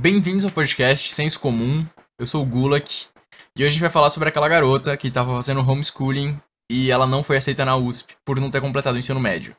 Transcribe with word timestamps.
Bem-vindos 0.00 0.44
ao 0.44 0.52
podcast 0.52 1.12
Senso 1.12 1.40
Comum. 1.40 1.84
Eu 2.20 2.24
sou 2.24 2.44
o 2.44 2.46
Gulak 2.46 3.06
e 3.56 3.62
hoje 3.62 3.66
a 3.66 3.70
gente 3.70 3.80
vai 3.80 3.90
falar 3.90 4.10
sobre 4.10 4.28
aquela 4.28 4.48
garota 4.48 4.96
que 4.96 5.08
estava 5.08 5.34
fazendo 5.34 5.60
homeschooling 5.60 6.40
e 6.70 6.88
ela 6.88 7.04
não 7.04 7.24
foi 7.24 7.36
aceita 7.36 7.64
na 7.64 7.74
USP 7.74 8.14
por 8.24 8.38
não 8.38 8.48
ter 8.48 8.60
completado 8.60 8.94
o 8.94 8.98
ensino 9.00 9.18
médio. 9.18 9.56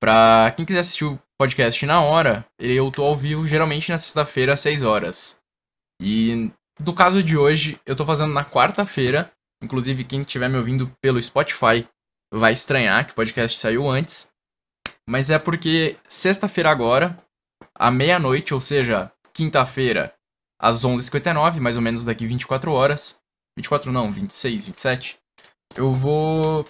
Pra 0.00 0.52
quem 0.56 0.66
quiser 0.66 0.80
assistir 0.80 1.04
o 1.04 1.20
podcast 1.38 1.86
na 1.86 2.00
hora, 2.02 2.44
eu 2.58 2.90
tô 2.90 3.04
ao 3.04 3.14
vivo 3.14 3.46
geralmente 3.46 3.92
na 3.92 3.98
sexta-feira 3.98 4.54
às 4.54 4.60
6 4.60 4.82
horas. 4.82 5.38
E 6.02 6.50
no 6.84 6.92
caso 6.92 7.22
de 7.22 7.38
hoje, 7.38 7.80
eu 7.86 7.94
tô 7.94 8.04
fazendo 8.04 8.32
na 8.32 8.44
quarta-feira. 8.44 9.30
Inclusive, 9.62 10.02
quem 10.02 10.22
estiver 10.22 10.48
me 10.50 10.58
ouvindo 10.58 10.90
pelo 11.00 11.22
Spotify 11.22 11.86
vai 12.34 12.52
estranhar 12.52 13.06
que 13.06 13.12
o 13.12 13.14
podcast 13.14 13.56
saiu 13.56 13.88
antes. 13.88 14.32
Mas 15.08 15.30
é 15.30 15.38
porque 15.38 15.96
sexta-feira 16.08 16.70
agora, 16.70 17.16
à 17.72 17.88
meia-noite, 17.88 18.52
ou 18.52 18.60
seja, 18.60 19.12
quinta-feira, 19.40 20.14
às 20.60 20.84
11h59, 20.84 21.60
mais 21.60 21.76
ou 21.76 21.82
menos 21.82 22.04
daqui 22.04 22.26
24 22.26 22.72
horas. 22.72 23.18
24 23.56 23.90
não, 23.90 24.12
26, 24.12 24.66
27. 24.66 25.18
Eu 25.74 25.90
vou 25.90 26.68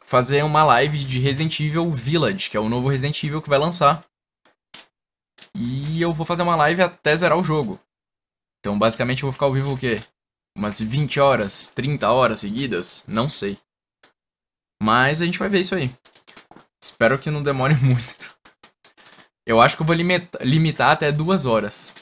fazer 0.00 0.42
uma 0.42 0.64
live 0.64 1.04
de 1.04 1.18
Resident 1.18 1.60
Evil 1.60 1.90
Village, 1.90 2.48
que 2.48 2.56
é 2.56 2.60
o 2.60 2.68
novo 2.68 2.88
Resident 2.88 3.22
Evil 3.22 3.42
que 3.42 3.48
vai 3.50 3.58
lançar. 3.58 4.02
E 5.54 6.00
eu 6.00 6.14
vou 6.14 6.24
fazer 6.24 6.42
uma 6.42 6.56
live 6.56 6.80
até 6.80 7.14
zerar 7.14 7.38
o 7.38 7.44
jogo. 7.44 7.78
Então, 8.60 8.78
basicamente, 8.78 9.22
eu 9.22 9.26
vou 9.26 9.32
ficar 9.34 9.46
ao 9.46 9.52
vivo 9.52 9.74
o 9.74 9.78
quê? 9.78 10.02
Umas 10.56 10.80
20 10.80 11.20
horas, 11.20 11.68
30 11.70 12.10
horas 12.10 12.40
seguidas? 12.40 13.04
Não 13.06 13.28
sei. 13.28 13.58
Mas 14.82 15.20
a 15.20 15.26
gente 15.26 15.38
vai 15.38 15.50
ver 15.50 15.60
isso 15.60 15.74
aí. 15.74 15.90
Espero 16.82 17.18
que 17.18 17.30
não 17.30 17.42
demore 17.42 17.74
muito. 17.84 18.37
Eu 19.48 19.62
acho 19.62 19.76
que 19.76 19.82
eu 19.82 19.86
vou 19.86 19.96
limita 19.96 20.38
limitar 20.44 20.90
até 20.90 21.10
duas 21.10 21.46
horas 21.46 21.94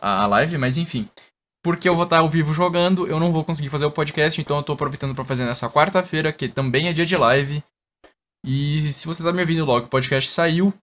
a 0.00 0.26
live, 0.26 0.58
mas 0.58 0.78
enfim. 0.78 1.08
Porque 1.64 1.88
eu 1.88 1.94
vou 1.94 2.02
estar 2.02 2.18
ao 2.18 2.28
vivo 2.28 2.52
jogando, 2.52 3.06
eu 3.06 3.20
não 3.20 3.30
vou 3.30 3.44
conseguir 3.44 3.68
fazer 3.68 3.84
o 3.86 3.92
podcast, 3.92 4.40
então 4.40 4.56
eu 4.56 4.64
tô 4.64 4.72
aproveitando 4.72 5.14
para 5.14 5.24
fazer 5.24 5.44
nessa 5.44 5.70
quarta-feira, 5.70 6.32
que 6.32 6.48
também 6.48 6.88
é 6.88 6.92
dia 6.92 7.06
de 7.06 7.16
live. 7.16 7.62
E 8.44 8.92
se 8.92 9.06
você 9.06 9.22
tá 9.22 9.32
me 9.32 9.40
ouvindo 9.40 9.64
logo 9.64 9.82
que 9.82 9.86
o 9.86 9.90
podcast 9.90 10.28
saiu, 10.28 10.74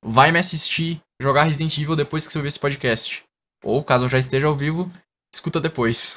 vai 0.00 0.30
me 0.30 0.38
assistir 0.38 1.00
jogar 1.20 1.42
Resident 1.42 1.76
Evil 1.76 1.96
depois 1.96 2.24
que 2.24 2.32
você 2.32 2.38
ouvir 2.38 2.48
esse 2.48 2.60
podcast. 2.60 3.24
Ou 3.64 3.82
caso 3.82 4.04
eu 4.04 4.08
já 4.08 4.20
esteja 4.20 4.46
ao 4.46 4.54
vivo, 4.54 4.92
escuta 5.34 5.60
depois. 5.60 6.16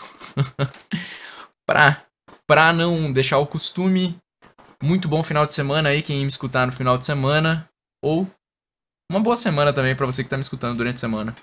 pra, 1.65 2.03
pra 2.45 2.71
não 2.71 3.11
deixar 3.11 3.39
o 3.39 3.47
costume, 3.47 4.15
muito 4.83 5.07
bom 5.07 5.23
final 5.23 5.47
de 5.47 5.53
semana 5.53 5.89
aí, 5.89 6.03
quem 6.03 6.21
me 6.21 6.27
escutar 6.27 6.67
no 6.67 6.71
final 6.71 6.95
de 6.95 7.07
semana. 7.07 7.67
Ou 8.03 8.29
uma 9.11 9.19
boa 9.19 9.35
semana 9.35 9.71
também 9.71 9.95
para 9.95 10.05
você 10.05 10.23
que 10.23 10.29
tá 10.29 10.37
me 10.37 10.41
escutando 10.41 10.77
durante 10.77 10.97
a 10.97 10.99
semana. 10.99 11.35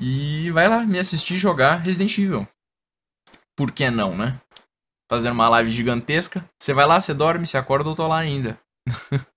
E 0.00 0.50
vai 0.50 0.68
lá 0.68 0.84
me 0.84 0.98
assistir 0.98 1.38
jogar 1.38 1.76
Resident 1.76 2.16
Evil. 2.18 2.48
Por 3.56 3.70
que 3.70 3.90
não, 3.90 4.16
né? 4.16 4.40
Fazendo 5.10 5.34
uma 5.34 5.48
live 5.48 5.70
gigantesca. 5.70 6.48
Você 6.60 6.72
vai 6.72 6.86
lá, 6.86 7.00
você 7.00 7.12
dorme, 7.12 7.46
você 7.46 7.58
acorda, 7.58 7.88
eu 7.88 7.94
tô 7.94 8.08
lá 8.08 8.18
ainda. 8.18 8.58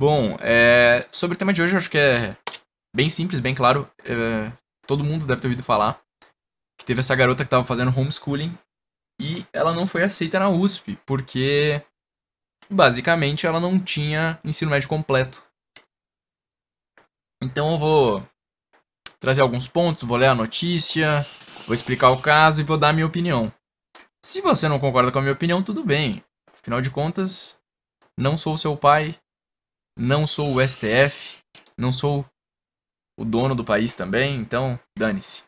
Bom, 0.00 0.36
é... 0.40 1.06
sobre 1.10 1.34
o 1.34 1.38
tema 1.38 1.52
de 1.52 1.62
hoje, 1.62 1.74
eu 1.74 1.78
acho 1.78 1.90
que 1.90 1.98
é 1.98 2.36
bem 2.94 3.08
simples, 3.08 3.40
bem 3.40 3.54
claro. 3.54 3.90
É... 4.04 4.52
Todo 4.86 5.04
mundo 5.04 5.26
deve 5.26 5.40
ter 5.40 5.48
ouvido 5.48 5.62
falar 5.62 6.00
que 6.78 6.84
teve 6.84 7.00
essa 7.00 7.14
garota 7.14 7.44
que 7.44 7.50
tava 7.50 7.64
fazendo 7.64 7.96
homeschooling 7.96 8.56
e 9.20 9.46
ela 9.52 9.72
não 9.72 9.86
foi 9.86 10.02
aceita 10.02 10.38
na 10.38 10.50
USP, 10.50 10.98
porque 11.06 11.80
basicamente 12.68 13.46
ela 13.46 13.60
não 13.60 13.78
tinha 13.78 14.38
ensino 14.44 14.70
médio 14.70 14.88
completo. 14.88 15.46
Então 17.42 17.72
eu 17.72 17.78
vou 17.78 18.28
trazer 19.18 19.40
alguns 19.40 19.66
pontos, 19.66 20.04
vou 20.04 20.16
ler 20.16 20.28
a 20.28 20.34
notícia, 20.34 21.26
vou 21.66 21.74
explicar 21.74 22.10
o 22.10 22.22
caso 22.22 22.60
e 22.60 22.64
vou 22.64 22.78
dar 22.78 22.90
a 22.90 22.92
minha 22.92 23.06
opinião. 23.06 23.52
Se 24.24 24.40
você 24.40 24.68
não 24.68 24.78
concorda 24.78 25.10
com 25.10 25.18
a 25.18 25.22
minha 25.22 25.34
opinião, 25.34 25.60
tudo 25.60 25.84
bem. 25.84 26.22
Afinal 26.54 26.80
de 26.80 26.90
contas, 26.90 27.58
não 28.16 28.38
sou 28.38 28.56
seu 28.56 28.76
pai, 28.76 29.16
não 29.98 30.24
sou 30.24 30.54
o 30.54 30.66
STF, 30.66 31.36
não 31.76 31.92
sou 31.92 32.24
o 33.18 33.24
dono 33.24 33.56
do 33.56 33.64
país 33.64 33.96
também, 33.96 34.36
então 34.36 34.78
dane-se. 34.96 35.42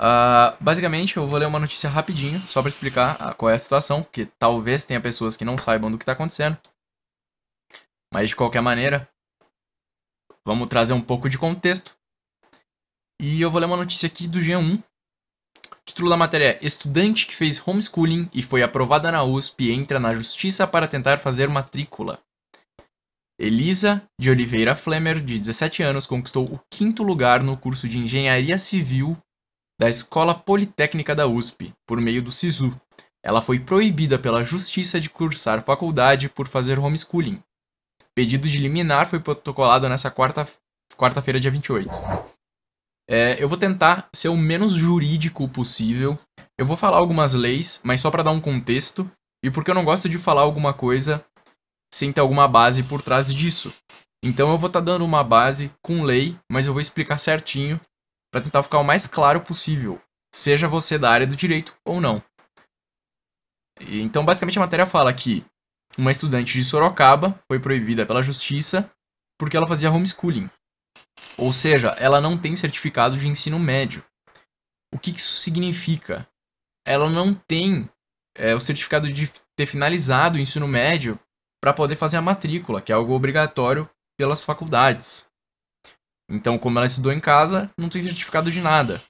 Uh, 0.00 0.56
basicamente, 0.60 1.16
eu 1.16 1.26
vou 1.26 1.38
ler 1.38 1.46
uma 1.46 1.58
notícia 1.58 1.88
rapidinho, 1.88 2.46
só 2.46 2.60
para 2.60 2.68
explicar 2.68 3.34
qual 3.34 3.50
é 3.50 3.54
a 3.54 3.58
situação, 3.58 4.02
porque 4.02 4.26
talvez 4.38 4.84
tenha 4.84 5.00
pessoas 5.00 5.36
que 5.38 5.44
não 5.44 5.56
saibam 5.56 5.90
do 5.90 5.96
que 5.96 6.02
está 6.02 6.12
acontecendo. 6.12 6.58
Mas 8.12 8.28
de 8.28 8.36
qualquer 8.36 8.60
maneira, 8.60 9.08
Vamos 10.46 10.68
trazer 10.68 10.92
um 10.92 11.00
pouco 11.00 11.28
de 11.28 11.38
contexto. 11.38 11.96
E 13.20 13.40
eu 13.40 13.50
vou 13.50 13.60
ler 13.60 13.66
uma 13.66 13.76
notícia 13.76 14.06
aqui 14.06 14.26
do 14.26 14.38
G1. 14.38 14.78
O 14.78 14.82
título 15.84 16.08
da 16.08 16.16
matéria 16.16 16.58
é 16.60 16.66
Estudante 16.66 17.26
que 17.26 17.34
fez 17.34 17.60
homeschooling 17.66 18.28
e 18.32 18.42
foi 18.42 18.62
aprovada 18.62 19.10
na 19.12 19.22
USP 19.22 19.70
entra 19.70 20.00
na 20.00 20.14
justiça 20.14 20.66
para 20.66 20.88
tentar 20.88 21.18
fazer 21.18 21.48
matrícula. 21.48 22.18
Elisa 23.38 24.02
de 24.20 24.30
Oliveira 24.30 24.76
Flemer, 24.76 25.20
de 25.20 25.38
17 25.38 25.82
anos, 25.82 26.06
conquistou 26.06 26.44
o 26.44 26.60
quinto 26.70 27.02
lugar 27.02 27.42
no 27.42 27.56
curso 27.56 27.88
de 27.88 27.98
Engenharia 27.98 28.58
Civil 28.58 29.16
da 29.80 29.88
Escola 29.88 30.34
Politécnica 30.34 31.14
da 31.14 31.26
USP, 31.26 31.72
por 31.86 31.98
meio 31.98 32.22
do 32.22 32.30
SISU. 32.30 32.78
Ela 33.24 33.40
foi 33.40 33.58
proibida 33.58 34.18
pela 34.18 34.44
justiça 34.44 35.00
de 35.00 35.08
cursar 35.08 35.62
faculdade 35.64 36.28
por 36.28 36.46
fazer 36.46 36.78
homeschooling. 36.78 37.42
Pedido 38.14 38.48
de 38.48 38.58
liminar 38.58 39.06
foi 39.06 39.20
protocolado 39.20 39.88
nessa 39.88 40.10
quarta-feira, 40.10 40.60
quarta 40.96 41.40
dia 41.40 41.50
28. 41.50 41.90
É, 43.08 43.42
eu 43.42 43.48
vou 43.48 43.58
tentar 43.58 44.08
ser 44.14 44.28
o 44.28 44.36
menos 44.36 44.72
jurídico 44.72 45.48
possível. 45.48 46.18
Eu 46.58 46.66
vou 46.66 46.76
falar 46.76 46.98
algumas 46.98 47.34
leis, 47.34 47.80
mas 47.84 48.00
só 48.00 48.10
para 48.10 48.22
dar 48.22 48.30
um 48.30 48.40
contexto. 48.40 49.10
E 49.44 49.50
porque 49.50 49.70
eu 49.70 49.74
não 49.74 49.84
gosto 49.84 50.08
de 50.08 50.18
falar 50.18 50.42
alguma 50.42 50.74
coisa 50.74 51.24
sem 51.92 52.12
ter 52.12 52.20
alguma 52.20 52.46
base 52.46 52.82
por 52.82 53.02
trás 53.02 53.34
disso. 53.34 53.72
Então 54.22 54.50
eu 54.50 54.58
vou 54.58 54.68
estar 54.68 54.80
tá 54.80 54.84
dando 54.84 55.04
uma 55.04 55.24
base 55.24 55.72
com 55.82 56.02
lei, 56.02 56.38
mas 56.50 56.66
eu 56.66 56.72
vou 56.72 56.80
explicar 56.80 57.18
certinho 57.18 57.80
para 58.30 58.42
tentar 58.42 58.62
ficar 58.62 58.78
o 58.78 58.84
mais 58.84 59.06
claro 59.06 59.40
possível, 59.40 60.00
seja 60.32 60.68
você 60.68 60.96
da 60.96 61.10
área 61.10 61.26
do 61.26 61.34
direito 61.34 61.74
ou 61.84 62.00
não. 62.00 62.22
Então, 63.80 64.24
basicamente, 64.24 64.58
a 64.58 64.62
matéria 64.62 64.86
fala 64.86 65.12
que 65.12 65.44
uma 65.98 66.10
estudante 66.10 66.52
de 66.52 66.64
Sorocaba 66.64 67.38
foi 67.50 67.58
proibida 67.58 68.06
pela 68.06 68.22
justiça 68.22 68.90
porque 69.38 69.56
ela 69.56 69.66
fazia 69.66 69.90
homeschooling. 69.90 70.50
Ou 71.36 71.52
seja, 71.52 71.88
ela 71.98 72.20
não 72.20 72.38
tem 72.38 72.54
certificado 72.54 73.16
de 73.16 73.28
ensino 73.28 73.58
médio. 73.58 74.04
O 74.94 74.98
que 74.98 75.10
isso 75.10 75.34
significa? 75.36 76.28
Ela 76.86 77.08
não 77.08 77.34
tem 77.34 77.88
é, 78.36 78.54
o 78.54 78.60
certificado 78.60 79.10
de 79.12 79.30
ter 79.56 79.66
finalizado 79.66 80.36
o 80.36 80.40
ensino 80.40 80.66
médio 80.66 81.18
para 81.62 81.72
poder 81.72 81.96
fazer 81.96 82.16
a 82.16 82.22
matrícula, 82.22 82.80
que 82.80 82.92
é 82.92 82.94
algo 82.94 83.12
obrigatório 83.12 83.88
pelas 84.18 84.44
faculdades. 84.44 85.28
Então, 86.30 86.58
como 86.58 86.78
ela 86.78 86.86
estudou 86.86 87.12
em 87.12 87.20
casa, 87.20 87.70
não 87.78 87.88
tem 87.88 88.02
certificado 88.02 88.50
de 88.50 88.60
nada. 88.60 89.02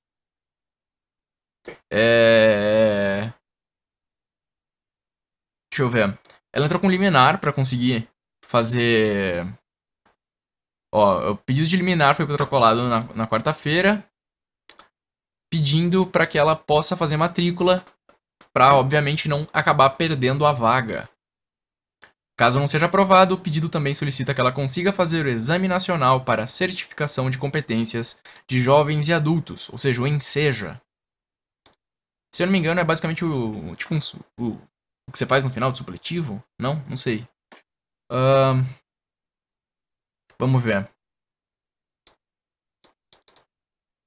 É... 1.93 3.33
Deixa 5.71 5.83
eu 5.83 5.91
ver. 5.91 6.19
Ela 6.53 6.67
entrou 6.67 6.81
com 6.81 6.91
liminar 6.91 7.41
para 7.41 7.53
conseguir 7.53 8.09
fazer. 8.45 9.47
Ó, 10.93 11.33
o 11.33 11.37
pedido 11.37 11.69
de 11.69 11.77
liminar 11.77 12.15
foi 12.15 12.27
protocolado 12.27 12.89
na, 12.89 13.03
na 13.15 13.27
quarta-feira, 13.27 14.05
pedindo 15.51 16.07
para 16.07 16.27
que 16.27 16.39
ela 16.39 16.57
possa 16.57 16.97
fazer 16.97 17.17
matrícula, 17.17 17.85
para 18.53 18.75
obviamente 18.75 19.29
não 19.29 19.47
acabar 19.53 19.91
perdendo 19.91 20.45
a 20.45 20.53
vaga. 20.53 21.09
Caso 22.37 22.59
não 22.59 22.67
seja 22.67 22.87
aprovado, 22.87 23.35
o 23.35 23.39
pedido 23.39 23.69
também 23.69 23.93
solicita 23.93 24.33
que 24.33 24.41
ela 24.41 24.51
consiga 24.51 24.95
fazer 24.95 25.27
o 25.27 25.29
Exame 25.29 25.69
Nacional 25.69 26.25
para 26.25 26.47
Certificação 26.47 27.29
de 27.29 27.37
Competências 27.37 28.19
de 28.49 28.59
Jovens 28.59 29.09
e 29.09 29.13
Adultos, 29.13 29.69
ou 29.69 29.77
seja, 29.77 30.01
o 30.01 30.07
ENSEJA. 30.07 30.81
Se 32.35 32.43
eu 32.43 32.47
não 32.47 32.53
me 32.53 32.59
engano, 32.59 32.81
é 32.81 32.85
basicamente 32.85 33.25
o, 33.25 33.77
tipo 33.77 33.95
um, 33.95 33.99
o 34.41 34.59
o 35.11 35.13
que 35.13 35.19
você 35.19 35.27
faz 35.27 35.43
no 35.43 35.51
final 35.51 35.73
do 35.73 35.77
supletivo? 35.77 36.43
Não? 36.57 36.83
Não 36.89 36.97
sei. 36.97 37.27
Uh, 38.11 38.65
vamos 40.39 40.63
ver. 40.63 40.89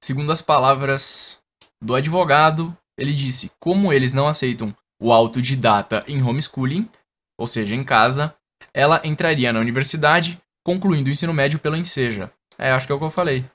Segundo 0.01 0.31
as 0.31 0.41
palavras 0.41 1.43
do 1.81 1.93
advogado, 1.93 2.75
ele 2.97 3.13
disse: 3.13 3.51
como 3.59 3.91
eles 3.91 4.13
não 4.13 4.27
aceitam 4.29 4.75
o 4.97 5.11
autodidata 5.11 6.05
em 6.07 6.23
homeschooling, 6.23 6.89
ou 7.37 7.47
seja, 7.47 7.75
em 7.75 7.83
casa, 7.83 8.33
ela 8.73 9.01
entraria 9.03 9.51
na 9.51 9.59
universidade, 9.59 10.41
concluindo 10.65 11.09
o 11.09 11.11
ensino 11.11 11.33
médio 11.33 11.59
pelo 11.59 11.75
Enseja. 11.75 12.31
É, 12.57 12.71
acho 12.71 12.85
que 12.85 12.93
é 12.93 12.95
o 12.95 12.99
que 12.99 13.05
eu 13.05 13.09
falei. 13.09 13.45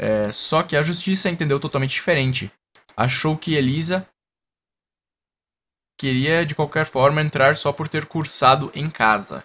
É, 0.00 0.30
só 0.30 0.62
que 0.62 0.76
a 0.76 0.82
justiça 0.82 1.28
entendeu 1.28 1.58
totalmente 1.58 1.94
diferente. 1.94 2.52
Achou 2.96 3.36
que 3.36 3.54
Elisa 3.54 4.06
queria 6.02 6.44
de 6.44 6.52
qualquer 6.52 6.84
forma 6.84 7.22
entrar 7.22 7.56
só 7.56 7.72
por 7.72 7.88
ter 7.88 8.06
cursado 8.06 8.72
em 8.74 8.90
casa. 8.90 9.44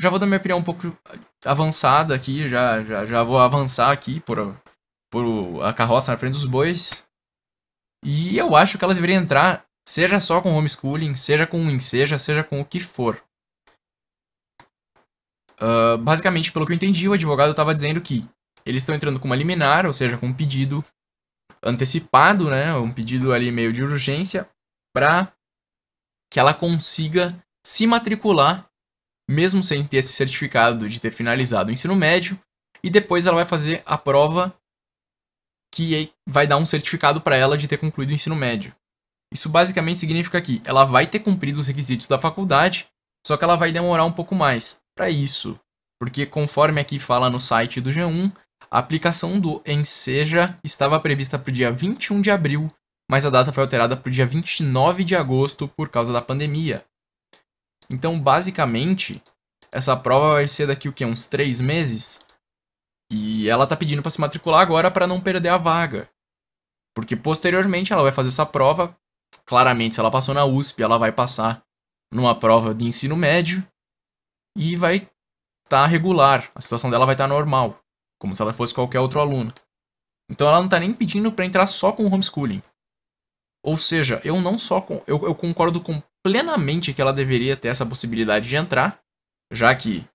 já 0.00 0.10
vou 0.10 0.18
dar 0.18 0.26
minha 0.26 0.38
opinião 0.38 0.58
um 0.58 0.64
pouco 0.64 0.96
avançada 1.44 2.16
aqui, 2.16 2.48
já, 2.48 2.82
já, 2.82 3.06
já 3.06 3.22
vou 3.22 3.38
avançar 3.38 3.92
aqui 3.92 4.18
por, 4.18 4.60
por 5.08 5.62
a 5.62 5.72
carroça 5.72 6.10
na 6.10 6.18
frente 6.18 6.32
dos 6.32 6.46
bois. 6.46 7.06
E 8.04 8.36
eu 8.36 8.56
acho 8.56 8.76
que 8.76 8.84
ela 8.84 8.94
deveria 8.94 9.14
entrar, 9.14 9.64
seja 9.86 10.18
só 10.18 10.40
com 10.40 10.52
homeschooling, 10.52 11.14
seja 11.14 11.46
com 11.46 11.70
enseja, 11.70 12.18
seja 12.18 12.42
com 12.42 12.60
o 12.60 12.64
que 12.64 12.80
for. 12.80 13.22
Uh, 15.60 15.96
basicamente, 15.98 16.50
pelo 16.50 16.66
que 16.66 16.72
eu 16.72 16.76
entendi, 16.76 17.08
o 17.08 17.12
advogado 17.12 17.52
estava 17.52 17.74
dizendo 17.74 18.00
que 18.00 18.24
eles 18.66 18.82
estão 18.82 18.96
entrando 18.96 19.20
com 19.20 19.26
uma 19.26 19.36
liminar, 19.36 19.86
ou 19.86 19.92
seja, 19.92 20.18
com 20.18 20.26
um 20.26 20.34
pedido 20.34 20.84
antecipado, 21.62 22.50
né, 22.50 22.74
um 22.74 22.90
pedido 22.90 23.32
ali 23.32 23.52
meio 23.52 23.72
de 23.72 23.84
urgência, 23.84 24.48
para 24.92 25.32
que 26.32 26.38
ela 26.38 26.54
consiga 26.54 27.36
se 27.64 27.86
matricular, 27.86 28.68
mesmo 29.28 29.62
sem 29.62 29.84
ter 29.84 29.98
esse 29.98 30.12
certificado 30.12 30.88
de 30.88 31.00
ter 31.00 31.12
finalizado 31.12 31.70
o 31.70 31.72
ensino 31.72 31.94
médio, 31.94 32.40
e 32.82 32.90
depois 32.90 33.26
ela 33.26 33.36
vai 33.36 33.46
fazer 33.46 33.82
a 33.84 33.98
prova 33.98 34.54
que 35.72 36.12
vai 36.26 36.46
dar 36.46 36.56
um 36.56 36.64
certificado 36.64 37.20
para 37.20 37.36
ela 37.36 37.56
de 37.56 37.68
ter 37.68 37.78
concluído 37.78 38.10
o 38.10 38.14
ensino 38.14 38.34
médio. 38.34 38.74
Isso 39.32 39.48
basicamente 39.48 40.00
significa 40.00 40.40
que 40.40 40.60
ela 40.64 40.84
vai 40.84 41.06
ter 41.06 41.20
cumprido 41.20 41.60
os 41.60 41.68
requisitos 41.68 42.08
da 42.08 42.18
faculdade, 42.18 42.88
só 43.24 43.36
que 43.36 43.44
ela 43.44 43.56
vai 43.56 43.70
demorar 43.70 44.04
um 44.04 44.12
pouco 44.12 44.34
mais 44.34 44.80
para 44.96 45.08
isso, 45.08 45.58
porque 46.00 46.26
conforme 46.26 46.80
aqui 46.80 46.98
fala 46.98 47.30
no 47.30 47.38
site 47.38 47.80
do 47.80 47.90
G1, 47.90 48.32
a 48.70 48.78
aplicação 48.78 49.38
do 49.38 49.62
Enseja 49.66 50.58
estava 50.64 50.98
prevista 50.98 51.38
para 51.38 51.50
o 51.50 51.54
dia 51.54 51.70
21 51.70 52.20
de 52.20 52.30
abril, 52.30 52.68
mas 53.10 53.26
a 53.26 53.30
data 53.30 53.52
foi 53.52 53.64
alterada 53.64 53.96
para 53.96 54.08
o 54.08 54.12
dia 54.12 54.24
29 54.24 55.02
de 55.02 55.16
agosto 55.16 55.66
por 55.66 55.88
causa 55.88 56.12
da 56.12 56.22
pandemia. 56.22 56.86
Então, 57.90 58.20
basicamente, 58.20 59.20
essa 59.72 59.96
prova 59.96 60.34
vai 60.34 60.46
ser 60.46 60.68
daqui 60.68 60.88
o 60.88 60.94
uns 61.08 61.26
três 61.26 61.60
meses. 61.60 62.20
E 63.10 63.50
ela 63.50 63.66
tá 63.66 63.76
pedindo 63.76 64.00
para 64.00 64.12
se 64.12 64.20
matricular 64.20 64.60
agora 64.60 64.92
para 64.92 65.08
não 65.08 65.20
perder 65.20 65.48
a 65.48 65.56
vaga. 65.56 66.08
Porque 66.94 67.16
posteriormente 67.16 67.92
ela 67.92 68.04
vai 68.04 68.12
fazer 68.12 68.28
essa 68.28 68.46
prova. 68.46 68.96
Claramente, 69.44 69.96
se 69.96 70.00
ela 70.00 70.10
passou 70.10 70.32
na 70.32 70.44
USP, 70.44 70.80
ela 70.80 70.96
vai 70.96 71.10
passar 71.10 71.64
numa 72.14 72.38
prova 72.38 72.72
de 72.72 72.86
ensino 72.86 73.16
médio 73.16 73.66
e 74.56 74.76
vai 74.76 74.98
estar 74.98 75.10
tá 75.68 75.86
regular. 75.86 76.48
A 76.54 76.60
situação 76.60 76.88
dela 76.88 77.06
vai 77.06 77.16
estar 77.16 77.24
tá 77.24 77.34
normal, 77.34 77.80
como 78.20 78.36
se 78.36 78.42
ela 78.42 78.52
fosse 78.52 78.72
qualquer 78.72 79.00
outro 79.00 79.18
aluno. 79.18 79.52
Então 80.30 80.46
ela 80.46 80.58
não 80.58 80.66
está 80.66 80.78
nem 80.78 80.94
pedindo 80.94 81.32
para 81.32 81.44
entrar 81.44 81.66
só 81.66 81.90
com 81.90 82.06
homeschooling. 82.06 82.62
Ou 83.64 83.76
seja, 83.76 84.20
eu 84.24 84.40
não 84.40 84.58
só 84.58 84.80
com, 84.80 85.02
eu, 85.06 85.18
eu 85.22 85.34
concordo 85.34 85.80
com 85.80 86.02
plenamente 86.22 86.92
que 86.92 87.00
ela 87.00 87.12
deveria 87.12 87.56
ter 87.56 87.68
essa 87.68 87.84
possibilidade 87.84 88.48
de 88.48 88.56
entrar, 88.56 88.98
já 89.52 89.74
que, 89.74 90.06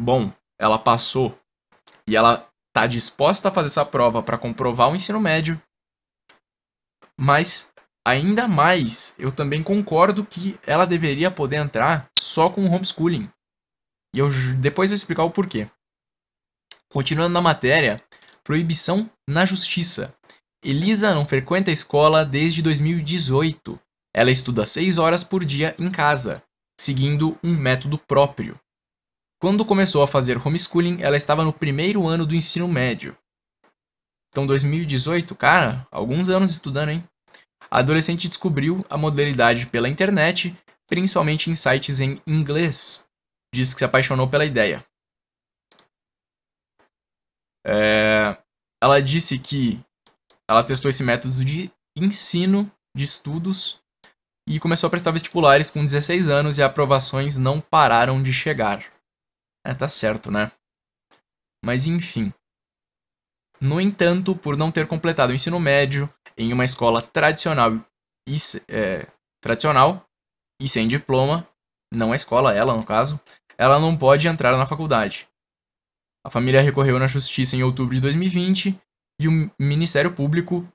bom, 0.00 0.32
ela 0.58 0.78
passou 0.78 1.38
e 2.06 2.16
ela 2.16 2.48
está 2.68 2.86
disposta 2.86 3.48
a 3.48 3.52
fazer 3.52 3.66
essa 3.66 3.84
prova 3.84 4.22
para 4.22 4.38
comprovar 4.38 4.90
o 4.90 4.96
ensino 4.96 5.20
médio, 5.20 5.60
mas 7.18 7.70
ainda 8.06 8.48
mais 8.48 9.14
eu 9.18 9.30
também 9.30 9.62
concordo 9.62 10.24
que 10.24 10.58
ela 10.66 10.86
deveria 10.86 11.30
poder 11.30 11.56
entrar 11.56 12.08
só 12.16 12.48
com 12.48 12.66
homeschooling. 12.66 13.30
E 14.14 14.18
eu 14.18 14.28
depois 14.60 14.90
eu 14.90 14.96
explicar 14.96 15.24
o 15.24 15.30
porquê. 15.30 15.68
Continuando 16.90 17.32
na 17.32 17.40
matéria, 17.40 17.98
proibição 18.44 19.10
na 19.28 19.44
justiça. 19.44 20.14
Elisa 20.64 21.12
não 21.12 21.26
frequenta 21.26 21.70
a 21.70 21.72
escola 21.72 22.24
desde 22.24 22.62
2018. 22.62 23.80
Ela 24.14 24.30
estuda 24.30 24.64
6 24.64 24.96
horas 24.96 25.24
por 25.24 25.44
dia 25.44 25.74
em 25.76 25.90
casa, 25.90 26.40
seguindo 26.80 27.36
um 27.42 27.52
método 27.52 27.98
próprio. 27.98 28.60
Quando 29.40 29.64
começou 29.64 30.04
a 30.04 30.06
fazer 30.06 30.38
homeschooling, 30.38 31.02
ela 31.02 31.16
estava 31.16 31.44
no 31.44 31.52
primeiro 31.52 32.06
ano 32.06 32.24
do 32.24 32.34
ensino 32.34 32.68
médio. 32.68 33.16
Então, 34.28 34.46
2018, 34.46 35.34
cara, 35.34 35.84
alguns 35.90 36.28
anos 36.28 36.52
estudando, 36.52 36.90
hein? 36.90 37.04
A 37.68 37.80
adolescente 37.80 38.28
descobriu 38.28 38.84
a 38.88 38.96
modalidade 38.96 39.66
pela 39.66 39.88
internet, 39.88 40.54
principalmente 40.86 41.50
em 41.50 41.56
sites 41.56 42.00
em 42.00 42.20
inglês. 42.24 43.04
Diz 43.52 43.74
que 43.74 43.80
se 43.80 43.84
apaixonou 43.84 44.28
pela 44.28 44.44
ideia. 44.44 44.84
É... 47.66 48.36
Ela 48.80 49.00
disse 49.00 49.38
que 49.38 49.80
ela 50.52 50.62
testou 50.62 50.90
esse 50.90 51.02
método 51.02 51.44
de 51.44 51.70
ensino 51.96 52.70
de 52.94 53.04
estudos 53.04 53.80
e 54.46 54.60
começou 54.60 54.86
a 54.86 54.90
prestar 54.90 55.10
vestibulares 55.10 55.70
com 55.70 55.82
16 55.82 56.28
anos 56.28 56.58
e 56.58 56.62
aprovações 56.62 57.38
não 57.38 57.60
pararam 57.60 58.22
de 58.22 58.32
chegar. 58.32 58.84
É, 59.66 59.74
tá 59.74 59.88
certo, 59.88 60.30
né? 60.30 60.52
Mas 61.64 61.86
enfim. 61.86 62.32
No 63.60 63.80
entanto, 63.80 64.34
por 64.34 64.56
não 64.56 64.72
ter 64.72 64.86
completado 64.86 65.32
o 65.32 65.34
ensino 65.34 65.58
médio 65.58 66.12
em 66.36 66.52
uma 66.52 66.64
escola 66.64 67.00
tradicional 67.00 67.72
e, 68.28 68.34
é, 68.68 69.06
tradicional 69.40 70.04
e 70.60 70.68
sem 70.68 70.86
diploma, 70.86 71.48
não 71.94 72.12
a 72.12 72.16
escola, 72.16 72.52
ela 72.52 72.76
no 72.76 72.84
caso, 72.84 73.18
ela 73.56 73.78
não 73.78 73.96
pode 73.96 74.26
entrar 74.28 74.56
na 74.56 74.66
faculdade. 74.66 75.28
A 76.26 76.30
família 76.30 76.60
recorreu 76.60 76.98
na 76.98 77.06
justiça 77.06 77.56
em 77.56 77.62
outubro 77.62 77.94
de 77.94 78.00
2020 78.00 78.78
e 79.22 79.28
o 79.28 79.50
Ministério 79.58 80.12
Público, 80.12 80.66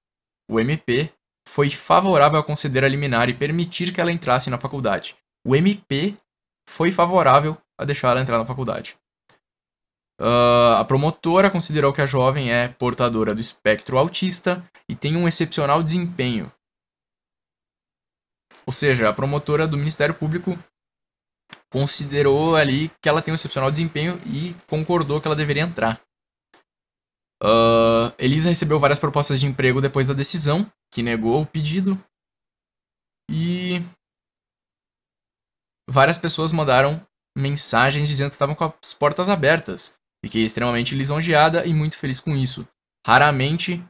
o 0.49 0.59
MP, 0.59 1.11
foi 1.47 1.69
favorável 1.69 2.39
a 2.39 2.43
conceder 2.43 2.83
a 2.83 2.87
liminar 2.87 3.29
e 3.29 3.33
permitir 3.33 3.93
que 3.93 4.01
ela 4.01 4.11
entrasse 4.11 4.49
na 4.49 4.59
faculdade. 4.59 5.15
O 5.45 5.55
MP 5.55 6.15
foi 6.69 6.91
favorável 6.91 7.57
a 7.77 7.85
deixar 7.85 8.11
ela 8.11 8.21
entrar 8.21 8.37
na 8.37 8.45
faculdade. 8.45 8.97
Uh, 10.19 10.73
a 10.77 10.85
promotora 10.85 11.49
considerou 11.49 11.93
que 11.93 12.01
a 12.01 12.05
jovem 12.05 12.51
é 12.51 12.67
portadora 12.67 13.35
do 13.35 13.41
espectro 13.41 13.97
autista 13.97 14.63
e 14.89 14.95
tem 14.95 15.15
um 15.15 15.27
excepcional 15.27 15.83
desempenho. 15.83 16.51
Ou 18.65 18.73
seja, 18.73 19.07
a 19.07 19.13
promotora 19.13 19.67
do 19.67 19.77
Ministério 19.77 20.15
Público 20.15 20.57
considerou 21.69 22.55
ali 22.55 22.89
que 23.01 23.07
ela 23.07 23.21
tem 23.21 23.31
um 23.31 23.35
excepcional 23.35 23.71
desempenho 23.71 24.19
e 24.25 24.55
concordou 24.67 25.21
que 25.21 25.27
ela 25.27 25.35
deveria 25.35 25.63
entrar. 25.63 26.01
Uh, 27.43 28.13
Elisa 28.17 28.49
recebeu 28.49 28.79
várias 28.79 28.99
propostas 28.99 29.39
de 29.39 29.45
emprego 29.45 29.81
depois 29.81 30.07
da 30.07 30.13
decisão, 30.13 30.71
que 30.91 31.03
negou 31.03 31.41
o 31.41 31.45
pedido. 31.45 32.01
E 33.29 33.81
várias 35.89 36.17
pessoas 36.17 36.51
mandaram 36.51 37.05
mensagens 37.37 38.09
dizendo 38.09 38.29
que 38.29 38.35
estavam 38.35 38.55
com 38.55 38.63
as 38.63 38.93
portas 38.93 39.29
abertas. 39.29 39.95
Fiquei 40.25 40.43
extremamente 40.43 40.95
lisonjeada 40.95 41.65
e 41.65 41.73
muito 41.73 41.97
feliz 41.97 42.19
com 42.19 42.35
isso. 42.35 42.67
Raramente, 43.05 43.83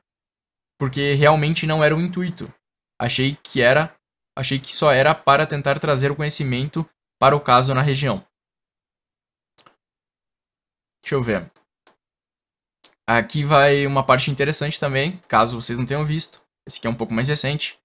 porque 0.80 1.14
realmente 1.14 1.66
não 1.66 1.84
era 1.84 1.96
o 1.96 2.02
intuito. 2.02 2.54
Achei 3.00 3.36
que 3.38 3.62
era, 3.62 3.96
achei 4.38 4.60
que 4.60 4.76
só 4.76 4.92
era 4.92 5.16
para 5.16 5.48
tentar 5.48 5.80
trazer 5.80 6.12
o 6.12 6.16
conhecimento 6.16 6.88
para 7.20 7.36
o 7.36 7.42
caso 7.42 7.74
na 7.74 7.82
região. 7.82 8.26
Deixa 11.02 11.16
eu 11.16 11.24
ver. 11.24 11.50
Aqui 13.10 13.46
vai 13.46 13.88
uma 13.88 14.06
parte 14.06 14.30
interessante 14.30 14.80
também, 14.80 15.18
caso 15.30 15.62
vocês 15.62 15.80
não 15.80 15.86
tenham 15.86 16.06
visto. 16.06 16.42
Esse 16.68 16.80
aqui 16.80 16.88
é 16.88 16.90
um 16.90 16.96
pouco 16.96 17.14
mais 17.14 17.30
recente. 17.30 17.80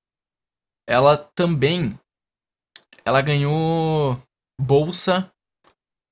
Ela 0.88 1.16
também 1.16 1.96
ela 3.04 3.22
ganhou 3.22 4.20
bolsa 4.60 5.32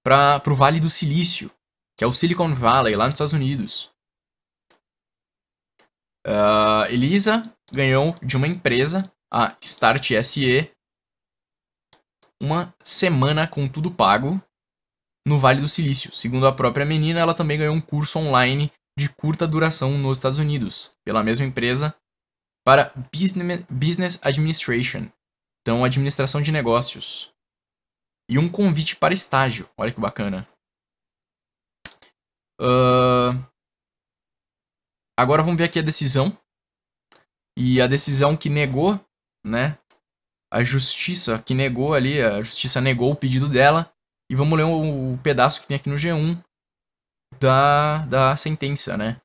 para 0.05 0.43
o 0.47 0.55
Vale 0.55 0.81
do 0.81 0.90
Silício, 0.90 1.50
que 1.97 2.05
é 2.05 2.07
o 2.07 2.12
Silicon 2.12 2.55
Valley, 2.55 2.97
lá 2.97 3.05
nos 3.05 3.14
Estados 3.14 3.33
Unidos. 3.33 3.90
Uh, 6.26 6.87
Elisa 6.90 7.43
ganhou 7.73 8.14
de 8.23 8.37
uma 8.37 8.47
empresa, 8.47 9.02
a 9.33 9.57
Start 9.61 10.11
SE, 10.23 10.71
uma 12.43 12.75
semana 12.83 13.47
com 13.47 13.69
tudo 13.69 13.90
pago 13.90 14.43
no 15.26 15.38
Vale 15.38 15.61
do 15.61 15.69
Silício. 15.69 16.12
Segundo 16.12 16.47
a 16.47 16.55
própria 16.55 16.87
menina, 16.87 17.21
ela 17.21 17.35
também 17.35 17.59
ganhou 17.59 17.75
um 17.75 17.81
curso 17.81 18.19
online 18.19 18.73
de 19.00 19.09
curta 19.09 19.49
duração 19.49 19.97
nos 19.97 20.19
Estados 20.19 20.38
Unidos, 20.38 20.92
pela 21.02 21.23
mesma 21.23 21.47
empresa, 21.47 21.95
para 22.64 22.92
Business 23.71 24.21
Administration, 24.23 25.11
então 25.62 25.83
administração 25.83 26.42
de 26.42 26.52
negócios 26.52 27.33
e 28.28 28.38
um 28.38 28.49
convite 28.49 28.95
para 28.95 29.14
estágio. 29.14 29.69
Olha 29.76 29.92
que 29.92 30.00
bacana. 30.00 30.47
Uh... 32.61 33.35
Agora 35.19 35.42
vamos 35.42 35.59
ver 35.59 35.64
aqui 35.64 35.78
a 35.78 35.83
decisão. 35.83 36.38
E 37.59 37.80
a 37.80 37.87
decisão 37.87 38.37
que 38.37 38.49
negou, 38.49 38.99
né? 39.45 39.78
A 40.52 40.62
justiça 40.62 41.42
que 41.42 41.54
negou 41.54 41.95
ali, 41.95 42.23
a 42.23 42.40
justiça 42.40 42.80
negou 42.80 43.11
o 43.11 43.16
pedido 43.16 43.49
dela. 43.49 43.92
E 44.30 44.37
vamos 44.37 44.57
ler 44.57 44.64
o, 44.64 45.19
pedaço 45.23 45.61
que 45.61 45.66
tem 45.66 45.76
aqui 45.76 45.88
no 45.88 45.97
G1 45.97 46.40
da, 47.39 47.99
da 48.07 48.37
sentença, 48.37 48.97
né? 48.97 49.21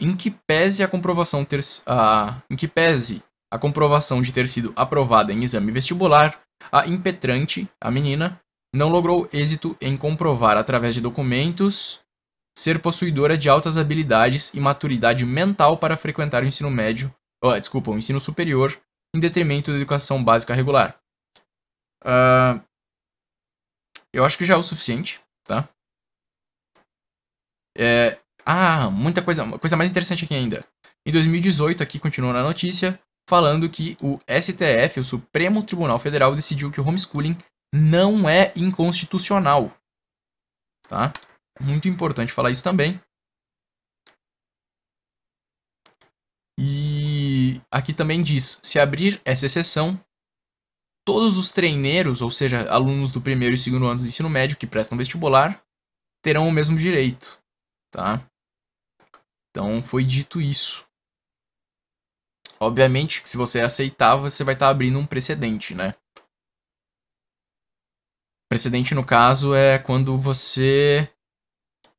Em 0.00 0.16
que 0.16 0.30
pese 0.30 0.82
a 0.82 0.88
comprovação 0.88 1.44
ter, 1.44 1.60
a, 1.86 2.40
em 2.50 2.56
que 2.56 2.68
pese 2.68 3.22
a 3.52 3.58
comprovação 3.58 4.20
de 4.20 4.32
ter 4.32 4.48
sido 4.48 4.72
aprovada 4.76 5.32
em 5.32 5.42
exame 5.42 5.72
vestibular, 5.72 6.40
a 6.70 6.86
impetrante, 6.86 7.68
a 7.80 7.90
menina, 7.90 8.40
não 8.74 8.88
logrou 8.88 9.28
êxito 9.32 9.76
em 9.80 9.96
comprovar 9.96 10.56
através 10.56 10.94
de 10.94 11.00
documentos 11.00 12.00
ser 12.56 12.80
possuidora 12.80 13.38
de 13.38 13.48
altas 13.48 13.78
habilidades 13.78 14.52
e 14.52 14.60
maturidade 14.60 15.24
mental 15.24 15.78
para 15.78 15.96
frequentar 15.96 16.42
o 16.42 16.46
ensino 16.46 16.68
médio, 16.68 17.14
oh, 17.42 17.56
desculpa, 17.56 17.92
o 17.92 17.96
ensino 17.96 18.18
superior, 18.18 18.76
em 19.14 19.20
detrimento 19.20 19.70
da 19.70 19.76
educação 19.76 20.22
básica 20.22 20.54
regular. 20.54 20.98
Uh, 22.04 22.60
eu 24.12 24.24
acho 24.24 24.36
que 24.36 24.44
já 24.44 24.54
é 24.54 24.56
o 24.56 24.62
suficiente, 24.62 25.20
tá? 25.44 25.68
É, 27.78 28.18
ah, 28.44 28.90
muita 28.90 29.22
coisa, 29.22 29.46
coisa 29.58 29.76
mais 29.76 29.90
interessante 29.90 30.24
aqui 30.24 30.34
ainda. 30.34 30.64
Em 31.06 31.12
2018, 31.12 31.82
aqui 31.82 31.98
continua 31.98 32.32
na 32.32 32.42
notícia, 32.42 32.98
falando 33.28 33.70
que 33.70 33.96
o 34.02 34.18
STF, 34.28 35.00
o 35.00 35.04
Supremo 35.04 35.62
Tribunal 35.62 35.98
Federal, 35.98 36.34
decidiu 36.34 36.72
que 36.72 36.80
o 36.80 36.86
homeschooling 36.86 37.36
não 37.72 38.28
é 38.28 38.52
inconstitucional. 38.56 39.72
Tá? 40.88 41.12
Muito 41.60 41.88
importante 41.88 42.32
falar 42.32 42.50
isso 42.50 42.64
também. 42.64 43.00
E 46.58 47.60
aqui 47.70 47.92
também 47.92 48.20
diz: 48.20 48.58
se 48.62 48.80
abrir 48.80 49.20
essa 49.24 49.46
exceção, 49.46 49.98
todos 51.04 51.36
os 51.36 51.50
treineiros, 51.50 52.20
ou 52.20 52.30
seja, 52.30 52.68
alunos 52.68 53.12
do 53.12 53.20
primeiro 53.20 53.54
e 53.54 53.58
segundo 53.58 53.86
anos 53.86 54.02
do 54.02 54.08
ensino 54.08 54.28
médio 54.28 54.56
que 54.56 54.66
prestam 54.66 54.98
vestibular, 54.98 55.62
terão 56.22 56.48
o 56.48 56.52
mesmo 56.52 56.76
direito, 56.76 57.40
tá? 57.90 58.20
Então 59.50 59.82
foi 59.82 60.04
dito 60.04 60.40
isso. 60.40 60.86
Obviamente 62.60 63.22
que 63.22 63.28
se 63.28 63.36
você 63.36 63.60
aceitar, 63.60 64.16
você 64.16 64.42
vai 64.42 64.54
estar 64.54 64.66
tá 64.66 64.70
abrindo 64.70 64.98
um 64.98 65.06
precedente, 65.06 65.74
né? 65.74 65.94
Precedente 68.50 68.94
no 68.94 69.04
caso 69.04 69.54
é 69.54 69.78
quando 69.78 70.18
você 70.18 71.08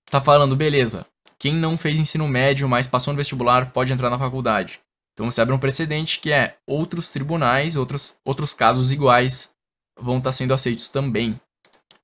tá 0.09 0.19
falando, 0.19 0.55
beleza, 0.55 1.05
quem 1.37 1.53
não 1.53 1.77
fez 1.77 1.99
ensino 1.99 2.27
médio, 2.27 2.67
mas 2.67 2.87
passou 2.87 3.13
no 3.13 3.17
vestibular, 3.17 3.71
pode 3.71 3.93
entrar 3.93 4.09
na 4.09 4.19
faculdade. 4.19 4.81
Então 5.13 5.29
você 5.29 5.41
abre 5.41 5.53
um 5.53 5.59
precedente 5.59 6.19
que 6.19 6.31
é 6.31 6.57
outros 6.65 7.09
tribunais, 7.09 7.75
outros, 7.75 8.17
outros 8.25 8.53
casos 8.53 8.91
iguais 8.91 9.53
vão 9.99 10.17
estar 10.17 10.29
tá 10.29 10.33
sendo 10.33 10.53
aceitos 10.53 10.89
também. 10.89 11.31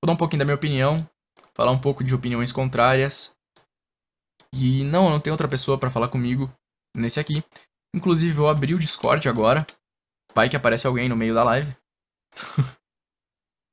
Vou 0.01 0.07
dar 0.07 0.13
um 0.13 0.17
pouquinho 0.17 0.39
da 0.39 0.45
minha 0.45 0.55
opinião, 0.55 1.09
falar 1.53 1.71
um 1.71 1.79
pouco 1.79 2.03
de 2.03 2.13
opiniões 2.13 2.51
contrárias. 2.51 3.33
E 4.53 4.83
não, 4.85 5.09
não 5.09 5.19
tem 5.19 5.31
outra 5.31 5.47
pessoa 5.47 5.77
para 5.77 5.91
falar 5.91 6.07
comigo 6.07 6.51
nesse 6.95 7.19
aqui. 7.19 7.43
Inclusive, 7.95 8.37
eu 8.39 8.47
abri 8.47 8.73
o 8.73 8.79
Discord 8.79 9.27
agora. 9.27 9.65
Vai 10.33 10.49
que 10.49 10.55
aparece 10.55 10.87
alguém 10.87 11.07
no 11.07 11.15
meio 11.15 11.33
da 11.33 11.43
live. 11.43 11.75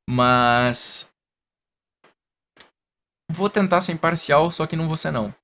Mas 0.08 1.12
Vou 3.32 3.48
tentar 3.48 3.80
ser 3.80 3.92
imparcial, 3.92 4.50
só 4.50 4.66
que 4.66 4.76
não 4.76 4.86
vou 4.86 4.96
ser 4.96 5.10
não. 5.10 5.34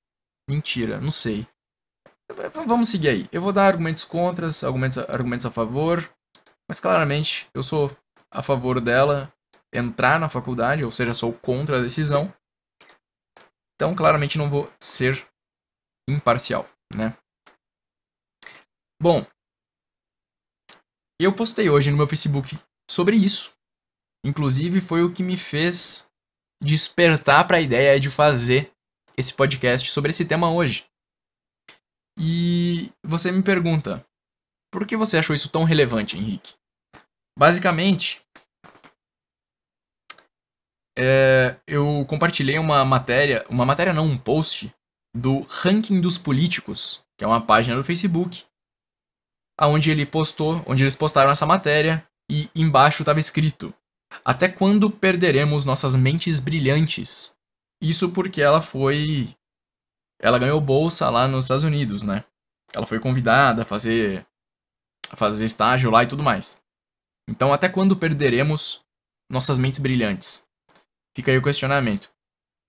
Mentira, 0.48 1.00
não 1.00 1.10
sei. 1.10 1.46
Vamos 2.66 2.90
seguir 2.90 3.08
aí. 3.08 3.28
Eu 3.32 3.40
vou 3.40 3.50
dar 3.50 3.66
argumentos 3.66 4.04
contras, 4.04 4.62
argumentos, 4.62 4.98
argumentos 4.98 5.46
a 5.46 5.50
favor. 5.50 6.08
Mas 6.68 6.80
claramente 6.80 7.48
eu 7.54 7.62
sou 7.62 7.90
a 8.30 8.42
favor 8.42 8.78
dela 8.78 9.32
entrar 9.72 10.20
na 10.20 10.28
faculdade, 10.28 10.84
ou 10.84 10.90
seja, 10.90 11.14
sou 11.14 11.32
contra 11.32 11.78
a 11.78 11.82
decisão. 11.82 12.32
Então, 13.78 13.94
claramente 13.94 14.36
não 14.36 14.50
vou 14.50 14.68
ser 14.82 15.24
imparcial, 16.10 16.68
né? 16.92 17.16
Bom, 19.00 19.24
eu 21.20 21.32
postei 21.32 21.70
hoje 21.70 21.88
no 21.88 21.96
meu 21.96 22.08
Facebook 22.08 22.58
sobre 22.90 23.14
isso. 23.14 23.52
Inclusive 24.26 24.80
foi 24.80 25.04
o 25.04 25.14
que 25.14 25.22
me 25.22 25.36
fez 25.36 26.10
despertar 26.60 27.46
para 27.46 27.58
a 27.58 27.60
ideia 27.60 28.00
de 28.00 28.10
fazer 28.10 28.72
esse 29.16 29.32
podcast 29.32 29.88
sobre 29.92 30.10
esse 30.10 30.24
tema 30.24 30.50
hoje. 30.50 30.84
E 32.18 32.90
você 33.04 33.30
me 33.30 33.44
pergunta, 33.44 34.04
por 34.72 34.84
que 34.84 34.96
você 34.96 35.18
achou 35.18 35.36
isso 35.36 35.52
tão 35.52 35.62
relevante, 35.62 36.16
Henrique? 36.16 36.54
Basicamente, 37.38 38.20
é, 40.98 41.56
eu 41.66 42.04
compartilhei 42.08 42.58
uma 42.58 42.84
matéria, 42.84 43.46
uma 43.48 43.64
matéria 43.64 43.92
não, 43.92 44.04
um 44.04 44.18
post 44.18 44.74
do 45.16 45.40
Ranking 45.48 46.00
dos 46.00 46.18
Políticos, 46.18 47.00
que 47.16 47.24
é 47.24 47.26
uma 47.26 47.40
página 47.40 47.76
do 47.76 47.84
Facebook, 47.84 48.44
aonde 49.56 49.90
ele 49.90 50.04
postou, 50.04 50.62
onde 50.66 50.82
eles 50.82 50.96
postaram 50.96 51.30
essa 51.30 51.46
matéria 51.46 52.04
e 52.30 52.50
embaixo 52.54 53.02
estava 53.02 53.20
escrito 53.20 53.72
até 54.24 54.48
quando 54.48 54.90
perderemos 54.90 55.64
nossas 55.64 55.94
mentes 55.94 56.40
brilhantes? 56.40 57.34
Isso 57.80 58.10
porque 58.10 58.42
ela 58.42 58.60
foi. 58.60 59.34
Ela 60.20 60.38
ganhou 60.38 60.60
bolsa 60.60 61.08
lá 61.10 61.28
nos 61.28 61.44
Estados 61.44 61.64
Unidos, 61.64 62.02
né? 62.02 62.24
Ela 62.74 62.86
foi 62.86 62.98
convidada 62.98 63.62
a 63.62 63.64
fazer. 63.64 64.26
a 65.10 65.16
fazer 65.16 65.44
estágio 65.44 65.90
lá 65.90 66.02
e 66.02 66.08
tudo 66.08 66.22
mais. 66.22 66.60
Então, 67.28 67.52
até 67.52 67.68
quando 67.68 67.96
perderemos 67.96 68.82
nossas 69.30 69.58
mentes 69.58 69.78
brilhantes? 69.78 70.47
Fica 71.18 71.32
aí 71.32 71.38
o 71.38 71.42
questionamento. 71.42 72.10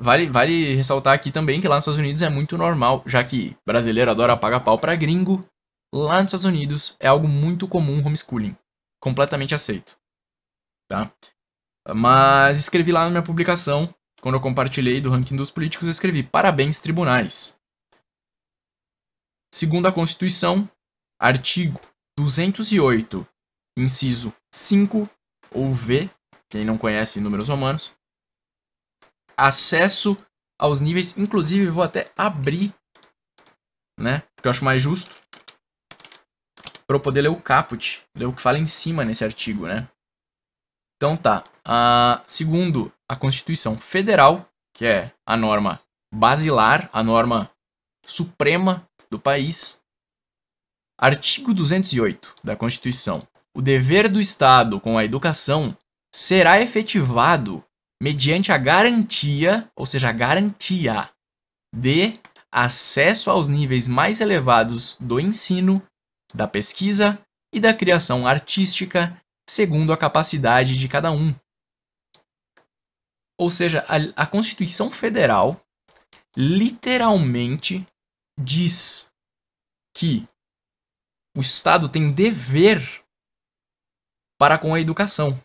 Vale, 0.01 0.27
vale 0.27 0.73
ressaltar 0.75 1.13
aqui 1.13 1.31
também 1.31 1.61
que 1.61 1.67
lá 1.67 1.75
nos 1.75 1.83
Estados 1.83 1.99
Unidos 1.99 2.23
é 2.23 2.29
muito 2.29 2.57
normal, 2.57 3.03
já 3.05 3.23
que 3.23 3.55
brasileiro 3.67 4.09
adora 4.09 4.35
pagar 4.35 4.61
pau 4.61 4.79
pra 4.79 4.95
gringo, 4.95 5.45
lá 5.93 6.23
nos 6.23 6.33
Estados 6.33 6.45
Unidos 6.45 6.95
é 6.99 7.07
algo 7.07 7.27
muito 7.27 7.67
comum 7.67 8.03
homeschooling. 8.03 8.55
Completamente 8.99 9.53
aceito 9.53 9.99
tá? 10.89 11.13
Mas 11.95 12.59
escrevi 12.59 12.91
lá 12.91 13.05
na 13.05 13.11
minha 13.11 13.23
publicação, 13.23 13.93
quando 14.21 14.35
eu 14.35 14.41
compartilhei 14.41 14.99
do 14.99 15.09
ranking 15.09 15.35
dos 15.35 15.51
políticos, 15.51 15.87
eu 15.87 15.91
escrevi: 15.91 16.23
parabéns, 16.23 16.79
tribunais. 16.79 17.57
Segundo 19.53 19.87
a 19.87 19.91
Constituição, 19.91 20.69
artigo 21.21 21.79
208, 22.17 23.25
inciso 23.77 24.33
5, 24.53 25.09
ou 25.51 25.67
V, 25.67 26.09
quem 26.49 26.65
não 26.65 26.77
conhece 26.77 27.19
números 27.19 27.47
romanos, 27.47 27.91
acesso 29.39 30.17
aos 30.59 30.79
níveis, 30.79 31.17
inclusive 31.17 31.69
vou 31.69 31.83
até 31.83 32.11
abrir, 32.17 32.73
né, 33.99 34.23
porque 34.35 34.47
eu 34.47 34.51
acho 34.51 34.65
mais 34.65 34.81
justo, 34.81 35.15
para 36.85 36.95
eu 36.95 36.99
poder 36.99 37.21
ler 37.21 37.29
o 37.29 37.41
caput, 37.41 38.03
ler 38.15 38.25
o 38.25 38.33
que 38.33 38.41
fala 38.41 38.57
em 38.57 38.67
cima 38.67 39.05
nesse 39.05 39.23
artigo, 39.23 39.67
né. 39.67 39.87
Então 40.97 41.15
tá. 41.15 41.43
Uh, 41.65 42.21
segundo 42.25 42.91
a 43.07 43.15
Constituição 43.15 43.77
Federal, 43.77 44.49
que 44.75 44.85
é 44.85 45.13
a 45.25 45.37
norma 45.37 45.79
basilar, 46.13 46.89
a 46.91 47.01
norma 47.01 47.49
suprema 48.05 48.85
do 49.09 49.19
país, 49.19 49.79
artigo 50.99 51.53
208 51.53 52.35
da 52.43 52.55
Constituição. 52.55 53.25
O 53.55 53.61
dever 53.61 54.09
do 54.09 54.19
Estado 54.19 54.79
com 54.79 54.97
a 54.97 55.05
educação 55.05 55.77
será 56.13 56.59
efetivado 56.59 57.63
mediante 58.01 58.51
a 58.51 58.57
garantia, 58.57 59.69
ou 59.75 59.85
seja, 59.85 60.09
a 60.09 60.13
garantia 60.13 61.09
de 61.75 62.19
acesso 62.51 63.29
aos 63.29 63.47
níveis 63.47 63.87
mais 63.87 64.21
elevados 64.21 64.95
do 64.99 65.19
ensino, 65.19 65.85
da 66.33 66.47
pesquisa 66.47 67.21
e 67.53 67.59
da 67.59 67.73
criação 67.73 68.25
artística 68.25 69.19
segundo 69.49 69.91
a 69.91 69.97
capacidade 69.97 70.77
de 70.77 70.87
cada 70.87 71.11
um. 71.11 71.33
Ou 73.39 73.49
seja, 73.49 73.85
a, 73.87 74.23
a 74.23 74.27
Constituição 74.27 74.91
Federal 74.91 75.59
literalmente 76.35 77.85
diz 78.39 79.09
que 79.95 80.27
o 81.35 81.41
Estado 81.41 81.89
tem 81.89 82.11
dever 82.11 83.03
para 84.39 84.57
com 84.57 84.73
a 84.73 84.79
educação. 84.79 85.39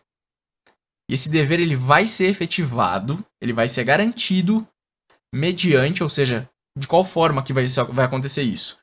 E 1.09 1.13
esse 1.13 1.29
dever 1.29 1.59
ele 1.59 1.75
vai 1.75 2.07
ser 2.07 2.27
efetivado, 2.27 3.23
ele 3.41 3.53
vai 3.53 3.67
ser 3.67 3.83
garantido 3.83 4.67
mediante, 5.33 6.01
ou 6.01 6.09
seja, 6.09 6.49
de 6.77 6.87
qual 6.87 7.05
forma 7.05 7.43
que 7.43 7.53
vai, 7.53 7.65
vai 7.91 8.05
acontecer 8.05 8.43
isso? 8.43 8.77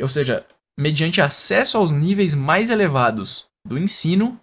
Ou 0.00 0.08
seja, 0.08 0.46
mediante 0.78 1.20
acesso 1.20 1.76
aos 1.78 1.90
níveis 1.90 2.34
mais 2.34 2.70
elevados 2.70 3.46
do 3.66 3.78
ensino 3.78 4.40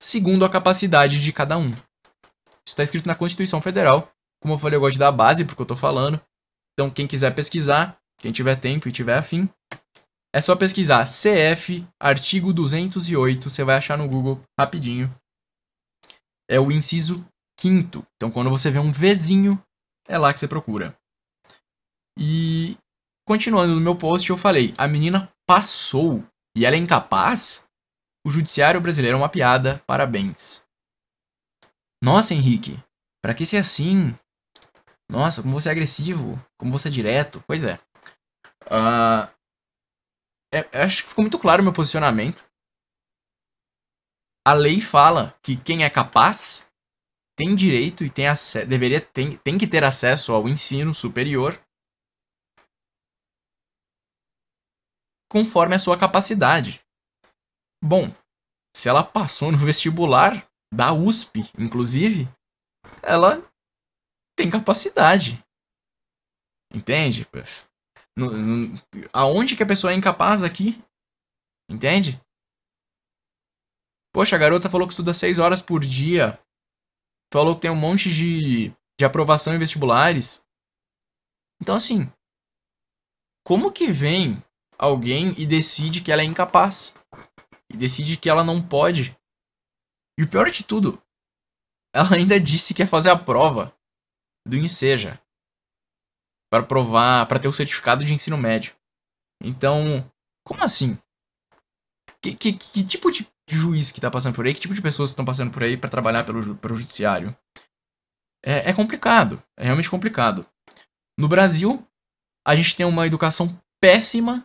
segundo 0.00 0.44
a 0.44 0.50
capacidade 0.50 1.20
de 1.20 1.32
cada 1.32 1.58
um. 1.58 1.70
Isso 1.70 2.74
está 2.74 2.82
escrito 2.82 3.06
na 3.06 3.14
Constituição 3.14 3.60
Federal. 3.60 4.12
Como 4.40 4.54
eu 4.54 4.58
falei, 4.58 4.76
eu 4.76 4.80
gosto 4.80 4.92
de 4.92 5.00
dar 5.00 5.10
base 5.10 5.44
porque 5.44 5.60
eu 5.60 5.64
estou 5.64 5.76
falando. 5.76 6.20
Então, 6.74 6.90
quem 6.90 7.08
quiser 7.08 7.34
pesquisar, 7.34 7.98
quem 8.20 8.30
tiver 8.30 8.56
tempo 8.56 8.88
e 8.88 8.92
tiver 8.92 9.16
afim, 9.16 9.48
é 10.32 10.40
só 10.40 10.54
pesquisar 10.54 11.06
CF, 11.06 11.84
artigo 12.00 12.52
208, 12.52 13.50
você 13.50 13.64
vai 13.64 13.76
achar 13.76 13.96
no 13.96 14.06
Google 14.06 14.40
rapidinho. 14.58 15.12
É 16.48 16.58
o 16.58 16.72
inciso 16.72 17.26
quinto. 17.58 18.06
Então, 18.16 18.30
quando 18.30 18.50
você 18.50 18.70
vê 18.70 18.78
um 18.78 18.92
Vzinho, 18.92 19.62
é 20.08 20.16
lá 20.16 20.32
que 20.32 20.40
você 20.40 20.48
procura. 20.48 20.96
E 22.18 22.76
continuando 23.26 23.74
no 23.74 23.80
meu 23.80 23.94
post, 23.94 24.28
eu 24.30 24.36
falei: 24.36 24.74
a 24.78 24.88
menina 24.88 25.30
passou 25.46 26.24
e 26.56 26.64
ela 26.64 26.76
é 26.76 26.78
incapaz? 26.78 27.66
O 28.26 28.30
judiciário 28.30 28.80
brasileiro 28.80 29.16
é 29.16 29.20
uma 29.20 29.28
piada, 29.28 29.82
parabéns. 29.86 30.64
Nossa, 32.02 32.34
Henrique, 32.34 32.82
pra 33.22 33.34
que 33.34 33.46
ser 33.46 33.58
assim? 33.58 34.14
Nossa, 35.10 35.42
como 35.42 35.58
você 35.58 35.68
é 35.68 35.72
agressivo, 35.72 36.42
como 36.58 36.70
você 36.70 36.88
é 36.88 36.90
direto. 36.90 37.42
Pois 37.46 37.64
é. 37.64 37.78
Uh, 38.66 39.28
é 40.52 40.82
acho 40.82 41.02
que 41.02 41.08
ficou 41.08 41.22
muito 41.22 41.38
claro 41.38 41.62
o 41.62 41.64
meu 41.64 41.72
posicionamento. 41.72 42.44
A 44.48 44.54
lei 44.54 44.80
fala 44.80 45.38
que 45.42 45.58
quem 45.62 45.84
é 45.84 45.90
capaz 45.90 46.72
tem 47.36 47.54
direito 47.54 48.02
e 48.02 48.08
tem 48.08 48.24
deveria 48.66 48.98
tem, 48.98 49.36
tem 49.36 49.58
que 49.58 49.66
ter 49.66 49.84
acesso 49.84 50.32
ao 50.32 50.48
ensino 50.48 50.94
superior 50.94 51.62
conforme 55.30 55.74
a 55.74 55.78
sua 55.78 55.98
capacidade. 55.98 56.82
Bom, 57.84 58.10
se 58.74 58.88
ela 58.88 59.04
passou 59.04 59.52
no 59.52 59.58
vestibular 59.58 60.50
da 60.72 60.94
USP, 60.94 61.40
inclusive, 61.58 62.26
ela 63.02 63.46
tem 64.34 64.50
capacidade. 64.50 65.44
Entende? 66.72 67.28
No, 68.16 68.30
no, 68.30 68.82
aonde 69.12 69.54
que 69.54 69.62
a 69.62 69.66
pessoa 69.66 69.92
é 69.92 69.96
incapaz 69.96 70.42
aqui? 70.42 70.82
Entende? 71.70 72.18
Poxa, 74.18 74.34
a 74.34 74.38
garota 74.40 74.68
falou 74.68 74.84
que 74.84 74.92
estuda 74.92 75.14
6 75.14 75.38
horas 75.38 75.62
por 75.62 75.78
dia. 75.78 76.36
Falou 77.32 77.54
que 77.54 77.60
tem 77.60 77.70
um 77.70 77.76
monte 77.76 78.10
de, 78.10 78.70
de 78.98 79.04
aprovação 79.04 79.54
em 79.54 79.60
vestibulares. 79.60 80.42
Então, 81.62 81.76
assim, 81.76 82.12
como 83.46 83.70
que 83.70 83.86
vem 83.92 84.42
alguém 84.76 85.40
e 85.40 85.46
decide 85.46 86.02
que 86.02 86.10
ela 86.10 86.22
é 86.22 86.24
incapaz? 86.24 86.96
E 87.72 87.76
decide 87.76 88.16
que 88.16 88.28
ela 88.28 88.42
não 88.42 88.60
pode? 88.60 89.16
E 90.18 90.24
o 90.24 90.28
pior 90.28 90.50
de 90.50 90.64
tudo, 90.64 91.00
ela 91.94 92.16
ainda 92.16 92.40
disse 92.40 92.74
que 92.74 92.82
ia 92.82 92.88
fazer 92.88 93.10
a 93.10 93.16
prova 93.16 93.72
do 94.44 94.56
Enseja 94.56 95.22
para 96.50 96.66
provar, 96.66 97.24
para 97.28 97.38
ter 97.38 97.46
o 97.46 97.52
certificado 97.52 98.04
de 98.04 98.12
ensino 98.12 98.36
médio. 98.36 98.74
Então, 99.40 100.10
como 100.44 100.60
assim? 100.64 100.98
Que, 102.20 102.34
que, 102.34 102.52
que 102.54 102.84
tipo 102.84 103.12
de 103.12 103.24
juiz 103.56 103.90
que 103.90 104.00
tá 104.00 104.10
passando 104.10 104.34
por 104.34 104.46
aí? 104.46 104.54
Que 104.54 104.60
tipo 104.60 104.74
de 104.74 104.82
pessoas 104.82 105.10
estão 105.10 105.24
passando 105.24 105.52
por 105.52 105.62
aí 105.62 105.76
para 105.76 105.90
trabalhar 105.90 106.24
pelo, 106.24 106.56
pelo 106.56 106.74
judiciário? 106.74 107.36
É, 108.44 108.70
é 108.70 108.72
complicado, 108.72 109.42
é 109.56 109.64
realmente 109.64 109.90
complicado. 109.90 110.46
No 111.18 111.28
Brasil, 111.28 111.86
a 112.46 112.54
gente 112.54 112.76
tem 112.76 112.86
uma 112.86 113.06
educação 113.06 113.60
péssima 113.80 114.44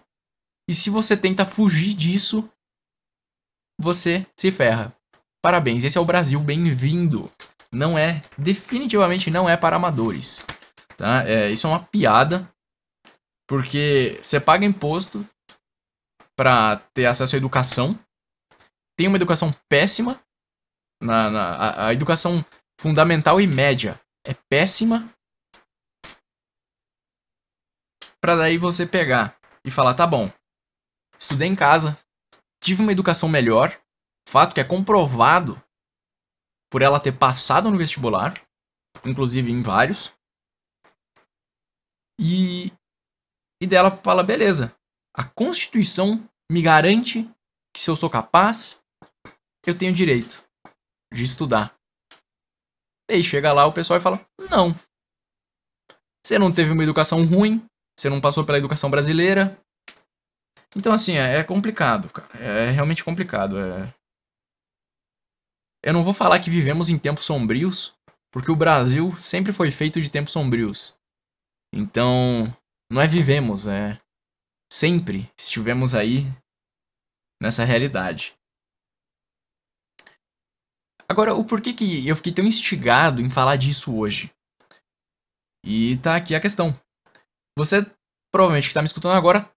e 0.70 0.74
se 0.74 0.90
você 0.90 1.16
tenta 1.16 1.46
fugir 1.46 1.94
disso, 1.94 2.50
você 3.80 4.26
se 4.38 4.52
ferra. 4.52 4.96
Parabéns, 5.42 5.84
esse 5.84 5.98
é 5.98 6.02
o 6.02 6.06
Brasil, 6.06 6.40
bem-vindo 6.40 7.30
não 7.74 7.98
é, 7.98 8.24
definitivamente 8.38 9.32
não 9.32 9.50
é 9.50 9.58
para 9.58 9.76
amadores. 9.76 10.46
Tá? 10.96 11.28
É, 11.28 11.52
isso 11.52 11.66
é 11.66 11.70
uma 11.70 11.84
piada, 11.84 12.48
porque 13.48 14.20
você 14.22 14.40
paga 14.40 14.66
imposto 14.66 15.28
para 16.38 16.78
ter 16.94 17.06
acesso 17.06 17.36
à 17.36 17.38
educação, 17.38 18.00
tem 18.98 19.08
uma 19.08 19.18
educação 19.18 19.54
péssima, 19.70 20.22
na, 21.02 21.30
na 21.30 21.56
a, 21.56 21.88
a 21.88 21.94
educação 21.94 22.46
fundamental 22.80 23.40
e 23.42 23.48
média 23.48 24.00
é 24.26 24.34
péssima, 24.50 25.10
para 28.22 28.36
daí 28.36 28.58
você 28.58 28.86
pegar 28.86 29.38
e 29.66 29.72
falar, 29.72 29.94
tá 29.96 30.08
bom, 30.08 30.32
estudei 31.20 31.48
em 31.48 31.56
casa, 31.56 31.98
tive 32.62 32.82
uma 32.82 32.92
educação 32.92 33.28
melhor, 33.28 33.78
fato 34.28 34.54
que 34.54 34.62
é 34.62 34.64
comprovado 34.64 35.62
por 36.72 36.82
ela 36.82 37.00
ter 37.00 37.12
passado 37.12 37.70
no 37.70 37.78
vestibular, 37.78 38.42
inclusive 39.06 39.52
em 39.52 39.62
vários. 39.62 40.14
E, 42.20 42.72
e 43.62 43.68
dela 43.68 43.92
fala: 43.92 44.24
beleza, 44.24 44.76
a 45.16 45.24
Constituição 45.24 46.28
me 46.52 46.62
garante 46.62 47.30
que 47.74 47.82
se 47.82 47.90
eu 47.90 47.96
sou 47.96 48.10
capaz, 48.10 48.83
eu 49.70 49.78
tenho 49.78 49.94
direito 49.94 50.44
de 51.14 51.24
estudar. 51.24 51.76
E 53.10 53.16
aí 53.16 53.24
chega 53.24 53.54
lá 53.54 53.66
o 53.66 53.74
pessoal 53.74 54.00
e 54.00 54.02
fala: 54.02 54.26
não. 54.50 54.76
Você 56.26 56.40
não 56.40 56.52
teve 56.52 56.72
uma 56.72 56.84
educação 56.84 57.26
ruim, 57.26 57.66
você 57.98 58.10
não 58.10 58.22
passou 58.22 58.46
pela 58.46 58.58
educação 58.58 58.90
brasileira. 58.90 59.58
Então, 60.76 60.92
assim, 60.92 61.18
é, 61.18 61.38
é 61.38 61.44
complicado, 61.44 62.10
cara. 62.10 62.30
É 62.40 62.72
realmente 62.72 63.04
complicado. 63.04 63.60
É, 63.60 63.94
eu 65.84 65.94
não 65.94 66.04
vou 66.04 66.14
falar 66.14 66.40
que 66.40 66.50
vivemos 66.50 66.90
em 66.90 66.98
tempos 66.98 67.26
sombrios, 67.26 67.94
porque 68.32 68.52
o 68.52 68.56
Brasil 68.56 69.14
sempre 69.20 69.52
foi 69.52 69.70
feito 69.70 70.00
de 70.02 70.10
tempos 70.10 70.32
sombrios. 70.32 70.96
Então, 71.74 72.56
não 72.90 73.02
é 73.02 73.08
vivemos, 73.08 73.68
é 73.68 73.98
sempre 74.72 75.30
estivemos 75.38 75.94
aí 75.94 76.26
nessa 77.42 77.64
realidade. 77.64 78.34
Agora, 81.10 81.34
o 81.34 81.46
porquê 81.46 81.74
que 81.74 82.08
eu 82.08 82.16
fiquei 82.16 82.34
tão 82.34 82.46
instigado 82.46 83.22
em 83.22 83.30
falar 83.30 83.56
disso 83.56 83.96
hoje? 83.96 84.34
E 85.66 85.98
tá 85.98 86.16
aqui 86.16 86.36
a 86.36 86.42
questão. 86.42 86.74
Você, 87.58 87.86
provavelmente 88.32 88.68
que 88.68 88.74
tá 88.74 88.82
me 88.82 88.88
escutando 88.88 89.16
agora, 89.16 89.50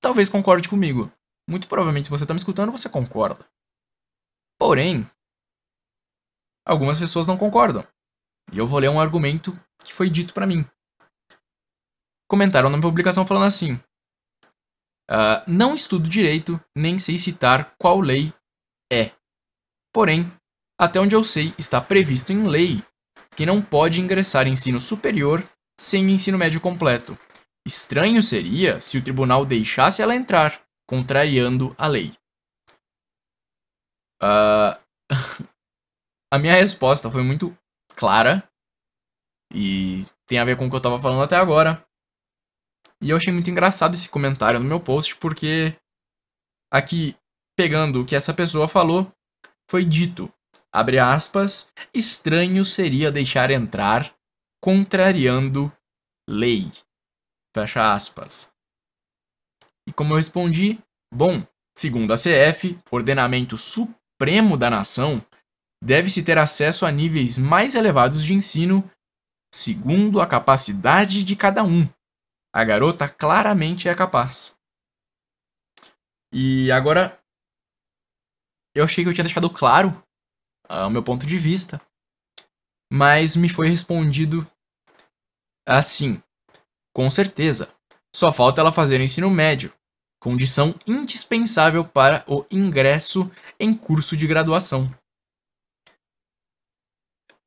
talvez 0.00 0.28
concorde 0.28 0.68
comigo. 0.68 1.12
Muito 1.48 1.68
provavelmente, 1.68 2.06
se 2.06 2.10
você 2.10 2.26
tá 2.26 2.34
me 2.34 2.38
escutando, 2.38 2.72
você 2.72 2.88
concorda. 2.88 3.46
Porém, 4.58 5.08
algumas 6.66 6.98
pessoas 6.98 7.26
não 7.26 7.36
concordam. 7.36 7.86
E 8.52 8.58
eu 8.58 8.66
vou 8.66 8.78
ler 8.78 8.88
um 8.88 9.00
argumento 9.00 9.52
que 9.84 9.92
foi 9.92 10.10
dito 10.10 10.34
para 10.34 10.46
mim. 10.46 10.64
Comentaram 12.28 12.70
na 12.70 12.80
publicação 12.80 13.26
falando 13.26 13.46
assim: 13.46 13.74
uh, 15.10 15.42
Não 15.46 15.74
estudo 15.74 16.08
direito, 16.08 16.60
nem 16.76 16.98
sei 16.98 17.18
citar 17.18 17.76
qual 17.78 18.00
lei 18.00 18.32
é. 18.92 19.06
Porém, 19.96 20.30
até 20.78 21.00
onde 21.00 21.14
eu 21.14 21.24
sei, 21.24 21.54
está 21.56 21.80
previsto 21.80 22.30
em 22.30 22.46
lei 22.46 22.84
que 23.34 23.46
não 23.46 23.62
pode 23.62 23.98
ingressar 23.98 24.46
em 24.46 24.52
ensino 24.52 24.78
superior 24.78 25.42
sem 25.80 26.04
ensino 26.10 26.36
médio 26.36 26.60
completo. 26.60 27.18
Estranho 27.66 28.22
seria 28.22 28.78
se 28.78 28.98
o 28.98 29.02
tribunal 29.02 29.46
deixasse 29.46 30.02
ela 30.02 30.14
entrar, 30.14 30.62
contrariando 30.86 31.74
a 31.78 31.86
lei. 31.86 32.12
Uh, 34.22 34.76
a 36.30 36.38
minha 36.38 36.52
resposta 36.52 37.10
foi 37.10 37.22
muito 37.22 37.56
clara 37.94 38.46
e 39.50 40.04
tem 40.26 40.38
a 40.38 40.44
ver 40.44 40.58
com 40.58 40.66
o 40.66 40.70
que 40.70 40.76
eu 40.76 40.82
tava 40.82 41.00
falando 41.00 41.22
até 41.22 41.36
agora. 41.36 41.82
E 43.02 43.08
eu 43.08 43.16
achei 43.16 43.32
muito 43.32 43.48
engraçado 43.48 43.94
esse 43.94 44.10
comentário 44.10 44.60
no 44.60 44.68
meu 44.68 44.78
post 44.78 45.16
porque 45.16 45.74
aqui 46.70 47.16
pegando 47.56 48.02
o 48.02 48.04
que 48.04 48.14
essa 48.14 48.34
pessoa 48.34 48.68
falou, 48.68 49.10
foi 49.68 49.84
dito, 49.84 50.32
abre 50.72 50.98
aspas, 50.98 51.68
estranho 51.92 52.64
seria 52.64 53.10
deixar 53.10 53.50
entrar 53.50 54.14
contrariando 54.62 55.72
lei. 56.28 56.72
Fecha 57.54 57.92
aspas. 57.92 58.50
E 59.88 59.92
como 59.92 60.12
eu 60.12 60.16
respondi, 60.16 60.78
bom, 61.12 61.46
segundo 61.76 62.12
a 62.12 62.16
CF, 62.16 62.78
ordenamento 62.90 63.56
Supremo 63.56 64.56
da 64.56 64.68
nação, 64.68 65.24
deve-se 65.82 66.22
ter 66.22 66.38
acesso 66.38 66.84
a 66.84 66.90
níveis 66.90 67.38
mais 67.38 67.74
elevados 67.74 68.24
de 68.24 68.34
ensino, 68.34 68.88
segundo 69.54 70.20
a 70.20 70.26
capacidade 70.26 71.22
de 71.22 71.36
cada 71.36 71.62
um. 71.62 71.88
A 72.54 72.64
garota 72.64 73.08
claramente 73.08 73.88
é 73.88 73.94
capaz. 73.94 74.56
E 76.32 76.70
agora, 76.72 77.18
eu 78.76 78.84
achei 78.84 79.02
que 79.02 79.08
eu 79.08 79.14
tinha 79.14 79.24
deixado 79.24 79.48
claro 79.48 79.88
uh, 80.70 80.86
o 80.86 80.90
meu 80.90 81.02
ponto 81.02 81.26
de 81.26 81.38
vista, 81.38 81.80
mas 82.92 83.34
me 83.34 83.48
foi 83.48 83.68
respondido 83.68 84.46
assim: 85.66 86.22
com 86.94 87.10
certeza, 87.10 87.72
só 88.14 88.30
falta 88.32 88.60
ela 88.60 88.70
fazer 88.70 89.00
o 89.00 89.02
ensino 89.02 89.30
médio, 89.30 89.72
condição 90.20 90.74
indispensável 90.86 91.84
para 91.84 92.22
o 92.28 92.44
ingresso 92.50 93.30
em 93.58 93.74
curso 93.74 94.14
de 94.14 94.26
graduação. 94.26 94.94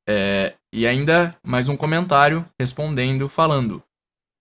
É, 0.07 0.55
e 0.73 0.87
ainda 0.87 1.39
mais 1.43 1.69
um 1.69 1.77
comentário 1.77 2.43
respondendo, 2.59 3.29
falando: 3.29 3.83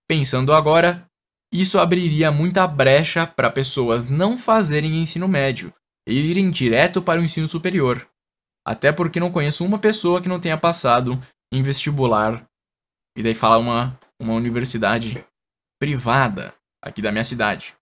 Pensando 0.09 0.55
agora, 0.55 1.07
isso 1.53 1.79
abriria 1.79 2.33
muita 2.33 2.66
brecha 2.66 3.27
para 3.27 3.51
pessoas 3.51 4.09
não 4.09 4.38
fazerem 4.38 5.03
ensino 5.03 5.29
médio 5.29 5.74
e 6.09 6.31
irem 6.31 6.51
direto 6.51 7.03
para 7.03 7.21
o 7.21 7.25
ensino 7.25 7.47
superior. 7.47 8.09
Até 8.66 8.90
porque 8.90 9.21
não 9.21 9.31
conheço 9.31 9.64
uma 9.64 9.79
pessoa 9.79 10.21
que 10.21 10.29
não 10.29 10.40
tenha 10.40 10.57
passado 10.57 11.18
em 11.53 11.62
vestibular. 11.62 12.49
E 13.16 13.23
daí 13.23 13.35
fala 13.35 13.59
uma, 13.59 13.99
uma 14.21 14.35
universidade 14.35 15.25
privada 15.79 16.55
aqui 16.83 17.03
da 17.03 17.12
minha 17.12 17.25
cidade. 17.25 17.75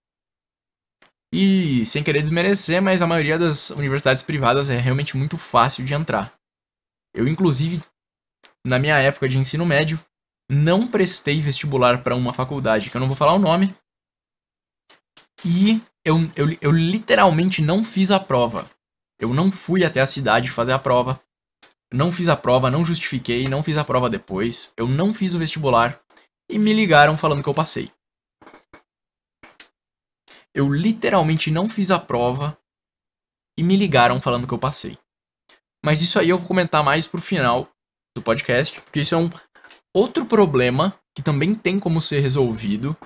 E 1.32 1.84
sem 1.86 2.02
querer 2.02 2.22
desmerecer, 2.22 2.80
mas 2.82 3.00
a 3.02 3.06
maioria 3.06 3.38
das 3.38 3.70
universidades 3.70 4.22
privadas 4.22 4.70
é 4.70 4.76
realmente 4.76 5.16
muito 5.16 5.36
fácil 5.36 5.84
de 5.84 5.94
entrar. 5.94 6.32
Eu, 7.14 7.28
inclusive, 7.28 7.82
na 8.66 8.78
minha 8.78 8.98
época 8.98 9.28
de 9.28 9.38
ensino 9.38 9.64
médio, 9.64 10.00
não 10.50 10.86
prestei 10.86 11.40
vestibular 11.40 12.02
para 12.02 12.14
uma 12.14 12.32
faculdade, 12.32 12.90
que 12.90 12.96
eu 12.96 13.00
não 13.00 13.08
vou 13.08 13.16
falar 13.16 13.34
o 13.34 13.38
nome. 13.38 13.74
E 15.44 15.80
eu, 16.06 16.18
eu, 16.36 16.56
eu 16.60 16.70
literalmente 16.70 17.60
não 17.60 17.82
fiz 17.82 18.12
a 18.12 18.20
prova. 18.20 18.70
Eu 19.18 19.34
não 19.34 19.50
fui 19.50 19.84
até 19.84 20.00
a 20.00 20.06
cidade 20.06 20.52
fazer 20.52 20.70
a 20.70 20.78
prova. 20.78 21.20
Não 21.92 22.12
fiz 22.12 22.28
a 22.28 22.36
prova, 22.36 22.70
não 22.70 22.84
justifiquei, 22.84 23.48
não 23.48 23.60
fiz 23.60 23.76
a 23.76 23.84
prova 23.84 24.08
depois. 24.08 24.72
Eu 24.76 24.86
não 24.86 25.12
fiz 25.12 25.34
o 25.34 25.38
vestibular. 25.38 26.00
E 26.48 26.60
me 26.60 26.72
ligaram 26.72 27.18
falando 27.18 27.42
que 27.42 27.48
eu 27.48 27.54
passei. 27.54 27.90
Eu 30.54 30.72
literalmente 30.72 31.50
não 31.50 31.68
fiz 31.68 31.90
a 31.90 31.98
prova. 31.98 32.56
E 33.58 33.64
me 33.64 33.76
ligaram 33.76 34.20
falando 34.20 34.46
que 34.46 34.54
eu 34.54 34.58
passei. 34.58 34.96
Mas 35.84 36.00
isso 36.00 36.20
aí 36.20 36.28
eu 36.28 36.38
vou 36.38 36.46
comentar 36.46 36.84
mais 36.84 37.04
pro 37.08 37.20
final 37.20 37.68
do 38.14 38.22
podcast, 38.22 38.80
porque 38.80 39.00
isso 39.00 39.14
é 39.14 39.18
um 39.18 39.28
outro 39.92 40.24
problema 40.24 40.96
que 41.16 41.22
também 41.22 41.52
tem 41.52 41.80
como 41.80 42.00
ser 42.00 42.20
resolvido. 42.20 42.96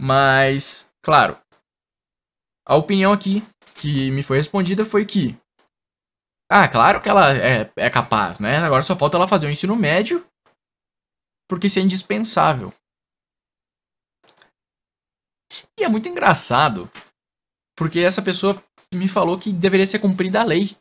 Mas, 0.00 0.90
claro, 1.00 1.38
a 2.66 2.76
opinião 2.76 3.12
aqui 3.12 3.42
que 3.76 4.10
me 4.10 4.22
foi 4.22 4.38
respondida 4.38 4.84
foi 4.84 5.06
que. 5.06 5.36
Ah, 6.50 6.68
claro 6.68 7.00
que 7.00 7.08
ela 7.08 7.34
é, 7.34 7.70
é 7.76 7.90
capaz, 7.90 8.40
né? 8.40 8.58
Agora 8.58 8.82
só 8.82 8.96
falta 8.96 9.16
ela 9.16 9.28
fazer 9.28 9.46
o 9.46 9.50
ensino 9.50 9.74
médio, 9.76 10.24
porque 11.48 11.66
isso 11.66 11.78
é 11.78 11.82
indispensável. 11.82 12.72
E 15.78 15.84
é 15.84 15.88
muito 15.88 16.08
engraçado, 16.08 16.90
porque 17.76 18.00
essa 18.00 18.22
pessoa 18.22 18.62
me 18.92 19.08
falou 19.08 19.38
que 19.38 19.52
deveria 19.52 19.86
ser 19.86 19.98
cumprida 19.98 20.40
a 20.40 20.44
lei. 20.44 20.76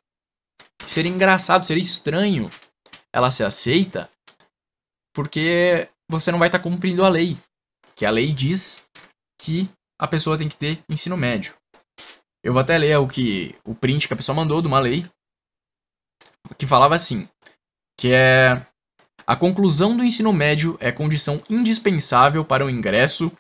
Seria 0.86 1.12
engraçado, 1.12 1.66
seria 1.66 1.82
estranho 1.82 2.52
ela 3.14 3.32
ser 3.32 3.46
aceita 3.46 4.10
porque 5.16 5.90
você 6.12 6.30
não 6.32 6.38
vai 6.38 6.50
estar 6.50 6.60
tá 6.60 6.64
cumprindo 6.64 7.04
a 7.06 7.10
lei. 7.10 7.38
Que 7.96 8.06
a 8.06 8.12
lei 8.12 8.34
diz 8.34 8.86
que 9.40 9.70
a 9.98 10.08
pessoa 10.08 10.38
tem 10.38 10.50
que 10.50 10.58
ter 10.58 10.84
ensino 10.90 11.16
médio. 11.16 11.56
Eu 12.46 12.54
vou 12.54 12.62
até 12.62 12.78
ler 12.78 12.96
o 13.00 13.08
que 13.08 13.56
o 13.66 13.74
print 13.74 14.08
que 14.08 14.14
a 14.14 14.16
pessoa 14.16 14.36
mandou 14.36 14.62
de 14.62 14.68
uma 14.68 14.80
lei 14.80 15.04
que 16.60 16.68
falava 16.68 16.94
assim, 16.94 17.28
que 18.00 18.14
é 18.14 18.64
a 19.26 19.36
conclusão 19.36 19.98
do 19.98 20.04
ensino 20.04 20.32
médio 20.32 20.78
é 20.80 20.92
condição 20.92 21.42
indispensável 21.50 22.46
para 22.46 22.64
o 22.64 22.70
ingresso 22.70 23.32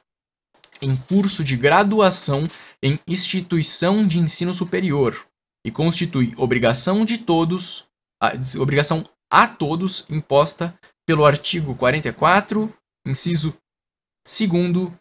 em 0.81 0.97
curso 0.97 1.43
de 1.43 1.55
graduação 1.55 2.49
em 2.81 2.99
instituição 3.07 4.07
de 4.07 4.17
ensino 4.17 4.55
superior 4.55 5.15
e 5.63 5.69
constitui 5.69 6.33
obrigação 6.35 7.05
de 7.05 7.19
todos, 7.19 7.85
a, 8.19 8.31
obrigação 8.59 9.03
a 9.31 9.47
todos 9.47 10.07
imposta 10.09 10.75
pelo 11.05 11.27
artigo 11.27 11.75
44, 11.75 12.73
inciso 13.05 13.55
2 14.27 14.49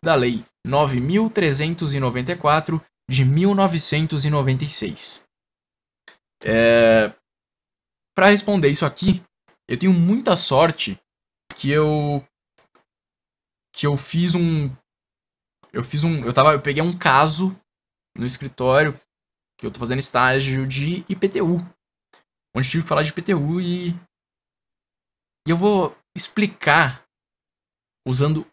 da 0.05 0.15
Lei 0.15 0.45
9.394 0.69 2.83
de 3.09 3.25
1996. 3.25 5.25
É... 6.43 7.13
Para 8.15 8.31
responder 8.31 8.69
isso 8.69 8.87
aqui, 8.87 9.23
eu 9.69 9.79
tenho 9.79 9.93
muita 9.93 10.37
sorte 10.37 10.99
que 11.57 11.71
eu 11.71 12.27
que 13.75 13.87
eu 13.87 13.97
fiz 13.97 14.35
um 14.35 14.71
eu 15.73 15.83
fiz 15.83 16.05
um 16.05 16.25
eu 16.25 16.33
tava 16.33 16.53
eu 16.53 16.63
peguei 16.63 16.83
um 16.83 16.97
caso 16.97 17.59
no 18.17 18.25
escritório 18.25 18.99
que 19.59 19.67
eu 19.67 19.71
tô 19.71 19.81
fazendo 19.81 19.99
estágio 19.99 20.67
de 20.67 21.05
IPTU, 21.09 21.59
onde 22.55 22.71
tive 22.71 22.85
que 22.85 22.89
falar 22.89 23.03
de 23.03 23.11
IPTU 23.11 23.61
e 23.61 23.91
e 25.47 25.51
eu 25.51 25.57
vou 25.57 25.97
explicar 26.17 27.05
usando 28.07 28.47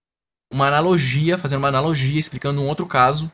uma 0.51 0.67
analogia, 0.67 1.37
fazendo 1.37 1.59
uma 1.59 1.69
analogia, 1.69 2.19
explicando 2.19 2.61
um 2.61 2.67
outro 2.67 2.85
caso, 2.85 3.31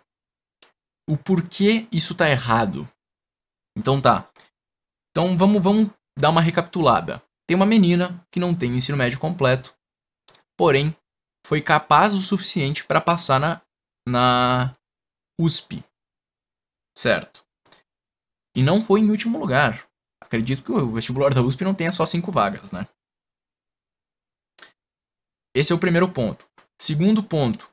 o 1.08 1.18
porquê 1.18 1.88
isso 1.92 2.14
tá 2.14 2.30
errado. 2.30 2.88
Então 3.78 4.02
tá. 4.02 4.30
Então 5.12 5.38
vamos, 5.38 5.62
vamos 5.62 5.90
dar 6.18 6.30
uma 6.30 6.42
recapitulada. 6.42 7.24
Tem 7.48 7.56
uma 7.56 7.66
menina 7.66 8.26
que 8.32 8.40
não 8.40 8.54
tem 8.54 8.76
ensino 8.76 8.98
médio 8.98 9.20
completo, 9.20 9.76
porém 10.58 10.96
foi 11.46 11.62
capaz 11.62 12.14
o 12.14 12.20
suficiente 12.20 12.84
para 12.84 13.00
passar 13.00 13.40
na, 13.40 13.62
na 14.06 14.76
USP. 15.40 15.84
Certo. 16.96 17.46
E 18.56 18.62
não 18.62 18.82
foi 18.82 19.00
em 19.00 19.10
último 19.10 19.40
lugar. 19.40 19.88
Acredito 20.22 20.64
que 20.64 20.72
o 20.72 20.92
vestibular 20.92 21.34
da 21.34 21.42
USP 21.42 21.64
não 21.64 21.74
tenha 21.74 21.92
só 21.92 22.06
cinco 22.06 22.32
vagas, 22.32 22.72
né? 22.72 22.86
Esse 25.56 25.72
é 25.72 25.76
o 25.76 25.80
primeiro 25.80 26.12
ponto. 26.12 26.50
Segundo 26.78 27.24
ponto. 27.24 27.72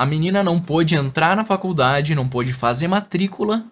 A 0.00 0.06
menina 0.06 0.42
não 0.42 0.58
pôde 0.58 0.94
entrar 0.94 1.36
na 1.36 1.44
faculdade, 1.44 2.14
não 2.14 2.26
pôde 2.26 2.54
fazer 2.54 2.88
matrícula, 2.88 3.70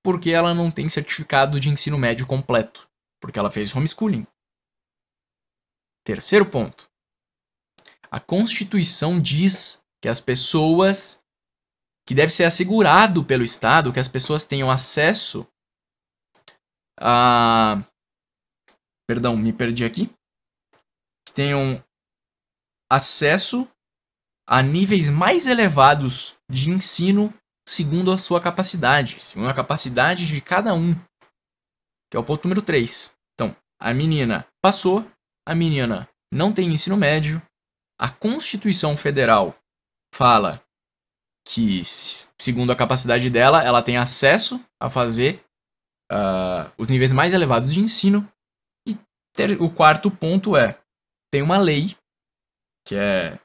porque 0.00 0.30
ela 0.30 0.54
não 0.54 0.70
tem 0.70 0.88
certificado 0.88 1.58
de 1.58 1.68
ensino 1.68 1.98
médio 1.98 2.24
completo, 2.24 2.88
porque 3.20 3.36
ela 3.36 3.50
fez 3.50 3.74
homeschooling. 3.74 4.24
Terceiro 6.04 6.48
ponto. 6.48 6.88
A 8.12 8.20
Constituição 8.20 9.20
diz 9.20 9.82
que 10.00 10.08
as 10.08 10.20
pessoas 10.20 11.20
que 12.06 12.14
deve 12.14 12.32
ser 12.32 12.44
assegurado 12.44 13.24
pelo 13.24 13.42
Estado 13.42 13.92
que 13.92 13.98
as 13.98 14.06
pessoas 14.06 14.44
tenham 14.44 14.70
acesso 14.70 15.44
a 16.96 17.84
Perdão, 19.04 19.36
me 19.36 19.52
perdi 19.52 19.84
aqui 19.84 20.06
que 21.26 21.34
tenham 21.34 21.84
acesso 22.88 23.68
a 24.50 24.62
níveis 24.62 25.08
mais 25.08 25.46
elevados 25.46 26.34
de 26.50 26.70
ensino 26.70 27.32
segundo 27.64 28.10
a 28.10 28.18
sua 28.18 28.40
capacidade, 28.40 29.20
segundo 29.20 29.48
a 29.48 29.54
capacidade 29.54 30.26
de 30.26 30.40
cada 30.40 30.74
um, 30.74 30.92
que 32.10 32.16
é 32.16 32.18
o 32.18 32.24
ponto 32.24 32.42
número 32.42 32.60
3. 32.60 33.12
Então, 33.34 33.54
a 33.80 33.94
menina 33.94 34.44
passou, 34.60 35.08
a 35.46 35.54
menina 35.54 36.08
não 36.32 36.52
tem 36.52 36.68
ensino 36.68 36.96
médio, 36.96 37.40
a 37.96 38.08
Constituição 38.08 38.96
Federal 38.96 39.56
fala 40.12 40.60
que, 41.46 41.82
segundo 42.36 42.72
a 42.72 42.76
capacidade 42.76 43.30
dela, 43.30 43.62
ela 43.62 43.82
tem 43.82 43.98
acesso 43.98 44.60
a 44.80 44.90
fazer 44.90 45.44
uh, 46.10 46.72
os 46.76 46.88
níveis 46.88 47.12
mais 47.12 47.32
elevados 47.32 47.72
de 47.72 47.80
ensino. 47.80 48.28
E 48.84 48.98
ter, 49.32 49.62
o 49.62 49.70
quarto 49.70 50.10
ponto 50.10 50.56
é: 50.56 50.76
tem 51.32 51.40
uma 51.40 51.58
lei, 51.58 51.96
que 52.84 52.96
é 52.96 53.38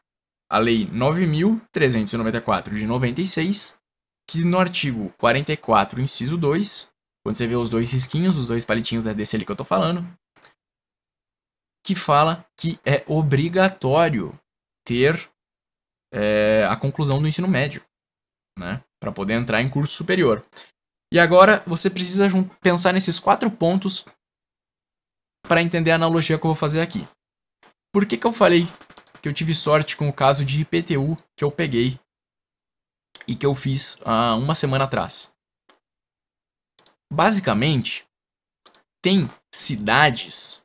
a 0.56 0.58
Lei 0.58 0.88
9.394 0.88 2.70
de 2.70 2.88
96, 2.88 3.78
que 4.26 4.42
no 4.46 4.58
artigo 4.58 5.14
44, 5.18 6.00
inciso 6.00 6.38
2, 6.38 6.90
quando 7.22 7.36
você 7.36 7.46
vê 7.46 7.58
os 7.58 7.70
dois 7.70 7.92
risquinhos, 7.92 8.38
os 8.38 8.48
dois 8.48 8.64
palitinhos 8.64 9.06
é 9.06 9.14
desse 9.14 9.36
ali 9.36 9.44
que 9.44 9.52
eu 9.52 9.56
tô 9.58 9.66
falando, 9.66 10.08
que 11.86 11.94
fala 11.94 12.46
que 12.58 12.80
é 12.86 13.04
obrigatório 13.06 14.34
ter 14.86 15.30
é, 16.14 16.66
a 16.70 16.78
conclusão 16.78 17.22
do 17.22 17.28
ensino 17.28 17.50
médio, 17.50 17.84
né, 18.58 18.82
para 18.98 19.12
poder 19.12 19.34
entrar 19.34 19.62
em 19.62 19.70
curso 19.70 19.94
superior. 19.94 20.42
E 21.12 21.20
agora 21.20 21.62
você 21.68 21.90
precisa 21.90 22.28
pensar 22.62 22.94
nesses 22.94 23.20
quatro 23.20 23.52
pontos 23.52 24.06
para 25.50 25.62
entender 25.62 25.92
a 25.92 25.96
analogia 25.96 26.40
que 26.40 26.46
eu 26.46 26.50
vou 26.50 26.56
fazer 26.56 26.80
aqui. 26.80 27.06
Por 27.94 28.06
que, 28.06 28.18
que 28.18 28.26
eu 28.26 28.32
falei 28.32 28.66
que 29.26 29.30
eu 29.30 29.34
tive 29.34 29.56
sorte 29.56 29.98
com 29.98 30.08
o 30.08 30.14
caso 30.14 30.46
de 30.46 30.62
IPTU 30.62 31.18
que 31.36 31.44
eu 31.44 31.52
peguei 31.52 32.00
e 33.28 33.36
que 33.36 33.44
eu 33.44 33.56
fiz 33.56 33.98
há 34.06 34.36
uma 34.36 34.54
semana 34.54 34.84
atrás? 34.84 35.34
Basicamente, 37.12 38.08
tem 39.02 39.28
cidades, 39.52 40.64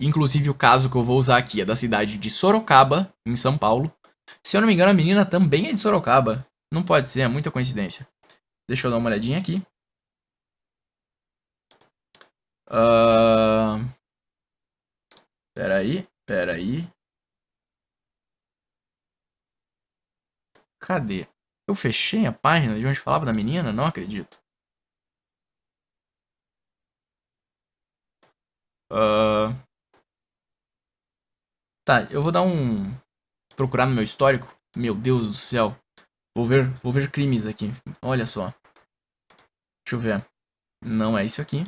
inclusive 0.00 0.48
o 0.48 0.54
caso 0.54 0.88
que 0.88 0.96
eu 0.96 1.02
vou 1.02 1.18
usar 1.18 1.36
aqui 1.36 1.60
é 1.60 1.66
da 1.66 1.76
cidade 1.76 2.16
de 2.16 2.30
Sorocaba, 2.30 3.12
em 3.26 3.36
São 3.36 3.58
Paulo. 3.58 3.94
Se 4.42 4.56
eu 4.56 4.62
não 4.62 4.68
me 4.68 4.72
engano, 4.72 4.90
a 4.90 4.94
menina 4.94 5.26
também 5.26 5.66
é 5.66 5.72
de 5.72 5.78
Sorocaba. 5.78 6.46
Não 6.72 6.82
pode 6.82 7.06
ser, 7.08 7.20
é 7.20 7.28
muita 7.28 7.50
coincidência. 7.50 8.08
Deixa 8.66 8.86
eu 8.86 8.90
dar 8.90 8.96
uma 8.96 9.10
olhadinha 9.10 9.38
aqui. 9.38 9.62
Uh... 12.70 13.84
Pera 15.54 15.76
aí. 15.76 16.08
Pera 16.24 16.54
aí. 16.54 16.88
Cadê? 20.82 21.28
Eu 21.68 21.74
fechei 21.76 22.26
a 22.26 22.32
página 22.32 22.76
de 22.76 22.84
onde 22.84 22.98
falava 22.98 23.24
da 23.24 23.32
menina? 23.32 23.72
Não 23.72 23.86
acredito. 23.86 24.42
Uh... 28.90 29.54
Tá, 31.86 32.02
eu 32.10 32.20
vou 32.20 32.32
dar 32.32 32.42
um. 32.42 32.92
Procurar 33.56 33.86
no 33.86 33.94
meu 33.94 34.02
histórico. 34.02 34.54
Meu 34.76 34.94
Deus 34.94 35.28
do 35.28 35.34
céu. 35.34 35.76
Vou 36.36 36.44
ver, 36.44 36.68
vou 36.82 36.92
ver 36.92 37.10
crimes 37.10 37.46
aqui. 37.46 37.66
Olha 38.02 38.26
só. 38.26 38.52
Deixa 39.84 39.94
eu 39.94 40.00
ver. 40.00 40.26
Não 40.84 41.16
é 41.16 41.24
isso 41.24 41.40
aqui. 41.40 41.62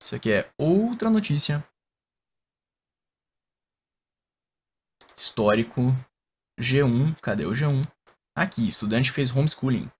Isso 0.00 0.14
aqui 0.14 0.30
é 0.30 0.52
outra 0.56 1.10
notícia. 1.10 1.66
Histórico 5.16 5.92
G1. 6.58 7.16
Cadê 7.20 7.46
o 7.46 7.52
G1? 7.52 7.86
Aqui, 8.36 8.68
estudante 8.68 9.12
fez 9.12 9.34
homeschooling. 9.34 9.90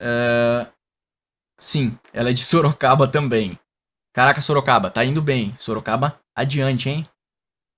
Uh, 0.00 0.70
sim, 1.58 1.98
ela 2.12 2.30
é 2.30 2.32
de 2.32 2.42
Sorocaba 2.44 3.06
também. 3.06 3.58
Caraca, 4.12 4.40
Sorocaba, 4.40 4.90
tá 4.90 5.04
indo 5.04 5.20
bem. 5.20 5.56
Sorocaba, 5.56 6.20
adiante, 6.36 6.88
hein? 6.88 7.06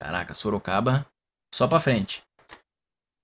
Caraca, 0.00 0.34
Sorocaba, 0.34 1.06
só 1.54 1.66
pra 1.66 1.80
frente. 1.80 2.22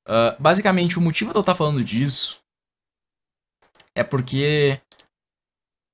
Uh, 0.08 0.34
basicamente, 0.40 0.98
o 0.98 1.02
motivo 1.02 1.30
de 1.30 1.38
eu 1.38 1.40
estar 1.40 1.54
falando 1.54 1.84
disso 1.84 2.42
é 3.94 4.02
porque 4.02 4.80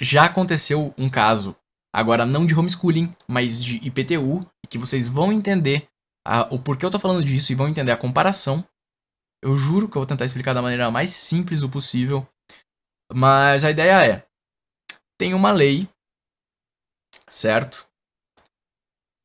já 0.00 0.26
aconteceu 0.26 0.94
um 0.96 1.10
caso, 1.10 1.56
agora 1.92 2.24
não 2.24 2.46
de 2.46 2.54
homeschooling, 2.54 3.10
mas 3.26 3.62
de 3.62 3.76
IPTU, 3.76 4.48
que 4.68 4.78
vocês 4.78 5.08
vão 5.08 5.32
entender 5.32 5.88
a, 6.28 6.42
o 6.54 6.58
porquê 6.58 6.84
eu 6.84 6.90
tô 6.90 6.98
falando 6.98 7.24
disso 7.24 7.50
e 7.50 7.54
vão 7.54 7.68
entender 7.68 7.90
a 7.90 7.96
comparação. 7.96 8.62
Eu 9.42 9.56
juro 9.56 9.88
que 9.88 9.96
eu 9.96 10.00
vou 10.00 10.06
tentar 10.06 10.26
explicar 10.26 10.52
da 10.52 10.60
maneira 10.60 10.90
mais 10.90 11.08
simples 11.10 11.62
o 11.62 11.70
possível. 11.70 12.28
Mas 13.10 13.64
a 13.64 13.70
ideia 13.70 14.06
é: 14.06 14.26
tem 15.18 15.32
uma 15.32 15.50
lei, 15.50 15.88
certo? 17.26 17.88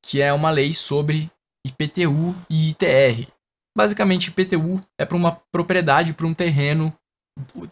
Que 0.06 0.22
é 0.22 0.32
uma 0.32 0.50
lei 0.50 0.74
sobre 0.74 1.30
IPTU 1.68 2.34
e 2.50 2.70
ITR. 2.70 3.30
Basicamente, 3.78 4.30
IPTU 4.30 4.80
é 4.98 5.06
para 5.06 5.18
uma 5.18 5.36
propriedade, 5.52 6.14
para 6.14 6.28
um 6.28 6.34
terreno 6.34 6.96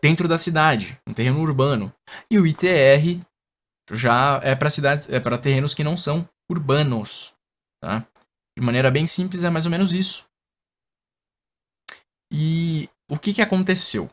dentro 0.02 0.28
da 0.28 0.38
cidade, 0.38 1.00
um 1.08 1.14
terreno 1.14 1.40
urbano. 1.40 1.94
E 2.30 2.38
o 2.38 2.46
ITR 2.46 3.24
já 3.92 4.42
é 4.44 4.56
para 4.56 4.70
cidades, 4.70 5.08
é 5.10 5.20
para 5.20 5.38
terrenos 5.38 5.74
que 5.74 5.84
não 5.84 5.96
são 5.96 6.28
urbanos, 6.50 7.34
tá? 7.82 8.06
De 8.58 8.64
maneira 8.64 8.92
bem 8.92 9.08
simples, 9.08 9.44
é 9.44 9.50
mais 9.50 9.66
ou 9.66 9.72
menos 9.72 9.94
isso. 9.94 10.26
E 12.32 12.90
o 13.10 13.18
que, 13.18 13.34
que 13.34 13.42
aconteceu? 13.42 14.10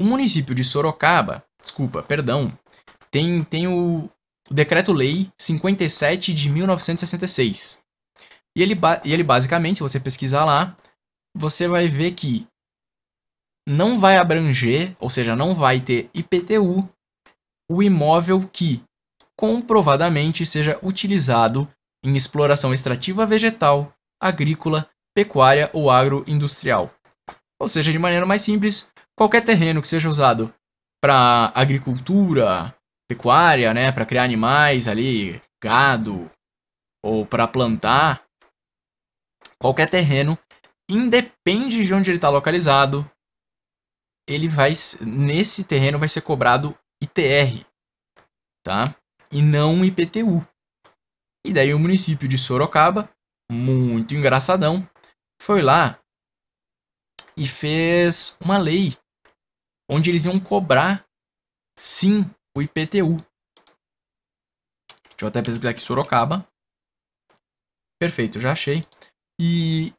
O 0.00 0.04
município 0.04 0.54
de 0.54 0.64
Sorocaba, 0.64 1.44
desculpa, 1.60 2.02
perdão, 2.02 2.56
tem, 3.10 3.44
tem 3.44 3.68
o, 3.68 4.10
o 4.50 4.54
Decreto-Lei 4.54 5.30
57 5.38 6.34
de 6.34 6.50
1966. 6.50 7.80
E 8.56 8.62
ele, 8.62 8.74
e 9.04 9.12
ele 9.12 9.22
basicamente, 9.22 9.76
se 9.76 9.82
você 9.82 10.00
pesquisar 10.00 10.44
lá, 10.44 10.76
você 11.34 11.68
vai 11.68 11.86
ver 11.86 12.12
que 12.12 12.46
não 13.68 13.98
vai 13.98 14.16
abranger, 14.16 14.94
ou 15.00 15.10
seja, 15.10 15.36
não 15.36 15.54
vai 15.54 15.80
ter 15.80 16.08
IPTU, 16.14 16.88
o 17.70 17.82
imóvel 17.82 18.48
que 18.48 18.82
comprovadamente 19.36 20.46
seja 20.46 20.78
utilizado 20.82 21.68
em 22.04 22.16
exploração 22.16 22.72
extrativa 22.72 23.26
vegetal, 23.26 23.92
agrícola, 24.20 24.88
pecuária 25.14 25.70
ou 25.72 25.90
agroindustrial. 25.90 26.92
Ou 27.60 27.68
seja, 27.68 27.90
de 27.90 27.98
maneira 27.98 28.26
mais 28.26 28.42
simples, 28.42 28.90
qualquer 29.16 29.42
terreno 29.42 29.80
que 29.80 29.88
seja 29.88 30.08
usado 30.08 30.52
para 31.02 31.52
agricultura, 31.54 32.74
pecuária, 33.08 33.72
né, 33.72 33.90
para 33.92 34.04
criar 34.04 34.24
animais 34.24 34.88
ali, 34.88 35.40
gado, 35.62 36.30
ou 37.02 37.24
para 37.24 37.48
plantar, 37.48 38.24
qualquer 39.58 39.88
terreno, 39.88 40.38
independe 40.90 41.84
de 41.84 41.94
onde 41.94 42.10
ele 42.10 42.18
está 42.18 42.28
localizado, 42.28 43.08
ele 44.28 44.48
vai 44.48 44.72
nesse 45.00 45.64
terreno 45.64 45.98
vai 45.98 46.08
ser 46.08 46.20
cobrado 46.20 46.76
ITR, 47.00 47.64
tá? 48.64 48.94
E 49.30 49.40
não 49.40 49.84
IPTU. 49.84 50.46
E 51.46 51.52
daí 51.52 51.72
o 51.72 51.78
município 51.78 52.26
de 52.26 52.36
Sorocaba, 52.36 53.08
muito 53.48 54.16
engraçadão, 54.16 54.84
foi 55.40 55.62
lá 55.62 55.96
e 57.36 57.46
fez 57.46 58.36
uma 58.40 58.58
lei 58.58 58.98
onde 59.88 60.10
eles 60.10 60.24
iam 60.24 60.40
cobrar 60.40 61.06
sim 61.78 62.28
o 62.56 62.60
IPTU. 62.60 63.18
Deixa 65.10 65.22
eu 65.22 65.28
até 65.28 65.40
pesquisar 65.40 65.70
aqui 65.70 65.80
Sorocaba. 65.80 66.44
Perfeito, 68.00 68.40
já 68.40 68.50
achei. 68.50 68.82
E 69.40 69.94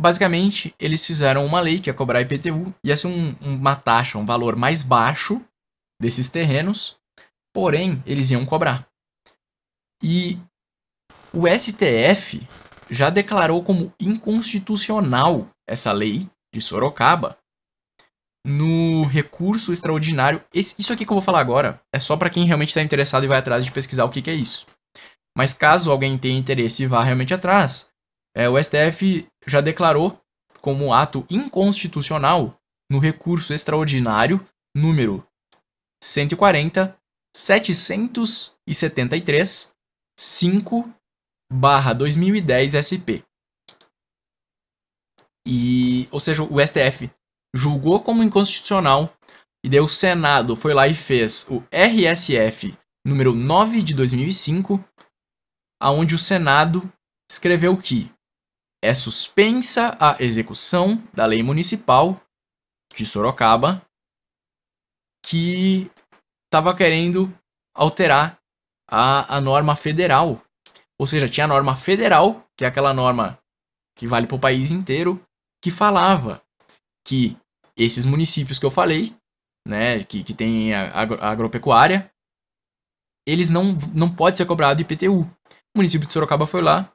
basicamente 0.00 0.72
eles 0.78 1.04
fizeram 1.04 1.44
uma 1.44 1.60
lei 1.60 1.80
que 1.80 1.90
ia 1.90 1.94
cobrar 1.94 2.20
IPTU, 2.20 2.72
ia 2.84 2.96
ser 2.96 3.08
um, 3.08 3.32
uma 3.40 3.74
taxa, 3.74 4.18
um 4.18 4.24
valor 4.24 4.54
mais 4.54 4.84
baixo 4.84 5.44
desses 6.00 6.28
terrenos, 6.28 6.96
porém 7.52 8.00
eles 8.06 8.30
iam 8.30 8.46
cobrar. 8.46 8.88
E 10.00 10.38
o 11.32 11.46
STF 11.46 12.42
já 12.90 13.08
declarou 13.08 13.62
como 13.62 13.94
inconstitucional 14.00 15.46
essa 15.68 15.92
lei 15.92 16.28
de 16.52 16.60
Sorocaba 16.60 17.38
no 18.44 19.04
recurso 19.04 19.72
extraordinário. 19.72 20.44
Esse, 20.52 20.74
isso 20.78 20.92
aqui 20.92 21.06
que 21.06 21.12
eu 21.12 21.16
vou 21.16 21.22
falar 21.22 21.40
agora 21.40 21.80
é 21.94 21.98
só 21.98 22.16
para 22.16 22.30
quem 22.30 22.46
realmente 22.46 22.70
está 22.70 22.82
interessado 22.82 23.24
e 23.24 23.28
vai 23.28 23.38
atrás 23.38 23.64
de 23.64 23.70
pesquisar 23.70 24.04
o 24.04 24.10
que, 24.10 24.22
que, 24.22 24.30
é 24.30 24.34
isso. 24.34 24.66
Mas 25.36 25.54
caso 25.54 25.90
alguém 25.90 26.18
tenha 26.18 26.38
interesse 26.38 26.82
e 26.82 26.86
vá 26.86 27.02
realmente 27.02 27.32
atrás, 27.32 27.88
é, 28.34 28.48
o 28.48 28.60
STF 28.60 29.28
já 29.46 29.60
declarou 29.60 30.20
como 30.60 30.92
ato 30.92 31.24
inconstitucional 31.30 32.56
no 32.90 32.98
recurso 32.98 33.54
extraordinário 33.54 34.44
número 34.74 35.24
140 36.02 36.98
773 37.36 39.72
5 40.18 40.92
barra 41.52 41.92
2010 41.92 42.74
SP. 42.78 43.24
E, 45.46 46.08
ou 46.10 46.20
seja, 46.20 46.42
o 46.42 46.60
STF 46.60 47.10
julgou 47.54 48.00
como 48.02 48.22
inconstitucional 48.22 49.12
e 49.64 49.68
daí 49.68 49.80
o 49.80 49.88
Senado 49.88 50.54
foi 50.54 50.72
lá 50.72 50.86
e 50.86 50.94
fez 50.94 51.46
o 51.50 51.62
RSF 51.70 52.76
número 53.04 53.34
9 53.34 53.82
de 53.82 53.94
2005, 53.94 54.82
aonde 55.80 56.14
o 56.14 56.18
Senado 56.18 56.90
escreveu 57.30 57.76
que 57.76 58.10
é 58.82 58.94
suspensa 58.94 59.96
a 60.00 60.22
execução 60.22 60.96
da 61.12 61.26
lei 61.26 61.42
municipal 61.42 62.20
de 62.94 63.04
Sorocaba 63.04 63.84
que 65.24 65.90
estava 66.46 66.74
querendo 66.74 67.32
alterar 67.74 68.40
a, 68.88 69.36
a 69.36 69.40
norma 69.40 69.76
federal 69.76 70.42
ou 71.00 71.06
seja, 71.06 71.26
tinha 71.26 71.44
a 71.44 71.48
norma 71.48 71.74
federal, 71.74 72.46
que 72.54 72.62
é 72.62 72.68
aquela 72.68 72.92
norma 72.92 73.38
que 73.96 74.06
vale 74.06 74.26
para 74.26 74.36
o 74.36 74.40
país 74.40 74.70
inteiro, 74.70 75.18
que 75.64 75.70
falava 75.70 76.42
que 77.06 77.38
esses 77.74 78.04
municípios 78.04 78.58
que 78.58 78.66
eu 78.66 78.70
falei, 78.70 79.16
né, 79.66 80.04
que, 80.04 80.22
que 80.22 80.34
tem 80.34 80.74
agro, 80.74 81.18
agropecuária, 81.24 82.12
eles 83.26 83.48
não, 83.48 83.72
não 83.94 84.14
pode 84.14 84.36
ser 84.36 84.44
cobrado 84.44 84.82
IPTU. 84.82 85.22
O 85.22 85.28
município 85.74 86.06
de 86.06 86.12
Sorocaba 86.12 86.46
foi 86.46 86.60
lá 86.60 86.92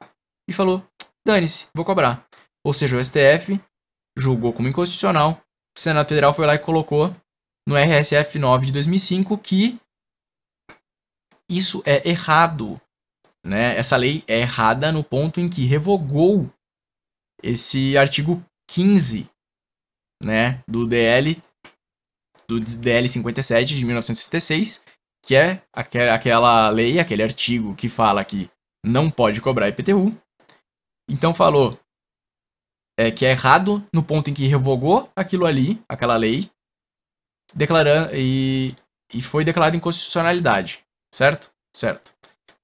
e 0.48 0.52
falou: 0.52 0.80
dane-se, 1.26 1.66
vou 1.74 1.84
cobrar. 1.84 2.24
Ou 2.64 2.72
seja, 2.72 2.96
o 2.96 3.04
STF 3.04 3.60
julgou 4.16 4.52
como 4.52 4.68
inconstitucional, 4.68 5.32
o 5.76 5.80
Senado 5.80 6.06
Federal 6.06 6.32
foi 6.32 6.46
lá 6.46 6.54
e 6.54 6.60
colocou 6.60 7.12
no 7.66 7.74
RSF 7.76 8.38
9 8.38 8.66
de 8.66 8.72
2005 8.72 9.36
que 9.38 9.80
isso 11.50 11.82
é 11.84 12.08
errado 12.08 12.80
né, 13.46 13.76
essa 13.76 13.96
lei 13.96 14.24
é 14.26 14.40
errada 14.40 14.90
no 14.90 15.04
ponto 15.04 15.40
em 15.40 15.48
que 15.48 15.64
revogou 15.64 16.50
esse 17.42 17.96
artigo 17.96 18.44
15 18.68 19.30
né, 20.22 20.62
do 20.66 20.86
DL 20.86 21.40
do 22.48 22.60
DL 22.60 23.08
57 23.08 23.74
de 23.74 23.84
1966, 23.84 24.84
que 25.24 25.34
é 25.34 25.62
aquela 25.72 26.68
lei, 26.70 26.98
aquele 26.98 27.22
artigo 27.22 27.74
que 27.74 27.88
fala 27.88 28.24
que 28.24 28.48
não 28.84 29.10
pode 29.10 29.40
cobrar 29.40 29.68
IPTU. 29.68 30.16
Então 31.10 31.34
falou 31.34 31.78
é, 32.98 33.10
que 33.10 33.26
é 33.26 33.30
errado 33.30 33.86
no 33.92 34.02
ponto 34.02 34.30
em 34.30 34.34
que 34.34 34.46
revogou 34.46 35.10
aquilo 35.16 35.44
ali, 35.44 35.82
aquela 35.88 36.16
lei, 36.16 36.50
declarando 37.52 38.14
e, 38.14 38.74
e 39.12 39.20
foi 39.20 39.44
declarado 39.44 39.76
inconstitucionalidade, 39.76 40.84
certo? 41.12 41.50
Certo. 41.74 42.15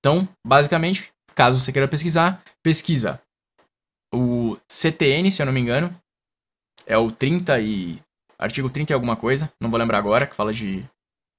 Então, 0.03 0.29
basicamente, 0.45 1.13
caso 1.33 1.61
você 1.61 1.71
queira 1.71 1.87
pesquisar, 1.87 2.43
pesquisa 2.61 3.23
o 4.13 4.59
CTN, 4.69 5.31
se 5.31 5.41
eu 5.41 5.47
não 5.47 5.53
me 5.53 5.61
engano. 5.61 5.97
É 6.85 6.99
o 6.99 7.11
30 7.11 7.61
e. 7.61 8.01
Artigo 8.37 8.69
30 8.69 8.93
e 8.93 8.95
alguma 8.95 9.15
coisa, 9.15 9.53
não 9.61 9.71
vou 9.71 9.79
lembrar 9.79 9.99
agora, 9.99 10.27
que 10.27 10.35
fala 10.35 10.53
de. 10.53 10.83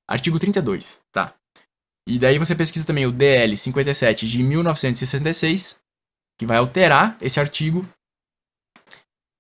Artigo 0.10 0.40
32, 0.40 1.02
tá. 1.12 1.36
E 2.08 2.18
daí 2.18 2.40
você 2.40 2.56
pesquisa 2.56 2.88
também 2.88 3.06
o 3.06 3.12
DL 3.12 3.58
57 3.58 4.28
de 4.28 4.42
1966, 4.42 5.78
que 6.40 6.46
vai 6.46 6.58
alterar 6.58 7.18
esse 7.22 7.40
artigo. 7.40 7.86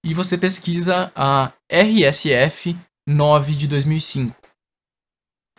E 0.05 0.13
você 0.13 0.37
pesquisa 0.37 1.11
a 1.15 1.53
RSF 1.71 2.77
9 3.07 3.55
de 3.55 3.67
2005. 3.69 4.35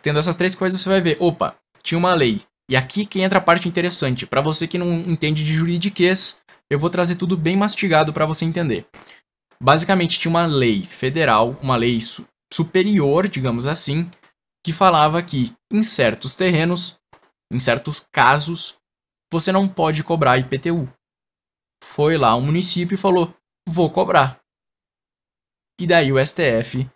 Tendo 0.03 0.19
essas 0.19 0.35
três 0.35 0.53
coisas, 0.53 0.79
você 0.79 0.87
vai 0.87 1.01
ver, 1.01 1.17
opa, 1.19 1.57
tinha 1.81 1.97
uma 1.97 2.13
lei 2.13 2.45
E 2.69 2.75
aqui 2.75 3.05
que 3.05 3.21
entra 3.21 3.39
a 3.39 3.41
parte 3.41 3.67
interessante. 3.67 4.25
Para 4.25 4.41
você 4.41 4.67
que 4.67 4.77
não 4.77 4.91
entende 5.01 5.43
de 5.43 5.53
juridiquês, 5.53 6.41
eu 6.69 6.79
vou 6.79 6.89
trazer 6.89 7.15
tudo 7.15 7.37
bem 7.37 7.55
mastigado 7.55 8.11
para 8.11 8.25
você 8.25 8.43
entender. 8.45 8.87
Basicamente, 9.61 10.19
tinha 10.19 10.29
uma 10.29 10.45
lei 10.45 10.83
federal, 10.83 11.57
uma 11.61 11.75
lei 11.75 12.01
su 12.01 12.27
superior, 12.51 13.27
digamos 13.27 13.67
assim, 13.67 14.09
que 14.63 14.71
falava 14.71 15.21
que 15.21 15.53
em 15.71 15.83
certos 15.83 16.35
terrenos, 16.35 16.97
em 17.51 17.59
certos 17.59 18.03
casos, 18.11 18.75
você 19.31 19.51
não 19.51 19.67
pode 19.67 20.03
cobrar 20.03 20.37
IPTU. 20.37 20.87
Foi 21.83 22.17
lá 22.17 22.35
o 22.35 22.41
município 22.41 22.95
e 22.95 22.97
falou: 22.97 23.33
vou 23.67 23.89
cobrar. 23.91 24.39
E 25.79 25.85
daí 25.85 26.11
o 26.11 26.25
STF 26.25 26.89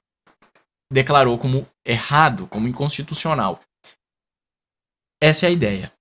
declarou 0.92 1.38
como 1.38 1.68
errado, 1.86 2.48
como 2.48 2.68
inconstitucional. 2.68 3.62
Essa 5.22 5.46
é 5.46 5.50
a 5.50 5.52
ideia. 5.52 5.92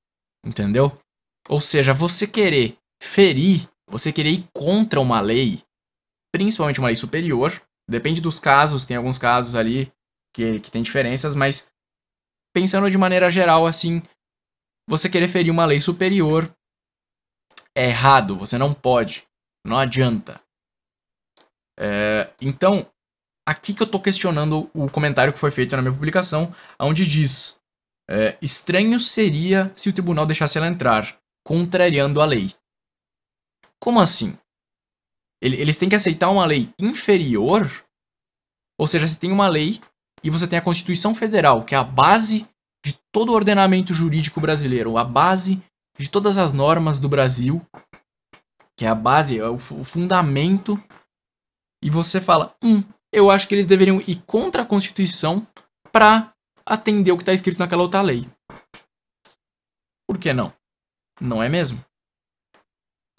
Entendeu? 0.44 0.96
Ou 1.48 1.60
seja, 1.60 1.92
você 1.92 2.26
querer 2.26 2.76
ferir, 3.02 3.68
você 3.88 4.12
querer 4.12 4.30
ir 4.30 4.48
contra 4.54 5.00
uma 5.00 5.20
lei, 5.20 5.62
principalmente 6.32 6.78
uma 6.78 6.88
lei 6.88 6.96
superior, 6.96 7.60
depende 7.88 8.20
dos 8.20 8.38
casos, 8.38 8.84
tem 8.84 8.96
alguns 8.96 9.18
casos 9.18 9.54
ali 9.54 9.90
que, 10.34 10.60
que 10.60 10.70
tem 10.70 10.82
diferenças, 10.82 11.34
mas 11.34 11.68
pensando 12.54 12.90
de 12.90 12.98
maneira 12.98 13.30
geral, 13.30 13.66
assim, 13.66 14.02
você 14.88 15.08
querer 15.08 15.28
ferir 15.28 15.50
uma 15.50 15.64
lei 15.64 15.80
superior 15.80 16.52
é 17.74 17.88
errado, 17.88 18.36
você 18.36 18.58
não 18.58 18.74
pode, 18.74 19.26
não 19.66 19.78
adianta. 19.78 20.40
É, 21.78 22.30
então, 22.40 22.90
aqui 23.46 23.72
que 23.72 23.82
eu 23.82 23.86
tô 23.86 24.00
questionando 24.00 24.70
o 24.74 24.90
comentário 24.90 25.32
que 25.32 25.38
foi 25.38 25.50
feito 25.50 25.76
na 25.76 25.82
minha 25.82 25.94
publicação, 25.94 26.54
onde 26.80 27.06
diz: 27.06 27.57
é, 28.10 28.38
estranho 28.40 28.98
seria 28.98 29.70
se 29.74 29.88
o 29.88 29.92
tribunal 29.92 30.26
deixasse 30.26 30.56
ela 30.56 30.66
entrar, 30.66 31.18
contrariando 31.46 32.20
a 32.20 32.24
lei. 32.24 32.52
Como 33.80 34.00
assim? 34.00 34.36
Eles 35.40 35.78
têm 35.78 35.88
que 35.88 35.94
aceitar 35.94 36.30
uma 36.30 36.44
lei 36.44 36.72
inferior? 36.80 37.70
Ou 38.78 38.86
seja, 38.86 39.06
você 39.06 39.16
tem 39.16 39.30
uma 39.30 39.46
lei 39.46 39.80
e 40.24 40.30
você 40.30 40.48
tem 40.48 40.58
a 40.58 40.62
Constituição 40.62 41.14
Federal, 41.14 41.64
que 41.64 41.74
é 41.74 41.78
a 41.78 41.84
base 41.84 42.48
de 42.84 42.98
todo 43.12 43.30
o 43.30 43.34
ordenamento 43.34 43.94
jurídico 43.94 44.40
brasileiro, 44.40 44.96
a 44.96 45.04
base 45.04 45.62
de 45.96 46.10
todas 46.10 46.38
as 46.38 46.52
normas 46.52 46.98
do 46.98 47.08
Brasil, 47.08 47.64
que 48.76 48.84
é 48.84 48.88
a 48.88 48.94
base, 48.94 49.38
é 49.38 49.48
o 49.48 49.58
fundamento 49.58 50.80
e 51.82 51.90
você 51.90 52.20
fala, 52.20 52.54
hum, 52.62 52.82
eu 53.12 53.30
acho 53.30 53.46
que 53.48 53.54
eles 53.54 53.66
deveriam 53.66 54.00
ir 54.06 54.22
contra 54.26 54.62
a 54.62 54.66
Constituição 54.66 55.46
para 55.92 56.32
atender 56.68 57.12
o 57.12 57.16
que 57.16 57.22
está 57.22 57.32
escrito 57.32 57.58
naquela 57.58 57.82
outra 57.82 58.02
lei. 58.02 58.28
Por 60.06 60.18
que 60.18 60.32
não? 60.32 60.52
Não 61.20 61.42
é 61.42 61.48
mesmo? 61.48 61.84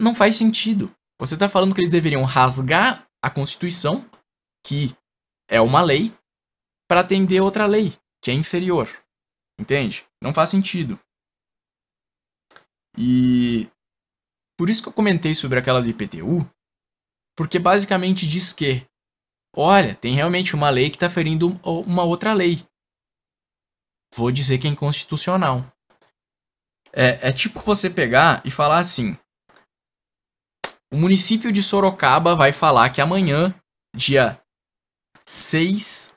Não 0.00 0.14
faz 0.14 0.36
sentido. 0.36 0.94
Você 1.18 1.34
está 1.34 1.48
falando 1.48 1.74
que 1.74 1.80
eles 1.80 1.90
deveriam 1.90 2.22
rasgar 2.24 3.06
a 3.22 3.30
Constituição, 3.30 4.08
que 4.64 4.96
é 5.48 5.60
uma 5.60 5.82
lei, 5.82 6.14
para 6.88 7.00
atender 7.00 7.40
outra 7.40 7.66
lei, 7.66 7.92
que 8.22 8.30
é 8.30 8.34
inferior. 8.34 8.88
Entende? 9.58 10.06
Não 10.22 10.32
faz 10.32 10.48
sentido. 10.48 10.98
E 12.96 13.68
por 14.58 14.70
isso 14.70 14.82
que 14.82 14.88
eu 14.88 14.92
comentei 14.92 15.34
sobre 15.34 15.58
aquela 15.58 15.80
do 15.80 15.88
IPTU, 15.88 16.48
porque 17.36 17.58
basicamente 17.58 18.26
diz 18.26 18.52
que, 18.52 18.86
olha, 19.54 19.94
tem 19.94 20.14
realmente 20.14 20.54
uma 20.54 20.70
lei 20.70 20.90
que 20.90 20.96
está 20.96 21.08
ferindo 21.08 21.60
uma 21.64 22.04
outra 22.04 22.32
lei. 22.32 22.66
Vou 24.14 24.30
dizer 24.32 24.58
que 24.58 24.66
é 24.66 24.70
inconstitucional. 24.70 25.64
É, 26.92 27.28
é 27.28 27.32
tipo 27.32 27.60
você 27.60 27.88
pegar 27.88 28.42
e 28.44 28.50
falar 28.50 28.78
assim: 28.78 29.16
o 30.92 30.96
município 30.96 31.52
de 31.52 31.62
Sorocaba 31.62 32.34
vai 32.34 32.52
falar 32.52 32.90
que 32.90 33.00
amanhã, 33.00 33.54
dia 33.94 34.40
6, 35.24 36.14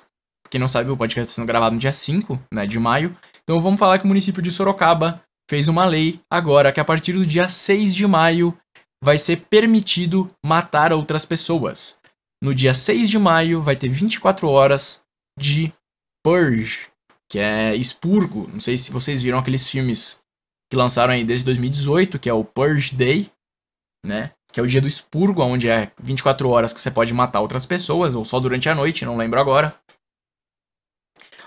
quem 0.50 0.60
não 0.60 0.68
sabe, 0.68 0.90
o 0.90 0.98
podcast 0.98 1.30
está 1.30 1.42
sendo 1.42 1.48
gravado 1.48 1.76
no 1.76 1.80
dia 1.80 1.94
5 1.94 2.40
né, 2.52 2.66
de 2.66 2.80
maio. 2.80 3.16
Então 3.44 3.60
vamos 3.60 3.80
falar 3.80 4.00
que 4.00 4.06
o 4.06 4.08
município 4.08 4.42
de 4.42 4.52
Sorocaba 4.52 5.22
fez 5.50 5.68
uma 5.68 5.86
lei 5.86 6.20
agora 6.32 6.72
que 6.72 6.80
a 6.80 6.86
partir 6.86 7.14
do 7.14 7.26
dia 7.26 7.48
6 7.48 7.94
de 7.94 8.08
maio 8.08 8.58
vai 9.04 9.18
ser 9.18 9.46
permitido 9.50 10.34
matar 10.44 10.94
outras 10.94 11.26
pessoas. 11.26 12.00
No 12.42 12.56
dia 12.56 12.74
6 12.74 13.10
de 13.10 13.20
maio 13.20 13.62
vai 13.62 13.76
ter 13.76 13.90
24 13.90 14.50
horas 14.50 15.04
de 15.40 15.72
Purge, 16.24 16.90
que 17.34 17.40
é 17.40 17.76
expurgo. 17.76 18.48
Não 18.54 18.60
sei 18.60 18.78
se 18.78 18.92
vocês 18.92 19.24
viram 19.24 19.40
aqueles 19.40 19.68
filmes 19.68 20.22
que 20.70 20.78
lançaram 20.78 21.14
aí 21.14 21.24
desde 21.24 21.44
2018, 21.46 22.20
que 22.20 22.30
é 22.30 22.34
o 22.34 22.46
Purge 22.46 22.94
Day, 22.94 23.28
né? 24.06 24.30
Que 24.52 24.60
é 24.60 24.64
o 24.64 24.68
dia 24.68 24.80
do 24.80 24.88
expurgo, 24.88 25.42
onde 25.42 25.68
é 25.68 25.92
24 26.00 26.48
horas 26.48 26.74
que 26.74 26.80
você 26.80 26.92
pode 26.92 27.12
matar 27.12 27.42
outras 27.42 27.66
pessoas, 27.66 28.14
ou 28.14 28.24
só 28.24 28.40
durante 28.40 28.70
a 28.70 28.76
noite, 28.76 29.04
não 29.04 29.18
lembro 29.18 29.40
agora. 29.40 29.76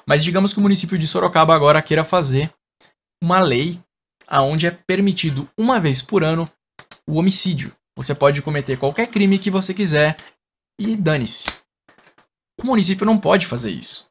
Mas 0.04 0.24
digamos 0.24 0.52
que 0.52 0.58
o 0.58 0.62
município 0.62 0.98
de 0.98 1.06
Sorocaba 1.06 1.54
agora 1.54 1.80
queira 1.80 2.02
fazer 2.02 2.52
uma 3.22 3.38
lei 3.38 3.80
aonde 4.26 4.66
é 4.66 4.72
permitido 4.72 5.48
uma 5.56 5.78
vez 5.78 6.02
por 6.02 6.24
ano 6.24 6.50
o 7.08 7.14
homicídio. 7.14 7.70
Você 7.96 8.12
pode 8.12 8.42
cometer 8.42 8.76
qualquer 8.76 9.06
crime 9.06 9.38
que 9.38 9.52
você 9.52 9.72
quiser 9.72 10.16
e 10.80 10.96
dane-se. 10.96 11.46
O 12.60 12.66
município 12.66 13.06
não 13.06 13.16
pode 13.16 13.46
fazer 13.46 13.70
isso. 13.70 14.05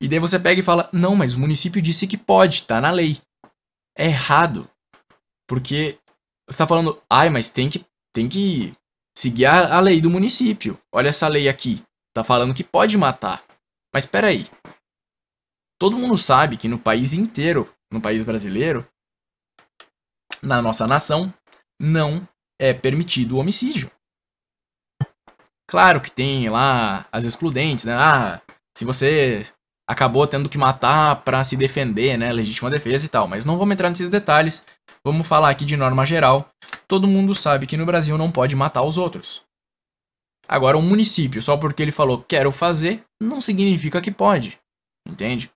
E 0.00 0.08
daí 0.08 0.18
você 0.18 0.38
pega 0.38 0.60
e 0.60 0.64
fala: 0.64 0.88
não, 0.92 1.16
mas 1.16 1.34
o 1.34 1.40
município 1.40 1.80
disse 1.80 2.06
que 2.06 2.16
pode, 2.16 2.64
tá 2.64 2.80
na 2.80 2.90
lei. 2.90 3.20
É 3.96 4.06
errado. 4.06 4.68
Porque 5.48 5.98
você 6.48 6.58
tá 6.58 6.66
falando, 6.66 7.00
ai, 7.10 7.30
mas 7.30 7.50
tem 7.50 7.70
que, 7.70 7.84
tem 8.12 8.28
que 8.28 8.72
seguir 9.16 9.46
a, 9.46 9.76
a 9.76 9.80
lei 9.80 10.00
do 10.00 10.10
município. 10.10 10.78
Olha 10.92 11.08
essa 11.08 11.28
lei 11.28 11.48
aqui. 11.48 11.82
Tá 12.14 12.22
falando 12.22 12.54
que 12.54 12.64
pode 12.64 12.96
matar. 12.96 13.44
Mas 13.94 14.04
espera 14.04 14.28
aí. 14.28 14.46
Todo 15.78 15.96
mundo 15.96 16.16
sabe 16.16 16.56
que 16.56 16.68
no 16.68 16.78
país 16.78 17.12
inteiro, 17.12 17.72
no 17.90 18.00
país 18.00 18.24
brasileiro, 18.24 18.86
na 20.42 20.62
nossa 20.62 20.86
nação, 20.86 21.32
não 21.80 22.26
é 22.58 22.72
permitido 22.72 23.36
o 23.36 23.38
homicídio. 23.38 23.90
Claro 25.68 26.00
que 26.00 26.10
tem 26.10 26.48
lá 26.48 27.06
as 27.10 27.24
excludentes, 27.24 27.84
né? 27.84 27.94
Ah, 27.94 28.40
se 28.76 28.84
você 28.84 29.44
acabou 29.88 30.26
tendo 30.26 30.48
que 30.48 30.58
matar 30.58 31.22
para 31.22 31.44
se 31.44 31.56
defender, 31.56 32.18
né? 32.18 32.32
Legítima 32.32 32.70
defesa 32.70 33.04
e 33.06 33.08
tal. 33.08 33.28
Mas 33.28 33.44
não 33.44 33.56
vamos 33.56 33.72
entrar 33.72 33.88
nesses 33.88 34.10
detalhes. 34.10 34.64
Vamos 35.04 35.26
falar 35.26 35.50
aqui 35.50 35.64
de 35.64 35.76
norma 35.76 36.04
geral. 36.04 36.50
Todo 36.88 37.06
mundo 37.06 37.34
sabe 37.34 37.66
que 37.66 37.76
no 37.76 37.86
Brasil 37.86 38.18
não 38.18 38.32
pode 38.32 38.56
matar 38.56 38.82
os 38.82 38.98
outros. 38.98 39.42
Agora, 40.48 40.76
um 40.76 40.82
município, 40.82 41.40
só 41.42 41.56
porque 41.56 41.82
ele 41.82 41.92
falou 41.92 42.22
quero 42.22 42.52
fazer, 42.52 43.04
não 43.20 43.40
significa 43.40 44.00
que 44.00 44.10
pode. 44.10 44.58
Entende? 45.08 45.50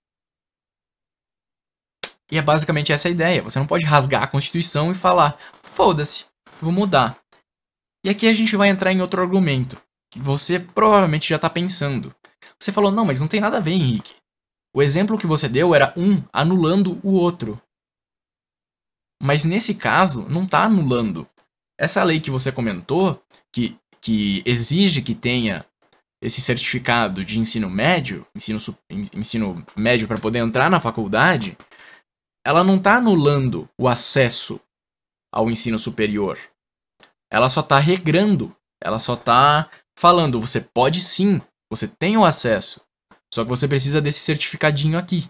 E 2.31 2.37
é 2.37 2.41
basicamente 2.41 2.93
essa 2.93 3.09
a 3.09 3.11
ideia. 3.11 3.41
Você 3.41 3.59
não 3.59 3.67
pode 3.67 3.85
rasgar 3.85 4.23
a 4.23 4.27
Constituição 4.27 4.91
e 4.91 4.95
falar, 4.95 5.37
foda-se, 5.61 6.25
vou 6.61 6.71
mudar. 6.71 7.17
E 8.05 8.09
aqui 8.09 8.27
a 8.27 8.33
gente 8.33 8.55
vai 8.55 8.69
entrar 8.69 8.91
em 8.91 9.01
outro 9.01 9.21
argumento, 9.21 9.77
que 10.11 10.19
você 10.19 10.59
provavelmente 10.59 11.29
já 11.29 11.35
está 11.35 11.49
pensando. 11.49 12.13
Você 12.57 12.71
falou, 12.71 12.91
não, 12.91 13.05
mas 13.05 13.19
não 13.19 13.27
tem 13.27 13.41
nada 13.41 13.57
a 13.57 13.61
ver, 13.61 13.71
Henrique. 13.71 14.20
O 14.73 14.81
exemplo 14.81 15.17
que 15.17 15.27
você 15.27 15.49
deu 15.49 15.75
era 15.75 15.93
um 15.97 16.23
anulando 16.31 16.99
o 17.03 17.11
outro. 17.13 17.61
Mas 19.21 19.43
nesse 19.43 19.75
caso, 19.75 20.27
não 20.29 20.43
está 20.43 20.63
anulando. 20.63 21.27
Essa 21.79 22.03
lei 22.03 22.19
que 22.19 22.31
você 22.31 22.51
comentou, 22.51 23.21
que, 23.51 23.77
que 23.99 24.41
exige 24.45 25.01
que 25.01 25.13
tenha 25.13 25.65
esse 26.21 26.41
certificado 26.41 27.25
de 27.25 27.39
ensino 27.39 27.69
médio, 27.69 28.25
ensino, 28.35 28.59
ensino 29.13 29.65
médio 29.75 30.07
para 30.07 30.19
poder 30.19 30.39
entrar 30.39 30.69
na 30.69 30.79
faculdade, 30.79 31.57
ela 32.45 32.63
não 32.63 32.77
está 32.77 32.97
anulando 32.97 33.69
o 33.77 33.87
acesso 33.87 34.59
ao 35.31 35.49
ensino 35.49 35.77
superior. 35.77 36.37
Ela 37.31 37.49
só 37.49 37.61
está 37.61 37.79
regrando. 37.79 38.55
Ela 38.83 38.99
só 38.99 39.13
está 39.13 39.69
falando, 39.97 40.41
você 40.41 40.59
pode 40.59 41.01
sim, 41.01 41.39
você 41.71 41.87
tem 41.87 42.17
o 42.17 42.25
acesso. 42.25 42.81
Só 43.33 43.43
que 43.43 43.49
você 43.49 43.67
precisa 43.67 44.01
desse 44.01 44.19
certificadinho 44.19 44.97
aqui. 44.97 45.29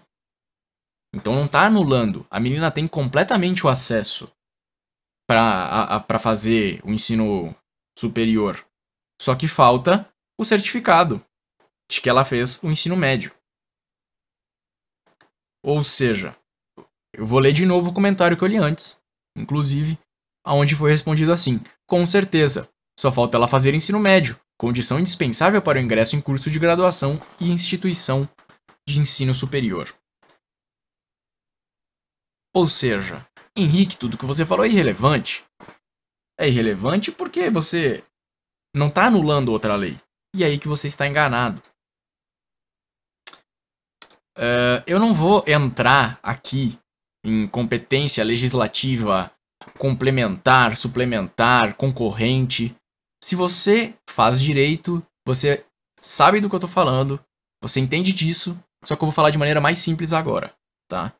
Então 1.14 1.34
não 1.34 1.46
está 1.46 1.66
anulando. 1.66 2.26
A 2.30 2.40
menina 2.40 2.70
tem 2.70 2.88
completamente 2.88 3.66
o 3.66 3.68
acesso 3.68 4.30
para 5.28 6.18
fazer 6.18 6.80
o 6.84 6.90
ensino 6.90 7.54
superior. 7.96 8.66
Só 9.20 9.36
que 9.36 9.46
falta 9.46 10.08
o 10.38 10.44
certificado 10.44 11.24
de 11.90 12.00
que 12.00 12.08
ela 12.08 12.24
fez 12.24 12.62
o 12.62 12.70
ensino 12.70 12.96
médio. 12.96 13.32
Ou 15.64 15.82
seja, 15.82 16.36
eu 17.14 17.24
vou 17.24 17.38
ler 17.38 17.52
de 17.52 17.64
novo 17.64 17.90
o 17.90 17.94
comentário 17.94 18.36
que 18.36 18.42
eu 18.42 18.48
li 18.48 18.56
antes, 18.56 19.00
inclusive, 19.36 19.98
aonde 20.44 20.74
foi 20.74 20.90
respondido 20.90 21.32
assim: 21.32 21.60
Com 21.86 22.04
certeza, 22.04 22.68
só 22.98 23.12
falta 23.12 23.36
ela 23.36 23.46
fazer 23.46 23.74
ensino 23.74 24.00
médio, 24.00 24.40
condição 24.62 25.00
indispensável 25.00 25.60
para 25.60 25.76
o 25.76 25.82
ingresso 25.82 26.14
em 26.14 26.20
curso 26.20 26.48
de 26.48 26.56
graduação 26.56 27.20
e 27.40 27.50
instituição 27.50 28.28
de 28.88 29.00
ensino 29.00 29.34
superior. 29.34 29.92
Ou 32.54 32.68
seja, 32.68 33.26
Henrique, 33.56 33.96
tudo 33.96 34.16
que 34.16 34.24
você 34.24 34.46
falou 34.46 34.64
é 34.64 34.68
irrelevante. 34.68 35.44
É 36.38 36.46
irrelevante 36.46 37.10
porque 37.10 37.50
você 37.50 38.04
não 38.72 38.86
está 38.86 39.06
anulando 39.06 39.48
outra 39.48 39.74
lei. 39.74 39.96
E 40.32 40.44
é 40.44 40.46
aí 40.46 40.60
que 40.60 40.68
você 40.68 40.86
está 40.86 41.08
enganado. 41.08 41.60
Uh, 44.38 44.78
eu 44.86 45.00
não 45.00 45.12
vou 45.12 45.42
entrar 45.44 46.20
aqui 46.22 46.78
em 47.26 47.48
competência 47.48 48.22
legislativa 48.22 49.28
complementar, 49.76 50.76
suplementar, 50.76 51.74
concorrente. 51.74 52.76
Se 53.22 53.36
você 53.36 53.94
faz 54.08 54.40
direito, 54.40 55.04
você 55.26 55.64
sabe 56.00 56.40
do 56.40 56.48
que 56.48 56.56
eu 56.56 56.60
tô 56.60 56.68
falando, 56.68 57.22
você 57.62 57.78
entende 57.78 58.12
disso, 58.12 58.58
só 58.84 58.96
que 58.96 59.02
eu 59.02 59.06
vou 59.06 59.14
falar 59.14 59.30
de 59.30 59.38
maneira 59.38 59.60
mais 59.60 59.78
simples 59.78 60.12
agora, 60.12 60.52
tá? 60.88 61.12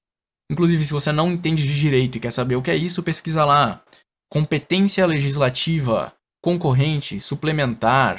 Inclusive, 0.50 0.84
se 0.84 0.92
você 0.92 1.12
não 1.12 1.30
entende 1.30 1.62
de 1.62 1.78
direito 1.78 2.16
e 2.16 2.20
quer 2.20 2.30
saber 2.30 2.56
o 2.56 2.62
que 2.62 2.70
é 2.70 2.76
isso, 2.76 3.02
pesquisa 3.02 3.44
lá. 3.44 3.82
Competência 4.30 5.06
legislativa, 5.06 6.12
concorrente, 6.42 7.20
suplementar. 7.20 8.16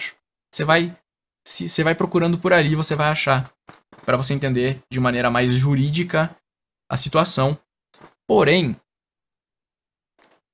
Você 0.51 0.63
vai 0.63 0.97
se 1.45 1.67
você 1.67 1.83
vai 1.83 1.93
procurando 1.93 2.39
por 2.39 2.53
ali, 2.53 2.75
você 2.75 2.95
vai 2.95 3.09
achar 3.09 3.53
para 4.05 4.17
você 4.17 4.33
entender 4.33 4.81
de 4.91 4.99
maneira 4.99 5.29
mais 5.29 5.51
jurídica 5.53 6.35
a 6.89 6.95
situação. 6.95 7.57
Porém, 8.27 8.79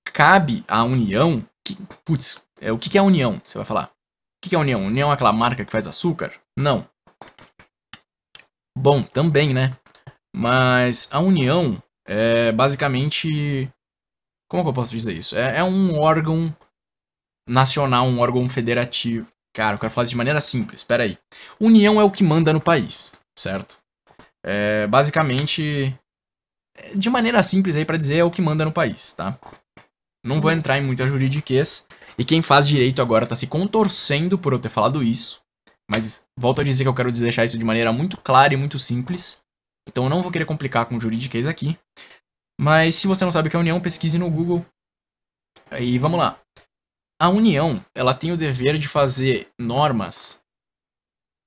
cabe 0.03 0.63
à 0.67 0.83
União. 0.83 1.45
Que, 1.63 1.75
putz, 2.03 2.41
é, 2.61 2.71
o 2.71 2.77
que, 2.77 2.89
que 2.89 2.97
é 2.97 3.01
a 3.01 3.03
União? 3.03 3.41
Você 3.43 3.57
vai 3.57 3.65
falar. 3.65 3.85
O 3.85 4.41
que, 4.41 4.49
que 4.49 4.55
é 4.55 4.57
a 4.57 4.61
União? 4.61 4.85
União 4.85 5.09
é 5.09 5.13
aquela 5.13 5.33
marca 5.33 5.65
que 5.65 5.71
faz 5.71 5.87
açúcar? 5.87 6.33
Não. 6.57 6.87
Bom, 8.77 9.03
também, 9.03 9.53
né? 9.53 9.75
Mas 10.35 11.09
a 11.11 11.19
União 11.19 11.81
é 12.07 12.51
basicamente. 12.51 13.69
Como 14.49 14.63
que 14.63 14.69
eu 14.69 14.73
posso 14.73 14.91
dizer 14.91 15.13
isso? 15.13 15.35
É, 15.35 15.59
é 15.59 15.63
um 15.63 15.99
órgão 15.99 16.55
nacional, 17.47 18.05
um 18.05 18.19
órgão 18.19 18.47
federativo. 18.47 19.27
Cara, 19.53 19.75
eu 19.75 19.79
quero 19.79 19.91
falar 19.91 20.07
de 20.07 20.15
maneira 20.15 20.39
simples, 20.39 20.81
espera 20.81 21.03
aí. 21.03 21.17
União 21.59 21.99
é 21.99 22.03
o 22.03 22.11
que 22.11 22.23
manda 22.23 22.53
no 22.53 22.61
país, 22.61 23.11
certo? 23.37 23.79
É, 24.45 24.87
basicamente, 24.87 25.93
de 26.95 27.09
maneira 27.09 27.41
simples 27.43 27.75
aí 27.75 27.83
para 27.83 27.97
dizer, 27.97 28.17
é 28.17 28.23
o 28.23 28.31
que 28.31 28.41
manda 28.41 28.63
no 28.63 28.71
país, 28.71 29.13
tá? 29.13 29.37
Não 30.23 30.39
vou 30.39 30.51
entrar 30.51 30.77
em 30.77 30.83
muita 30.83 31.07
juridiquês. 31.07 31.85
E 32.19 32.25
quem 32.25 32.41
faz 32.41 32.67
direito 32.67 33.01
agora 33.01 33.25
tá 33.25 33.33
se 33.33 33.47
contorcendo 33.47 34.37
por 34.37 34.51
eu 34.51 34.59
ter 34.59 34.67
falado 34.67 35.01
isso. 35.01 35.41
Mas 35.89 36.21
volto 36.37 36.59
a 36.59 36.63
dizer 36.65 36.83
que 36.83 36.89
eu 36.89 36.93
quero 36.93 37.11
deixar 37.13 37.45
isso 37.45 37.57
de 37.57 37.63
maneira 37.63 37.93
muito 37.93 38.17
clara 38.17 38.53
e 38.53 38.57
muito 38.57 38.77
simples. 38.77 39.41
Então 39.87 40.03
eu 40.03 40.09
não 40.09 40.21
vou 40.21 40.29
querer 40.29 40.45
complicar 40.45 40.85
com 40.85 40.99
juridiquês 40.99 41.47
aqui. 41.47 41.79
Mas 42.59 42.95
se 42.95 43.07
você 43.07 43.23
não 43.23 43.31
sabe 43.31 43.47
o 43.47 43.51
que 43.51 43.55
é 43.55 43.59
União, 43.59 43.79
pesquise 43.79 44.19
no 44.19 44.29
Google. 44.29 44.65
Aí 45.71 45.97
vamos 45.97 46.19
lá. 46.19 46.37
A 47.21 47.29
União, 47.29 47.83
ela 47.95 48.13
tem 48.13 48.33
o 48.33 48.37
dever 48.37 48.77
de 48.77 48.87
fazer 48.87 49.49
normas. 49.57 50.41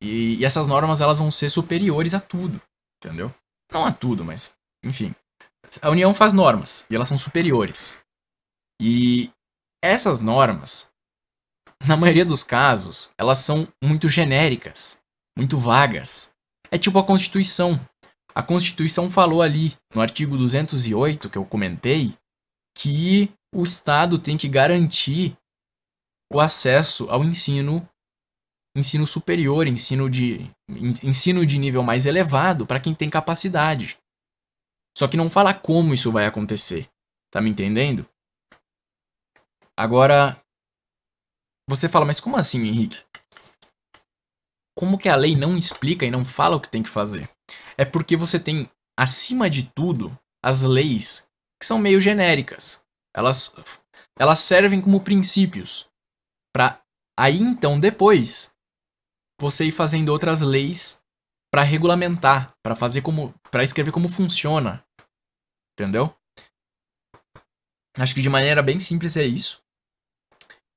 E, 0.02 0.36
e 0.36 0.44
essas 0.44 0.66
normas 0.66 1.02
elas 1.02 1.18
vão 1.18 1.30
ser 1.30 1.50
superiores 1.50 2.14
a 2.14 2.20
tudo, 2.20 2.60
entendeu? 2.96 3.32
Não 3.70 3.84
a 3.84 3.92
tudo, 3.92 4.24
mas 4.24 4.50
enfim. 4.82 5.14
A 5.82 5.90
União 5.90 6.14
faz 6.14 6.32
normas 6.32 6.86
e 6.90 6.96
elas 6.96 7.08
são 7.08 7.18
superiores. 7.18 7.98
E 8.80 9.30
essas 9.82 10.20
normas, 10.20 10.90
na 11.84 11.96
maioria 11.96 12.24
dos 12.24 12.44
casos, 12.44 13.10
elas 13.18 13.38
são 13.38 13.66
muito 13.82 14.08
genéricas, 14.08 14.98
muito 15.36 15.58
vagas. 15.58 16.32
É 16.70 16.78
tipo 16.78 16.98
a 16.98 17.04
Constituição. 17.04 17.78
A 18.34 18.42
Constituição 18.42 19.10
falou 19.10 19.42
ali, 19.42 19.76
no 19.92 20.00
artigo 20.00 20.38
208 20.38 21.28
que 21.28 21.36
eu 21.36 21.44
comentei, 21.44 22.16
que 22.78 23.30
o 23.54 23.62
Estado 23.62 24.18
tem 24.18 24.38
que 24.38 24.48
garantir 24.48 25.36
o 26.32 26.40
acesso 26.40 27.10
ao 27.10 27.22
ensino 27.22 27.86
ensino 28.74 29.06
superior, 29.06 29.66
ensino 29.66 30.08
de 30.08 30.50
ensino 31.02 31.44
de 31.44 31.58
nível 31.58 31.82
mais 31.82 32.06
elevado 32.06 32.66
para 32.66 32.80
quem 32.80 32.94
tem 32.94 33.10
capacidade. 33.10 33.98
Só 34.96 35.06
que 35.06 35.16
não 35.16 35.28
fala 35.28 35.52
como 35.52 35.92
isso 35.92 36.10
vai 36.10 36.24
acontecer. 36.24 36.88
Tá 37.30 37.40
me 37.40 37.50
entendendo? 37.50 38.06
Agora, 39.82 40.40
você 41.68 41.88
fala, 41.88 42.04
mas 42.04 42.20
como 42.20 42.36
assim, 42.36 42.64
Henrique? 42.64 43.04
Como 44.78 44.96
que 44.96 45.08
a 45.08 45.16
lei 45.16 45.34
não 45.34 45.58
explica 45.58 46.06
e 46.06 46.10
não 46.10 46.24
fala 46.24 46.54
o 46.54 46.60
que 46.60 46.70
tem 46.70 46.84
que 46.84 46.88
fazer? 46.88 47.28
É 47.76 47.84
porque 47.84 48.16
você 48.16 48.38
tem, 48.38 48.70
acima 48.96 49.50
de 49.50 49.68
tudo, 49.68 50.16
as 50.40 50.62
leis 50.62 51.26
que 51.60 51.66
são 51.66 51.80
meio 51.80 52.00
genéricas. 52.00 52.84
Elas, 53.12 53.56
elas 54.16 54.38
servem 54.38 54.80
como 54.80 55.02
princípios. 55.02 55.90
Para 56.54 56.80
aí 57.18 57.40
então 57.40 57.80
depois 57.80 58.52
você 59.40 59.64
ir 59.64 59.72
fazendo 59.72 60.10
outras 60.10 60.42
leis 60.42 61.02
para 61.52 61.64
regulamentar, 61.64 62.52
para 62.62 62.76
fazer 62.76 63.02
como, 63.02 63.34
para 63.50 63.64
escrever 63.64 63.90
como 63.90 64.08
funciona. 64.08 64.86
Entendeu? 65.72 66.16
Acho 67.98 68.14
que 68.14 68.22
de 68.22 68.28
maneira 68.28 68.62
bem 68.62 68.78
simples 68.78 69.16
é 69.16 69.24
isso. 69.24 69.60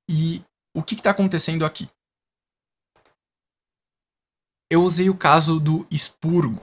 E 0.10 0.44
o 0.76 0.84
que 0.84 0.96
está 0.96 1.12
acontecendo 1.12 1.66
aqui? 1.66 1.90
Eu 4.70 4.84
usei 4.84 5.10
o 5.10 5.18
caso 5.18 5.60
do 5.60 5.88
expurgo, 5.92 6.62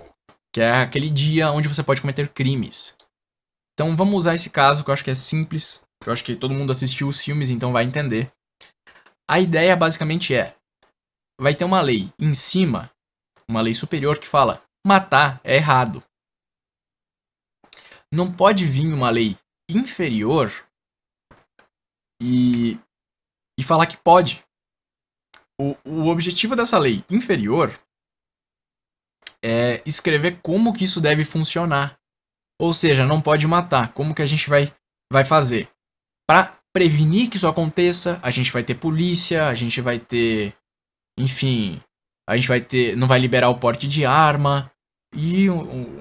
que 0.53 0.61
é 0.61 0.71
aquele 0.71 1.09
dia 1.09 1.51
onde 1.51 1.69
você 1.69 1.83
pode 1.83 2.01
cometer 2.01 2.29
crimes. 2.33 2.97
Então 3.75 3.97
vamos 3.97 4.15
usar 4.15 4.35
esse 4.35 4.51
caso 4.51 4.85
que 4.85 4.91
eu 4.91 4.95
acho 4.95 5.05
que 5.05 5.11
é 5.11 5.15
simples, 5.15 5.85
eu 6.05 6.13
acho 6.13 6.25
que 6.25 6.37
todo 6.37 6.55
mundo 6.55 6.73
assistiu 6.73 7.09
os 7.09 7.21
filmes, 7.23 7.51
então 7.51 7.73
vai 7.73 7.85
entender. 7.85 8.31
A 9.29 9.41
ideia 9.41 9.77
basicamente 9.77 10.35
é: 10.35 10.55
vai 11.41 11.55
ter 11.55 11.65
uma 11.65 11.81
lei 11.81 12.13
em 12.19 12.35
cima, 12.35 12.91
uma 13.49 13.61
lei 13.61 13.73
superior 13.73 14.19
que 14.19 14.27
fala 14.27 14.63
matar 14.87 15.41
é 15.45 15.57
errado. 15.57 16.03
Não 18.13 18.31
pode 18.31 18.67
vir 18.67 18.93
uma 18.93 19.09
lei 19.09 19.39
inferior 19.71 20.51
e 22.21 22.79
e 23.59 23.63
falar 23.63 23.87
que 23.87 23.97
pode. 23.97 24.43
O, 25.61 25.77
o 25.85 26.09
objetivo 26.09 26.57
dessa 26.57 26.79
lei 26.79 27.05
inferior 27.11 27.79
é 29.45 29.83
escrever 29.85 30.41
como 30.43 30.73
que 30.73 30.85
isso 30.85 31.01
deve 31.01 31.25
funcionar. 31.25 31.99
Ou 32.61 32.73
seja, 32.73 33.05
não 33.05 33.21
pode 33.21 33.47
matar. 33.47 33.93
Como 33.93 34.15
que 34.15 34.23
a 34.23 34.27
gente 34.27 34.49
vai, 34.49 34.73
vai 35.13 35.25
fazer? 35.25 35.69
Para 36.29 36.57
prevenir 36.73 37.29
que 37.29 37.37
isso 37.37 37.49
aconteça, 37.49 38.21
a 38.23 38.31
gente 38.31 38.53
vai 38.53 38.63
ter 38.63 38.77
polícia, 38.77 39.49
a 39.49 39.55
gente 39.55 39.81
vai 39.81 39.99
ter. 39.99 40.55
Enfim. 41.19 41.81
A 42.29 42.37
gente 42.37 42.49
vai 42.49 42.61
ter. 42.61 42.97
Não 42.97 43.09
vai 43.09 43.19
liberar 43.19 43.51
o 43.51 43.59
porte 43.59 43.89
de 43.89 44.05
arma. 44.05 44.71
E 45.15 45.51
um, 45.51 46.01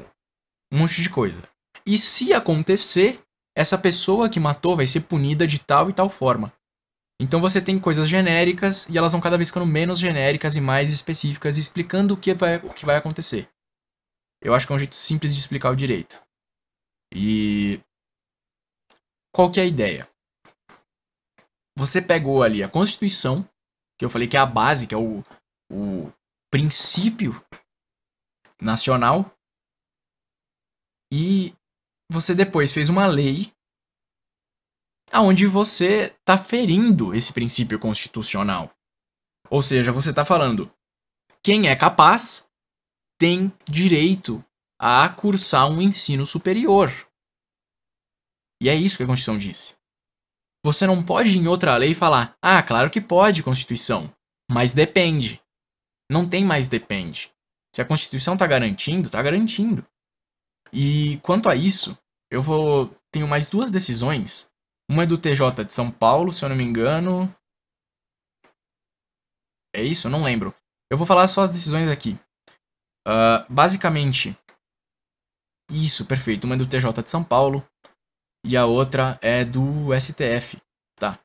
um 0.71 0.77
monte 0.77 1.01
de 1.01 1.09
coisa. 1.09 1.43
E 1.85 1.97
se 1.97 2.31
acontecer, 2.31 3.19
essa 3.57 3.77
pessoa 3.77 4.29
que 4.29 4.39
matou 4.39 4.75
vai 4.75 4.85
ser 4.85 5.01
punida 5.01 5.47
de 5.47 5.59
tal 5.59 5.89
e 5.89 5.93
tal 5.93 6.09
forma. 6.09 6.53
Então 7.21 7.39
você 7.39 7.61
tem 7.61 7.79
coisas 7.79 8.09
genéricas 8.09 8.89
e 8.89 8.97
elas 8.97 9.11
vão 9.11 9.21
cada 9.21 9.37
vez 9.37 9.49
ficando 9.49 9.67
menos 9.67 9.99
genéricas 9.99 10.55
e 10.55 10.59
mais 10.59 10.91
específicas, 10.91 11.55
explicando 11.55 12.15
o 12.15 12.17
que 12.17 12.33
vai, 12.33 12.55
o 12.55 12.73
que 12.73 12.83
vai 12.83 12.95
acontecer. 12.95 13.47
Eu 14.41 14.55
acho 14.55 14.65
que 14.65 14.73
é 14.73 14.75
um 14.75 14.79
jeito 14.79 14.95
simples 14.95 15.35
de 15.35 15.39
explicar 15.39 15.69
o 15.69 15.75
direito. 15.75 16.19
E 17.13 17.79
qual 19.31 19.51
que 19.51 19.59
é 19.59 19.63
a 19.63 19.67
ideia? 19.67 20.09
Você 21.77 22.01
pegou 22.01 22.41
ali 22.41 22.63
a 22.63 22.67
Constituição, 22.67 23.47
que 23.99 24.03
eu 24.03 24.09
falei 24.09 24.27
que 24.27 24.35
é 24.35 24.39
a 24.39 24.45
base, 24.47 24.87
que 24.87 24.95
é 24.95 24.97
o, 24.97 25.21
o 25.71 26.11
princípio 26.49 27.39
nacional, 28.59 29.31
e 31.13 31.53
você 32.11 32.33
depois 32.33 32.73
fez 32.73 32.89
uma 32.89 33.05
lei 33.05 33.53
aonde 35.11 35.45
você 35.45 36.15
está 36.19 36.37
ferindo 36.37 37.13
esse 37.13 37.33
princípio 37.33 37.77
constitucional. 37.77 38.71
Ou 39.49 39.61
seja, 39.61 39.91
você 39.91 40.11
está 40.11 40.23
falando, 40.23 40.71
quem 41.43 41.67
é 41.67 41.75
capaz 41.75 42.49
tem 43.19 43.51
direito 43.69 44.43
a 44.79 45.07
cursar 45.09 45.69
um 45.69 45.81
ensino 45.81 46.25
superior. 46.25 46.91
E 48.61 48.69
é 48.69 48.75
isso 48.75 48.97
que 48.97 49.03
a 49.03 49.07
Constituição 49.07 49.37
disse. 49.37 49.75
Você 50.63 50.85
não 50.85 51.03
pode 51.03 51.37
em 51.37 51.47
outra 51.47 51.75
lei 51.77 51.93
falar, 51.93 52.35
ah, 52.41 52.61
claro 52.61 52.89
que 52.89 53.01
pode, 53.01 53.43
Constituição, 53.43 54.13
mas 54.51 54.71
depende. 54.71 55.41
Não 56.09 56.27
tem 56.27 56.45
mais 56.45 56.67
depende. 56.67 57.31
Se 57.75 57.81
a 57.81 57.85
Constituição 57.85 58.33
está 58.35 58.45
garantindo, 58.45 59.07
está 59.07 59.21
garantindo. 59.21 59.85
E 60.71 61.17
quanto 61.23 61.49
a 61.49 61.55
isso, 61.55 61.97
eu 62.29 62.41
vou 62.41 62.95
tenho 63.11 63.27
mais 63.27 63.49
duas 63.49 63.71
decisões 63.71 64.50
uma 64.91 65.03
é 65.03 65.05
do 65.05 65.17
TJ 65.17 65.63
de 65.63 65.71
São 65.71 65.89
Paulo, 65.89 66.33
se 66.33 66.43
eu 66.43 66.49
não 66.49 66.55
me 66.55 66.65
engano. 66.65 67.33
É 69.73 69.81
isso? 69.81 70.09
Não 70.09 70.21
lembro. 70.21 70.53
Eu 70.91 70.97
vou 70.97 71.07
falar 71.07 71.29
só 71.29 71.43
as 71.43 71.49
decisões 71.49 71.87
aqui. 71.87 72.19
Uh, 73.07 73.47
basicamente, 73.49 74.35
Isso, 75.71 76.05
perfeito. 76.05 76.43
Uma 76.43 76.55
é 76.55 76.57
do 76.57 76.67
TJ 76.67 77.01
de 77.01 77.09
São 77.09 77.23
Paulo 77.23 77.65
e 78.45 78.57
a 78.57 78.65
outra 78.65 79.17
é 79.21 79.45
do 79.45 79.97
STF, 79.97 80.57
tá? 80.99 81.17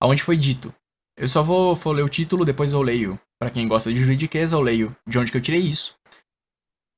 Aonde 0.00 0.22
foi 0.22 0.36
dito. 0.36 0.72
Eu 1.18 1.26
só 1.26 1.42
vou, 1.42 1.74
vou 1.74 1.92
ler 1.92 2.04
o 2.04 2.08
título, 2.08 2.44
depois 2.44 2.72
eu 2.72 2.82
leio. 2.82 3.18
Para 3.40 3.50
quem 3.50 3.66
gosta 3.66 3.92
de 3.92 3.98
juridiqueza, 3.98 4.54
eu 4.54 4.60
leio 4.60 4.96
de 5.08 5.18
onde 5.18 5.32
que 5.32 5.36
eu 5.36 5.42
tirei 5.42 5.60
isso. 5.60 5.96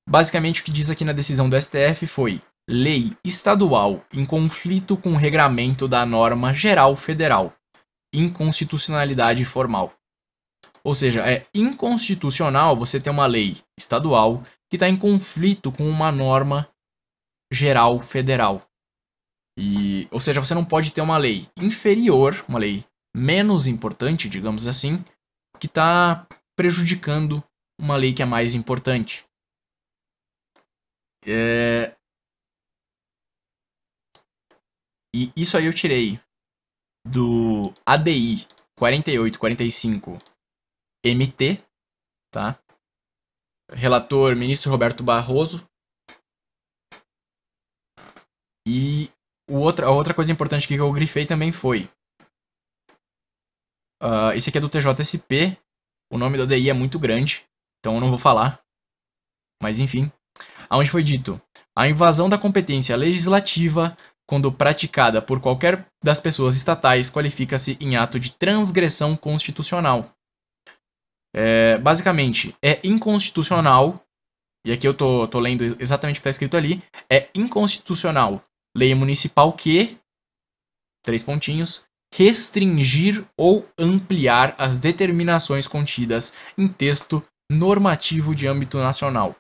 Basicamente, 0.06 0.60
o 0.60 0.64
que 0.64 0.70
diz 0.70 0.90
aqui 0.90 1.02
na 1.02 1.12
decisão 1.12 1.48
do 1.48 1.58
STF 1.58 2.06
foi: 2.06 2.40
lei 2.68 3.16
estadual 3.24 4.04
em 4.12 4.24
conflito 4.24 4.96
com 4.96 5.12
o 5.12 5.16
regramento 5.16 5.86
da 5.86 6.04
norma 6.06 6.52
geral 6.52 6.96
federal. 6.96 7.54
Inconstitucionalidade 8.14 9.44
formal. 9.44 9.92
Ou 10.82 10.94
seja, 10.94 11.26
é 11.26 11.46
inconstitucional 11.54 12.76
você 12.76 13.00
ter 13.00 13.10
uma 13.10 13.26
lei 13.26 13.56
estadual 13.78 14.42
que 14.70 14.76
está 14.76 14.88
em 14.88 14.96
conflito 14.96 15.72
com 15.72 15.88
uma 15.88 16.12
norma 16.12 16.68
geral 17.52 17.98
federal. 18.00 18.62
E, 19.58 20.08
ou 20.10 20.20
seja, 20.20 20.40
você 20.40 20.54
não 20.54 20.64
pode 20.64 20.92
ter 20.92 21.00
uma 21.00 21.16
lei 21.16 21.48
inferior, 21.56 22.44
uma 22.48 22.58
lei 22.58 22.84
menos 23.16 23.66
importante, 23.66 24.28
digamos 24.28 24.66
assim, 24.66 25.02
que 25.60 25.66
está 25.66 26.26
prejudicando 26.56 27.42
uma 27.80 27.96
lei 27.96 28.12
que 28.12 28.22
é 28.22 28.26
mais 28.26 28.54
importante. 28.54 29.24
É... 31.26 31.96
E 35.14 35.32
isso 35.36 35.56
aí 35.56 35.66
eu 35.66 35.72
tirei 35.72 36.18
do 37.06 37.72
ADI 37.86 38.48
4845 38.76 40.18
MT, 41.06 41.62
tá? 42.32 42.58
Relator 43.70 44.34
ministro 44.34 44.72
Roberto 44.72 45.04
Barroso. 45.04 45.64
E 48.66 49.08
o 49.48 49.58
outro, 49.58 49.86
a 49.86 49.90
outra 49.92 50.12
coisa 50.12 50.32
importante 50.32 50.66
que 50.66 50.74
eu 50.74 50.92
grifei 50.92 51.24
também 51.24 51.52
foi. 51.52 51.88
Uh, 54.02 54.32
esse 54.34 54.48
aqui 54.48 54.58
é 54.58 54.60
do 54.60 54.68
TJSP. 54.68 55.56
O 56.10 56.18
nome 56.18 56.36
do 56.36 56.42
ADI 56.42 56.70
é 56.70 56.72
muito 56.72 56.98
grande, 56.98 57.46
então 57.78 57.94
eu 57.94 58.00
não 58.00 58.08
vou 58.08 58.18
falar. 58.18 58.60
Mas 59.62 59.78
enfim. 59.78 60.10
Aonde 60.68 60.90
foi 60.90 61.04
dito: 61.04 61.40
a 61.76 61.86
invasão 61.86 62.28
da 62.28 62.36
competência 62.36 62.96
legislativa, 62.96 63.96
quando 64.26 64.50
praticada 64.52 65.20
por 65.20 65.40
qualquer 65.40 65.86
das 66.02 66.20
pessoas 66.20 66.56
estatais, 66.56 67.10
qualifica-se 67.10 67.76
em 67.80 67.96
ato 67.96 68.18
de 68.18 68.32
transgressão 68.32 69.16
constitucional. 69.16 70.10
É, 71.34 71.78
basicamente, 71.78 72.54
é 72.62 72.80
inconstitucional, 72.84 74.00
e 74.66 74.72
aqui 74.72 74.86
eu 74.86 74.94
tô, 74.94 75.26
tô 75.28 75.38
lendo 75.38 75.76
exatamente 75.80 76.16
o 76.16 76.18
que 76.18 76.20
está 76.20 76.30
escrito 76.30 76.56
ali, 76.56 76.82
é 77.10 77.28
inconstitucional 77.34 78.42
lei 78.76 78.94
municipal 78.94 79.52
que, 79.52 79.98
três 81.04 81.22
pontinhos, 81.22 81.84
restringir 82.12 83.24
ou 83.36 83.68
ampliar 83.78 84.54
as 84.58 84.78
determinações 84.78 85.66
contidas 85.66 86.34
em 86.56 86.66
texto 86.68 87.22
normativo 87.50 88.34
de 88.34 88.46
âmbito 88.46 88.78
nacional. 88.78 89.36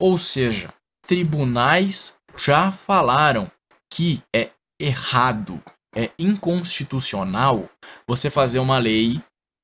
Ou 0.00 0.18
seja, 0.18 0.72
tribunais 1.06 2.18
já 2.36 2.72
falaram 2.72 3.50
que 3.94 4.20
é 4.34 4.50
errado, 4.80 5.62
é 5.94 6.10
inconstitucional 6.18 7.70
você 8.08 8.28
fazer 8.28 8.58
uma 8.58 8.76
lei 8.76 9.22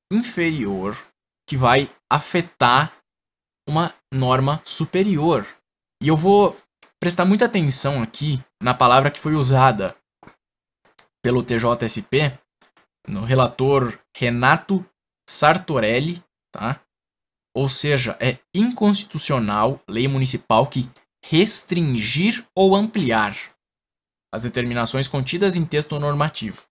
inferior 0.09 0.97
que 1.45 1.57
vai 1.57 1.93
afetar 2.09 2.97
uma 3.67 3.93
norma 4.13 4.61
superior. 4.63 5.45
E 6.01 6.07
eu 6.07 6.15
vou 6.15 6.57
prestar 6.97 7.25
muita 7.25 7.43
atenção 7.43 8.01
aqui 8.01 8.41
na 8.63 8.73
palavra 8.73 9.11
que 9.11 9.19
foi 9.19 9.35
usada 9.35 9.93
pelo 11.21 11.43
TJSP, 11.43 12.39
no 13.09 13.25
relator 13.25 13.99
Renato 14.15 14.85
Sartorelli, 15.29 16.23
tá? 16.53 16.79
Ou 17.53 17.67
seja, 17.67 18.17
é 18.21 18.39
inconstitucional 18.55 19.81
lei 19.89 20.07
municipal 20.07 20.67
que 20.67 20.89
restringir 21.25 22.45
ou 22.55 22.73
ampliar 22.75 23.50
as 24.33 24.43
determinações 24.43 25.07
contidas 25.07 25.55
em 25.55 25.65
texto 25.65 25.99
normativo 25.99 26.65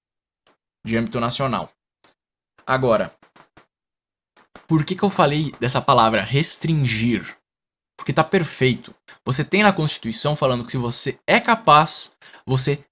de 0.84 0.96
âmbito 0.96 1.20
nacional. 1.20 1.70
Agora, 2.66 3.14
por 4.66 4.84
que, 4.84 4.94
que 4.94 5.02
eu 5.02 5.10
falei 5.10 5.52
dessa 5.60 5.82
palavra 5.82 6.22
restringir? 6.22 7.36
Porque 7.98 8.12
tá 8.12 8.24
perfeito. 8.24 8.94
Você 9.26 9.44
tem 9.44 9.62
na 9.62 9.72
Constituição 9.72 10.34
falando 10.34 10.64
que 10.64 10.70
se 10.70 10.78
você 10.78 11.18
é 11.26 11.38
capaz, 11.38 12.16
você 12.46 12.82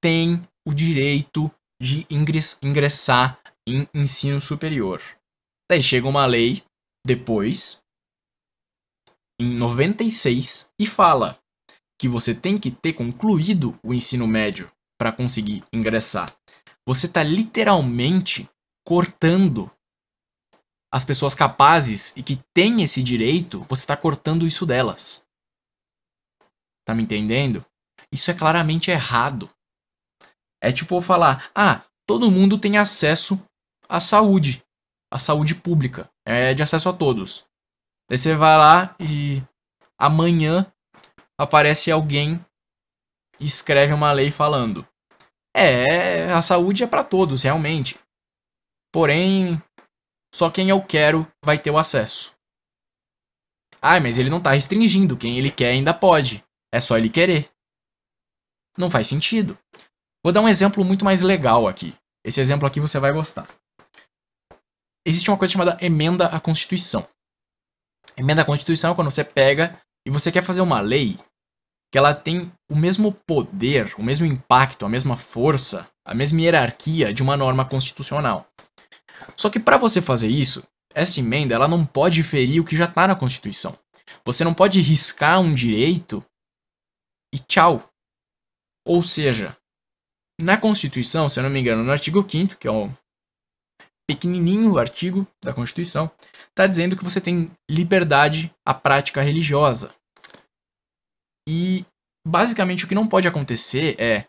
tem 0.00 0.42
o 0.66 0.72
direito 0.72 1.50
de 1.80 2.06
ingressar 2.62 3.38
em 3.68 3.86
ensino 3.94 4.40
superior. 4.40 5.02
Daí 5.70 5.82
chega 5.82 6.08
uma 6.08 6.24
lei 6.24 6.62
depois, 7.04 7.82
em 9.40 9.54
96, 9.56 10.70
e 10.80 10.86
fala 10.86 11.38
que 11.98 12.08
você 12.08 12.34
tem 12.34 12.58
que 12.58 12.70
ter 12.70 12.92
concluído 12.92 13.78
o 13.82 13.94
ensino 13.94 14.26
médio 14.26 14.70
para 14.98 15.12
conseguir 15.12 15.64
ingressar. 15.72 16.34
Você 16.86 17.06
está 17.06 17.22
literalmente 17.22 18.48
cortando 18.84 19.70
as 20.92 21.04
pessoas 21.04 21.34
capazes 21.34 22.16
e 22.16 22.22
que 22.22 22.36
têm 22.54 22.82
esse 22.82 23.02
direito, 23.02 23.66
você 23.68 23.82
está 23.82 23.96
cortando 23.96 24.46
isso 24.46 24.64
delas. 24.64 25.26
Tá 26.84 26.94
me 26.94 27.02
entendendo? 27.02 27.64
Isso 28.12 28.30
é 28.30 28.34
claramente 28.34 28.90
errado. 28.90 29.50
É 30.62 30.70
tipo 30.72 31.00
falar: 31.00 31.50
ah, 31.54 31.82
todo 32.06 32.30
mundo 32.30 32.58
tem 32.58 32.78
acesso 32.78 33.40
à 33.88 34.00
saúde, 34.00 34.64
à 35.10 35.18
saúde 35.18 35.54
pública, 35.54 36.08
é 36.24 36.54
de 36.54 36.62
acesso 36.62 36.88
a 36.88 36.92
todos. 36.92 37.44
Daí 38.08 38.16
você 38.16 38.34
vai 38.34 38.56
lá 38.56 38.94
e 39.00 39.42
amanhã 39.98 40.72
aparece 41.38 41.90
alguém 41.90 42.44
e 43.38 43.46
escreve 43.46 43.92
uma 43.92 44.12
lei 44.12 44.30
falando: 44.30 44.86
é, 45.54 46.30
a 46.32 46.42
saúde 46.42 46.84
é 46.84 46.86
para 46.86 47.02
todos, 47.02 47.42
realmente. 47.42 47.98
Porém, 48.92 49.60
só 50.34 50.50
quem 50.50 50.68
eu 50.68 50.82
quero 50.82 51.26
vai 51.44 51.58
ter 51.58 51.70
o 51.70 51.78
acesso. 51.78 52.34
Ah, 53.80 54.00
mas 54.00 54.18
ele 54.18 54.30
não 54.30 54.42
tá 54.42 54.52
restringindo. 54.52 55.16
Quem 55.16 55.38
ele 55.38 55.50
quer 55.50 55.70
ainda 55.70 55.94
pode. 55.94 56.44
É 56.72 56.80
só 56.80 56.98
ele 56.98 57.08
querer. 57.08 57.50
Não 58.76 58.90
faz 58.90 59.06
sentido. 59.06 59.58
Vou 60.22 60.32
dar 60.32 60.40
um 60.40 60.48
exemplo 60.48 60.84
muito 60.84 61.04
mais 61.04 61.22
legal 61.22 61.66
aqui. 61.66 61.94
Esse 62.24 62.40
exemplo 62.40 62.66
aqui 62.66 62.80
você 62.80 62.98
vai 62.98 63.12
gostar. 63.12 63.48
Existe 65.06 65.30
uma 65.30 65.38
coisa 65.38 65.52
chamada 65.52 65.78
emenda 65.80 66.26
à 66.26 66.40
Constituição. 66.40 67.08
Emenda 68.16 68.42
à 68.42 68.44
Constituição 68.44 68.92
é 68.92 68.94
quando 68.94 69.10
você 69.10 69.24
pega 69.24 69.80
e 70.06 70.10
você 70.10 70.30
quer 70.30 70.42
fazer 70.42 70.60
uma 70.60 70.80
lei 70.80 71.18
que 71.90 71.98
ela 71.98 72.14
tem 72.14 72.48
o 72.70 72.76
mesmo 72.76 73.12
poder, 73.12 73.92
o 73.98 74.04
mesmo 74.04 74.24
impacto, 74.24 74.86
a 74.86 74.88
mesma 74.88 75.16
força, 75.16 75.88
a 76.04 76.14
mesma 76.14 76.40
hierarquia 76.40 77.12
de 77.12 77.24
uma 77.24 77.36
norma 77.36 77.64
constitucional. 77.64 78.46
Só 79.36 79.50
que 79.50 79.58
para 79.58 79.76
você 79.76 80.00
fazer 80.00 80.28
isso, 80.28 80.62
essa 80.94 81.18
emenda 81.18 81.54
ela 81.54 81.66
não 81.66 81.84
pode 81.84 82.22
ferir 82.22 82.60
o 82.60 82.64
que 82.64 82.76
já 82.76 82.84
está 82.84 83.08
na 83.08 83.16
Constituição. 83.16 83.76
Você 84.24 84.44
não 84.44 84.54
pode 84.54 84.80
riscar 84.80 85.40
um 85.40 85.52
direito 85.52 86.24
e 87.34 87.38
tchau. 87.40 87.90
Ou 88.86 89.02
seja, 89.02 89.56
na 90.40 90.56
Constituição, 90.56 91.28
se 91.28 91.40
eu 91.40 91.42
não 91.42 91.50
me 91.50 91.60
engano, 91.60 91.82
no 91.82 91.90
artigo 91.90 92.24
5 92.28 92.56
que 92.56 92.68
é 92.68 92.70
o 92.70 92.90
pequenininho 94.08 94.78
artigo 94.78 95.26
da 95.42 95.52
Constituição, 95.52 96.10
está 96.50 96.66
dizendo 96.66 96.96
que 96.96 97.04
você 97.04 97.20
tem 97.20 97.50
liberdade 97.68 98.54
à 98.64 98.72
prática 98.72 99.20
religiosa. 99.20 99.95
E 101.48 101.84
basicamente 102.26 102.84
o 102.84 102.88
que 102.88 102.94
não 102.94 103.06
pode 103.06 103.28
acontecer 103.28 103.96
é, 104.00 104.26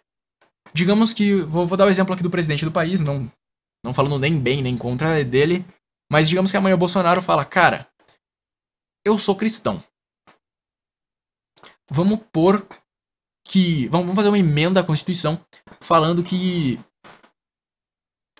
digamos 0.73 1.13
que 1.13 1.41
vou, 1.41 1.65
vou 1.65 1.77
dar 1.77 1.85
o 1.85 1.89
exemplo 1.89 2.13
aqui 2.13 2.23
do 2.23 2.29
presidente 2.29 2.65
do 2.65 2.71
país, 2.71 2.99
não 2.99 3.31
não 3.85 3.93
falando 3.93 4.19
nem 4.19 4.39
bem 4.39 4.61
nem 4.61 4.77
contra 4.77 5.23
dele, 5.23 5.65
mas 6.11 6.27
digamos 6.27 6.51
que 6.51 6.57
amanhã 6.57 6.75
o 6.75 6.79
Bolsonaro 6.79 7.21
fala, 7.21 7.45
cara, 7.45 7.87
eu 9.05 9.17
sou 9.17 9.35
cristão. 9.35 9.81
Vamos 11.89 12.19
pôr 12.31 12.67
que. 13.47 13.87
Vamos 13.87 14.13
fazer 14.15 14.27
uma 14.27 14.39
emenda 14.39 14.81
à 14.81 14.83
Constituição 14.83 15.43
falando 15.79 16.23
que 16.23 16.79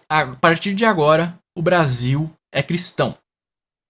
a 0.09 0.35
partir 0.35 0.73
de 0.73 0.85
agora 0.85 1.39
o 1.55 1.61
Brasil 1.61 2.29
é 2.51 2.61
cristão. 2.61 3.17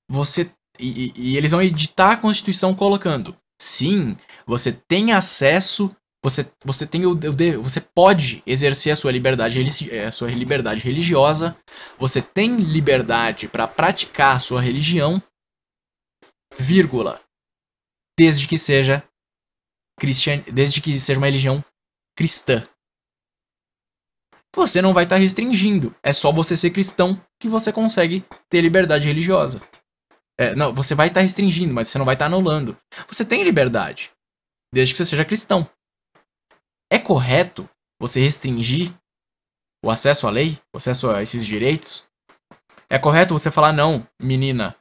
Você. 0.09 0.51
E, 0.79 1.11
e 1.15 1.35
eles 1.35 1.51
vão 1.51 1.61
editar 1.61 2.11
a 2.11 2.17
Constituição 2.17 2.75
colocando. 2.75 3.35
Sim, 3.59 4.15
você 4.47 4.71
tem 4.71 5.11
acesso 5.11 5.95
você, 6.23 6.51
você 6.65 6.85
tem 6.85 7.05
o, 7.05 7.11
o 7.11 7.63
você 7.63 7.79
pode 7.79 8.43
exercer 8.45 8.91
a 8.91 8.95
sua 8.95 9.11
liberdade, 9.11 9.59
a 10.05 10.11
sua 10.11 10.29
liberdade 10.29 10.81
religiosa, 10.81 11.57
você 11.97 12.21
tem 12.21 12.57
liberdade 12.57 13.47
para 13.47 13.67
praticar 13.67 14.35
a 14.35 14.39
sua 14.39 14.59
religião, 14.59 15.21
vírgula, 16.57 17.21
desde 18.17 18.47
que 18.47 18.57
seja 18.57 19.03
cristian... 19.99 20.43
desde 20.51 20.81
que 20.81 20.99
seja 20.99 21.19
uma 21.19 21.27
religião 21.27 21.63
cristã. 22.17 22.63
Você 24.55 24.81
não 24.81 24.93
vai 24.93 25.03
estar 25.03 25.17
tá 25.17 25.21
restringindo. 25.21 25.95
É 26.01 26.11
só 26.11 26.31
você 26.31 26.57
ser 26.57 26.71
cristão 26.71 27.21
que 27.39 27.47
você 27.47 27.71
consegue 27.71 28.25
ter 28.49 28.59
liberdade 28.59 29.05
religiosa. 29.07 29.61
É, 30.39 30.55
não, 30.55 30.73
você 30.73 30.95
vai 30.95 31.07
estar 31.07 31.19
tá 31.19 31.23
restringindo, 31.23 31.73
mas 31.73 31.87
você 31.87 31.97
não 31.99 32.05
vai 32.05 32.15
estar 32.15 32.25
tá 32.25 32.35
anulando. 32.35 32.75
Você 33.07 33.23
tem 33.23 33.43
liberdade, 33.43 34.11
desde 34.77 34.93
que 34.93 34.99
você 34.99 35.05
seja 35.05 35.25
cristão. 35.25 35.67
É 36.91 36.99
correto 36.99 37.67
você 37.99 38.19
restringir 38.19 38.93
o 39.83 39.89
acesso 39.89 40.27
à 40.27 40.29
lei, 40.29 40.59
o 40.71 40.77
acesso 40.77 41.09
a 41.09 41.23
esses 41.23 41.43
direitos? 41.43 42.07
É 42.87 42.99
correto 42.99 43.33
você 43.33 43.49
falar, 43.49 43.73
não, 43.73 44.07
menina, 44.21 44.75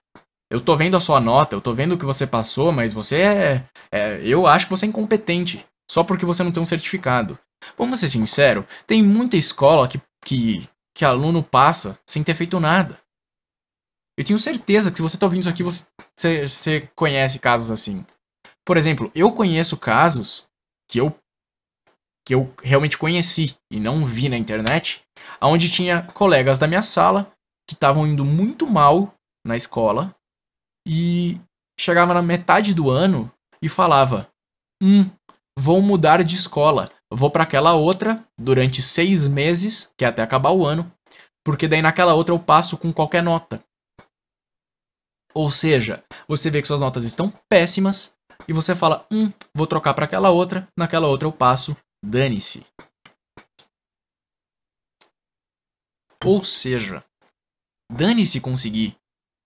eu 0.51 0.61
tô 0.61 0.77
vendo 0.77 0.99
a 0.99 1.01
sua 1.01 1.19
nota, 1.19 1.57
eu 1.57 1.63
tô 1.63 1.73
vendo 1.73 1.93
o 1.93 1.99
que 1.99 2.05
você 2.05 2.27
passou, 2.27 2.71
mas 2.73 2.93
você 2.93 3.23
é, 3.23 3.69
é. 3.91 4.21
Eu 4.23 4.47
acho 4.47 4.67
que 4.67 4.71
você 4.71 4.85
é 4.85 4.89
incompetente. 4.89 5.65
Só 5.91 6.05
porque 6.05 6.27
você 6.27 6.43
não 6.45 6.53
tem 6.53 6.63
um 6.63 6.67
certificado. 6.67 7.39
Vamos 7.79 7.99
ser 7.99 8.11
sinceros, 8.11 8.67
tem 8.87 9.03
muita 9.03 9.39
escola 9.39 9.89
que, 9.89 9.99
que, 10.23 10.69
que 10.95 11.07
aluno 11.07 11.43
passa 11.43 11.99
sem 12.07 12.23
ter 12.23 12.35
feito 12.35 12.61
nada. 12.61 12.99
Eu 14.19 14.25
tenho 14.25 14.39
certeza 14.39 14.91
que 14.91 14.99
se 14.99 15.03
você 15.03 15.17
tá 15.17 15.25
ouvindo 15.25 15.41
isso 15.41 15.49
aqui, 15.49 15.63
você, 15.63 15.87
você, 16.15 16.47
você 16.47 16.91
conhece 16.95 17.39
casos 17.39 17.71
assim. 17.71 18.05
Por 18.67 18.77
exemplo, 18.77 19.13
eu 19.15 19.33
conheço 19.33 19.77
casos 19.77 20.45
que 20.91 20.99
eu 20.99 21.17
que 22.27 22.35
eu 22.35 22.53
realmente 22.61 22.99
conheci 22.99 23.57
e 23.71 23.79
não 23.79 24.05
vi 24.05 24.29
na 24.29 24.37
internet, 24.37 25.01
onde 25.41 25.71
tinha 25.71 26.03
colegas 26.03 26.59
da 26.59 26.67
minha 26.67 26.83
sala 26.83 27.33
que 27.69 27.75
estavam 27.75 28.05
indo 28.05 28.25
muito 28.25 28.67
mal 28.67 29.15
na 29.47 29.55
escola 29.55 30.13
e 30.85 31.41
chegava 31.79 32.13
na 32.13 32.21
metade 32.21 32.75
do 32.75 32.91
ano 32.91 33.31
e 33.63 33.69
falava: 33.69 34.29
Hum, 34.83 35.09
vou 35.57 35.81
mudar 35.81 36.25
de 36.25 36.35
escola, 36.35 36.89
vou 37.13 37.31
para 37.31 37.45
aquela 37.45 37.75
outra 37.75 38.27
durante 38.37 38.83
seis 38.83 39.29
meses, 39.29 39.93
que 39.97 40.05
é 40.05 40.09
até 40.09 40.23
acabar 40.23 40.51
o 40.51 40.67
ano, 40.67 40.93
porque 41.45 41.69
daí 41.69 41.81
naquela 41.81 42.15
outra 42.15 42.35
eu 42.35 42.41
passo 42.41 42.77
com 42.77 42.93
qualquer 42.93 43.23
nota. 43.23 43.63
Ou 45.33 45.49
seja, 45.49 46.03
você 46.27 46.51
vê 46.51 46.61
que 46.61 46.67
suas 46.67 46.81
notas 46.81 47.05
estão 47.05 47.33
péssimas 47.49 48.16
e 48.49 48.53
você 48.53 48.75
fala: 48.75 49.07
Hum, 49.11 49.33
vou 49.55 49.67
trocar 49.67 49.95
para 49.95 50.05
aquela 50.05 50.31
outra, 50.31 50.69
naquela 50.77 51.07
outra 51.07 51.29
eu 51.29 51.33
passo, 51.33 51.77
dane-se. 52.05 52.67
Ou 56.25 56.43
seja, 56.43 57.05
dane-se 57.91 58.41
conseguir 58.41 58.97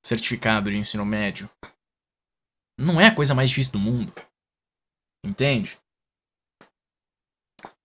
certificado 0.05 0.71
de 0.71 0.77
ensino 0.77 1.05
médio. 1.05 1.51
Não 2.79 3.01
é 3.01 3.09
a 3.09 3.15
coisa 3.15 3.35
mais 3.35 3.51
difícil 3.51 3.75
do 3.75 3.79
mundo. 3.79 4.13
Entende? 5.25 5.79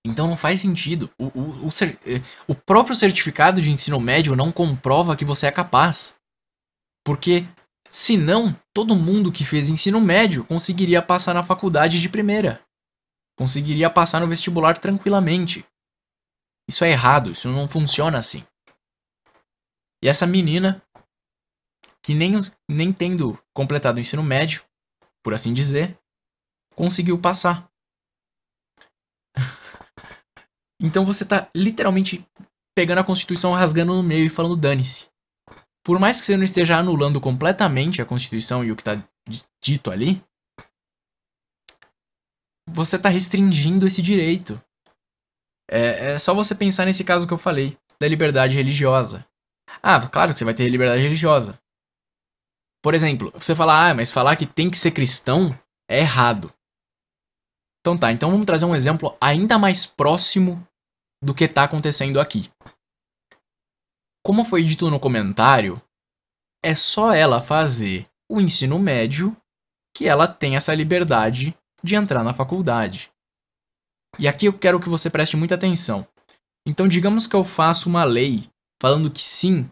Então 0.05 0.27
não 0.27 0.37
faz 0.37 0.61
sentido. 0.61 1.11
O, 1.17 1.25
o, 1.25 1.65
o, 1.65 1.69
eh, 1.81 2.21
o, 2.47 2.55
próprio 2.55 2.95
certificado 2.95 3.59
de 3.59 3.71
ensino 3.71 3.99
médio 3.99 4.35
não 4.35 4.51
comprova 4.51 5.15
que 5.15 5.25
você 5.25 5.47
é 5.47 5.51
capaz. 5.51 6.15
Porque, 7.03 7.45
senão, 7.89 8.57
todo 8.75 8.93
mundo 8.93 9.31
que 9.31 9.45
fez 9.45 9.69
ensino 9.69 10.01
médio 10.01 10.43
conseguiria 10.43 11.01
passar 11.01 11.33
na 11.33 11.41
faculdade 11.41 12.01
de 12.01 12.09
primeira. 12.09 12.61
Conseguiria 13.37 13.89
passar 13.89 14.19
no 14.19 14.27
vestibular 14.27 14.77
tranquilamente. 14.77 15.65
Isso 16.69 16.83
é 16.83 16.91
errado, 16.91 17.31
isso 17.31 17.47
não 17.47 17.69
funciona 17.69 18.17
assim. 18.17 18.45
E 20.03 20.09
essa 20.09 20.27
menina 20.27 20.83
que 22.03 22.13
nem, 22.13 22.33
nem 22.69 22.91
tendo 22.91 23.41
completado 23.53 23.97
o 23.97 24.01
ensino 24.01 24.21
médio, 24.21 24.63
por 25.23 25.33
assim 25.33 25.53
dizer, 25.53 25.97
conseguiu 26.75 27.17
passar. 27.19 27.71
então 30.81 31.05
você 31.05 31.25
tá 31.25 31.49
literalmente 31.55 32.27
pegando 32.75 32.99
a 32.99 33.05
Constituição, 33.05 33.53
rasgando 33.53 33.95
no 33.95 34.03
meio 34.03 34.25
e 34.25 34.29
falando 34.29 34.57
dane-se. 34.57 35.07
Por 35.85 35.99
mais 35.99 36.19
que 36.19 36.25
você 36.25 36.35
não 36.35 36.43
esteja 36.43 36.77
anulando 36.77 37.21
completamente 37.21 38.01
a 38.01 38.05
Constituição 38.05 38.65
e 38.65 38.71
o 38.71 38.75
que 38.75 38.83
tá 38.83 39.01
dito 39.63 39.91
ali, 39.91 40.19
você 42.67 42.97
tá 42.97 43.07
restringindo 43.07 43.85
esse 43.85 44.01
direito. 44.01 44.59
É, 45.69 46.13
é 46.13 46.19
só 46.19 46.33
você 46.33 46.55
pensar 46.55 46.85
nesse 46.85 47.03
caso 47.03 47.27
que 47.27 47.33
eu 47.33 47.37
falei, 47.37 47.77
da 47.99 48.07
liberdade 48.07 48.55
religiosa. 48.55 49.27
Ah, 49.81 49.99
claro 50.09 50.33
que 50.33 50.39
você 50.39 50.45
vai 50.45 50.55
ter 50.55 50.67
liberdade 50.67 51.03
religiosa. 51.03 51.59
Por 52.81 52.95
exemplo, 52.95 53.31
você 53.35 53.55
fala, 53.55 53.89
ah, 53.89 53.93
mas 53.93 54.09
falar 54.09 54.35
que 54.35 54.47
tem 54.47 54.71
que 54.71 54.79
ser 54.79 54.89
cristão 54.89 55.57
é 55.87 55.99
errado. 55.99 56.51
Então 57.81 57.95
tá, 57.95 58.11
então 58.11 58.31
vamos 58.31 58.47
trazer 58.47 58.65
um 58.65 58.75
exemplo 58.75 59.15
ainda 59.21 59.59
mais 59.59 59.85
próximo 59.85 60.67
do 61.23 61.35
que 61.35 61.43
está 61.43 61.63
acontecendo 61.63 62.19
aqui. 62.19 62.49
Como 64.25 64.43
foi 64.43 64.63
dito 64.63 64.89
no 64.89 64.99
comentário, 64.99 65.81
é 66.63 66.73
só 66.73 67.13
ela 67.13 67.41
fazer 67.41 68.07
o 68.29 68.41
ensino 68.41 68.79
médio 68.79 69.35
que 69.95 70.07
ela 70.07 70.27
tem 70.27 70.55
essa 70.55 70.73
liberdade 70.73 71.55
de 71.83 71.95
entrar 71.95 72.23
na 72.23 72.33
faculdade. 72.33 73.11
E 74.17 74.27
aqui 74.27 74.47
eu 74.47 74.57
quero 74.57 74.79
que 74.79 74.89
você 74.89 75.09
preste 75.09 75.37
muita 75.37 75.55
atenção. 75.55 76.07
Então, 76.67 76.87
digamos 76.87 77.27
que 77.27 77.35
eu 77.35 77.43
faço 77.43 77.87
uma 77.87 78.03
lei 78.03 78.47
falando 78.81 79.11
que 79.11 79.21
sim, 79.21 79.69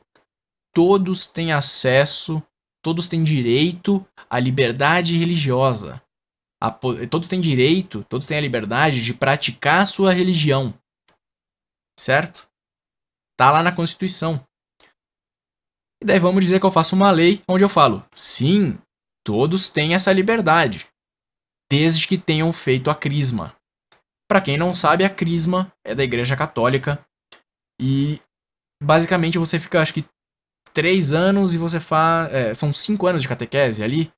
todos 0.71 1.27
têm 1.27 1.51
acesso 1.51 2.43
todos 2.83 3.07
têm 3.07 3.23
direito 3.23 4.05
à 4.29 4.39
liberdade 4.39 5.17
religiosa. 5.17 6.03
A, 6.61 6.69
todos 7.09 7.27
têm 7.27 7.41
direito, 7.41 8.05
todos 8.09 8.27
têm 8.27 8.37
a 8.37 8.41
liberdade 8.41 9.03
de 9.03 9.13
praticar 9.13 9.87
sua 9.87 10.13
religião. 10.13 10.77
Certo? 11.97 12.47
Tá 13.37 13.51
lá 13.51 13.63
na 13.63 13.71
Constituição. 13.71 14.45
E 16.01 16.05
daí 16.05 16.19
vamos 16.19 16.43
dizer 16.43 16.59
que 16.59 16.65
eu 16.65 16.71
faço 16.71 16.95
uma 16.95 17.11
lei 17.11 17.41
onde 17.47 17.63
eu 17.63 17.69
falo: 17.69 18.05
sim, 18.13 18.77
todos 19.25 19.69
têm 19.69 19.93
essa 19.95 20.11
liberdade, 20.11 20.87
desde 21.71 22.07
que 22.07 22.17
tenham 22.17 22.51
feito 22.51 22.89
a 22.89 22.95
crisma. 22.95 23.55
Para 24.29 24.41
quem 24.41 24.57
não 24.57 24.73
sabe, 24.73 25.03
a 25.03 25.09
crisma 25.09 25.71
é 25.85 25.93
da 25.93 26.03
Igreja 26.03 26.35
Católica 26.35 27.03
e 27.79 28.19
basicamente 28.81 29.37
você 29.37 29.59
fica, 29.59 29.81
acho 29.81 29.93
que 29.93 30.05
três 30.73 31.13
anos 31.13 31.53
e 31.53 31.57
você 31.57 31.79
faz. 31.79 32.33
É, 32.33 32.53
são 32.53 32.73
cinco 32.73 33.07
anos 33.07 33.21
de 33.21 33.27
catequese 33.27 33.83
ali. 33.83 34.11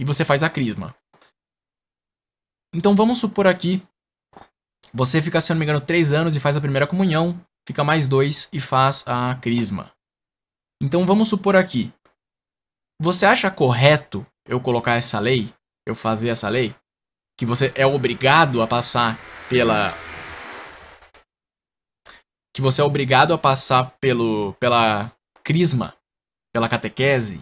E 0.00 0.04
você 0.04 0.24
faz 0.24 0.42
a 0.42 0.50
crisma. 0.50 0.94
Então 2.74 2.94
vamos 2.94 3.18
supor 3.18 3.46
aqui. 3.46 3.82
Você 4.92 5.22
fica, 5.22 5.40
se 5.40 5.50
não 5.52 5.58
me 5.58 5.64
engano, 5.64 5.80
três 5.80 6.12
anos 6.12 6.34
e 6.36 6.40
faz 6.40 6.56
a 6.56 6.60
primeira 6.60 6.86
comunhão. 6.86 7.40
Fica 7.66 7.84
mais 7.84 8.08
dois 8.08 8.48
e 8.52 8.60
faz 8.60 9.04
a 9.06 9.34
crisma. 9.36 9.92
Então 10.80 11.06
vamos 11.06 11.28
supor 11.28 11.56
aqui. 11.56 11.92
Você 13.00 13.24
acha 13.24 13.50
correto 13.50 14.26
eu 14.46 14.60
colocar 14.60 14.94
essa 14.94 15.18
lei? 15.20 15.48
Eu 15.86 15.94
fazer 15.94 16.28
essa 16.28 16.48
lei? 16.48 16.74
Que 17.36 17.46
você 17.46 17.72
é 17.74 17.86
obrigado 17.86 18.62
a 18.62 18.66
passar 18.66 19.18
pela. 19.48 19.92
Que 22.54 22.60
você 22.60 22.80
é 22.80 22.84
obrigado 22.84 23.32
a 23.32 23.38
passar 23.38 23.96
pelo, 24.00 24.54
pela 24.54 25.10
crisma 25.42 25.96
pela 26.52 26.68
catequese 26.68 27.40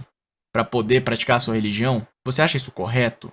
para 0.53 0.65
poder 0.65 1.03
praticar 1.03 1.37
a 1.37 1.41
sua 1.41 1.55
religião? 1.55 2.07
Você 2.25 2.43
acha 2.43 2.57
isso 2.57 2.73
correto? 2.73 3.33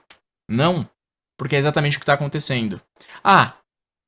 Não, 0.50 0.90
porque 1.38 1.56
é 1.56 1.60
exatamente 1.60 1.98
o 1.98 2.00
que 2.00 2.04
está 2.04 2.14
acontecendo. 2.14 2.82
Ah, 3.24 3.54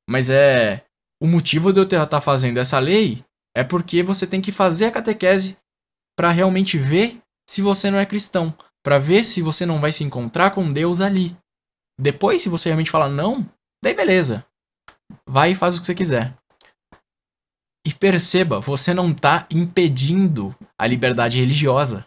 mas 0.08 0.28
é 0.28 0.84
o 1.20 1.26
motivo 1.26 1.72
de 1.72 1.80
eu 1.80 1.84
estar 1.84 2.06
tá 2.06 2.20
fazendo 2.20 2.58
essa 2.58 2.78
lei 2.78 3.24
é 3.54 3.62
porque 3.62 4.02
você 4.02 4.26
tem 4.26 4.40
que 4.40 4.50
fazer 4.50 4.86
a 4.86 4.90
catequese 4.90 5.58
para 6.16 6.30
realmente 6.30 6.78
ver 6.78 7.20
se 7.48 7.60
você 7.60 7.90
não 7.90 7.98
é 7.98 8.06
cristão, 8.06 8.56
para 8.82 8.98
ver 8.98 9.24
se 9.24 9.42
você 9.42 9.66
não 9.66 9.80
vai 9.80 9.92
se 9.92 10.04
encontrar 10.04 10.52
com 10.52 10.72
Deus 10.72 11.00
ali. 11.00 11.36
Depois, 11.98 12.40
se 12.42 12.48
você 12.48 12.68
realmente 12.68 12.90
falar 12.90 13.08
não, 13.08 13.46
daí 13.82 13.92
beleza. 13.92 14.46
Vai 15.26 15.50
e 15.50 15.54
faz 15.54 15.76
o 15.76 15.80
que 15.80 15.86
você 15.86 15.94
quiser. 15.94 16.34
E 17.86 17.92
perceba, 17.92 18.60
você 18.60 18.94
não 18.94 19.10
está 19.10 19.46
impedindo 19.50 20.54
a 20.78 20.86
liberdade 20.86 21.38
religiosa 21.38 22.06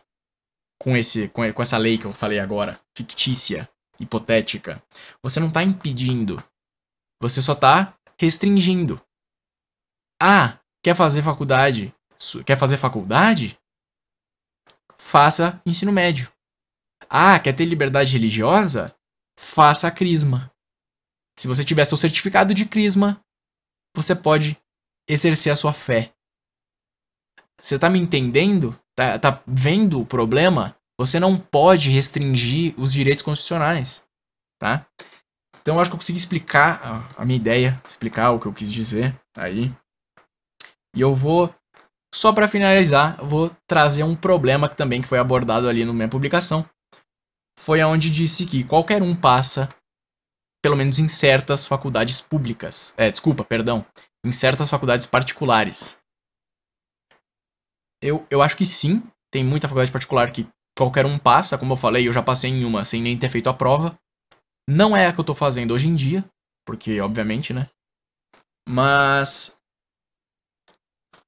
com, 0.80 0.96
esse, 0.96 1.28
com, 1.30 1.52
com 1.52 1.62
essa 1.62 1.78
lei 1.78 1.98
que 1.98 2.06
eu 2.06 2.14
falei 2.14 2.40
agora, 2.40 2.80
fictícia, 2.96 3.70
hipotética. 4.00 4.82
Você 5.22 5.40
não 5.40 5.48
está 5.48 5.64
impedindo. 5.64 6.44
Você 7.22 7.42
só 7.42 7.54
está 7.54 7.96
restringindo. 8.20 9.02
Ah, 10.26 10.58
quer 10.82 10.96
fazer 10.96 11.22
faculdade? 11.22 11.94
Quer 12.46 12.58
fazer 12.58 12.78
faculdade? 12.78 13.60
Faça 14.98 15.62
ensino 15.66 15.92
médio. 15.92 16.32
Ah, 17.10 17.38
quer 17.38 17.52
ter 17.52 17.66
liberdade 17.66 18.14
religiosa? 18.14 18.96
Faça 19.38 19.90
a 19.90 19.92
crisma. 19.92 20.50
Se 21.38 21.46
você 21.46 21.66
tiver 21.66 21.84
seu 21.84 21.98
certificado 21.98 22.54
de 22.54 22.66
crisma, 22.66 23.22
você 23.94 24.16
pode 24.16 24.58
exercer 25.10 25.52
a 25.52 25.58
sua 25.58 25.74
fé. 25.74 26.14
Você 27.60 27.78
tá 27.78 27.90
me 27.90 28.00
entendendo? 28.00 28.80
Tá, 28.96 29.20
tá 29.20 29.44
vendo 29.46 30.00
o 30.00 30.06
problema? 30.06 30.74
Você 30.98 31.20
não 31.20 31.38
pode 31.38 31.90
restringir 31.90 32.74
os 32.80 32.94
direitos 32.94 33.24
constitucionais, 33.24 34.06
tá? 34.58 34.88
Então 35.62 35.76
eu 35.76 35.82
acho 35.82 35.90
que 35.90 35.96
eu 35.96 36.00
consegui 36.00 36.18
explicar 36.18 37.12
a, 37.18 37.26
minha 37.26 37.36
ideia, 37.36 37.82
explicar 37.86 38.32
o 38.32 38.40
que 38.40 38.46
eu 38.46 38.54
quis 38.54 38.72
dizer 38.72 39.14
aí. 39.36 39.70
E 40.96 41.02
eu 41.02 41.14
vou, 41.14 41.54
só 42.14 42.32
para 42.32 42.48
finalizar, 42.48 43.18
vou 43.24 43.50
trazer 43.68 44.04
um 44.04 44.16
problema 44.16 44.70
que 44.70 44.76
também 44.76 45.02
que 45.02 45.08
foi 45.08 45.18
abordado 45.18 45.68
ali 45.68 45.84
na 45.84 45.94
minha 45.94 46.10
publicação. 46.10 46.68
Foi 47.60 47.82
aonde 47.82 48.10
disse 48.10 48.46
que 48.46 48.64
qualquer 48.64 49.02
um 49.02 49.16
passa, 49.16 49.70
pelo 50.62 50.76
menos 50.76 51.00
em 51.00 51.08
certas 51.08 51.66
faculdades 51.66 52.22
públicas. 52.22 52.94
É, 52.98 53.10
desculpa, 53.10 53.44
perdão. 53.44 53.86
Em 54.26 54.32
certas 54.32 54.70
faculdades 54.70 55.06
particulares. 55.06 55.98
Eu, 58.02 58.26
eu 58.30 58.42
acho 58.42 58.58
que 58.58 58.66
sim, 58.66 59.02
tem 59.32 59.44
muita 59.44 59.68
faculdade 59.68 59.92
particular 59.92 60.32
que 60.32 60.48
qualquer 60.78 61.06
um 61.06 61.18
passa, 61.18 61.58
como 61.58 61.74
eu 61.74 61.78
falei, 61.78 62.08
eu 62.08 62.14
já 62.14 62.22
passei 62.22 62.52
em 62.52 62.66
uma 62.66 62.86
sem 62.86 63.02
nem 63.02 63.18
ter 63.18 63.30
feito 63.30 63.50
a 63.50 63.54
prova. 63.54 63.98
Não 64.70 64.96
é 64.96 65.08
a 65.08 65.14
que 65.14 65.20
eu 65.20 65.24
tô 65.24 65.36
fazendo 65.36 65.74
hoje 65.74 65.88
em 65.88 65.96
dia, 65.96 66.24
porque 66.66 67.00
obviamente, 67.02 67.54
né? 67.54 67.70
Mas 68.68 69.58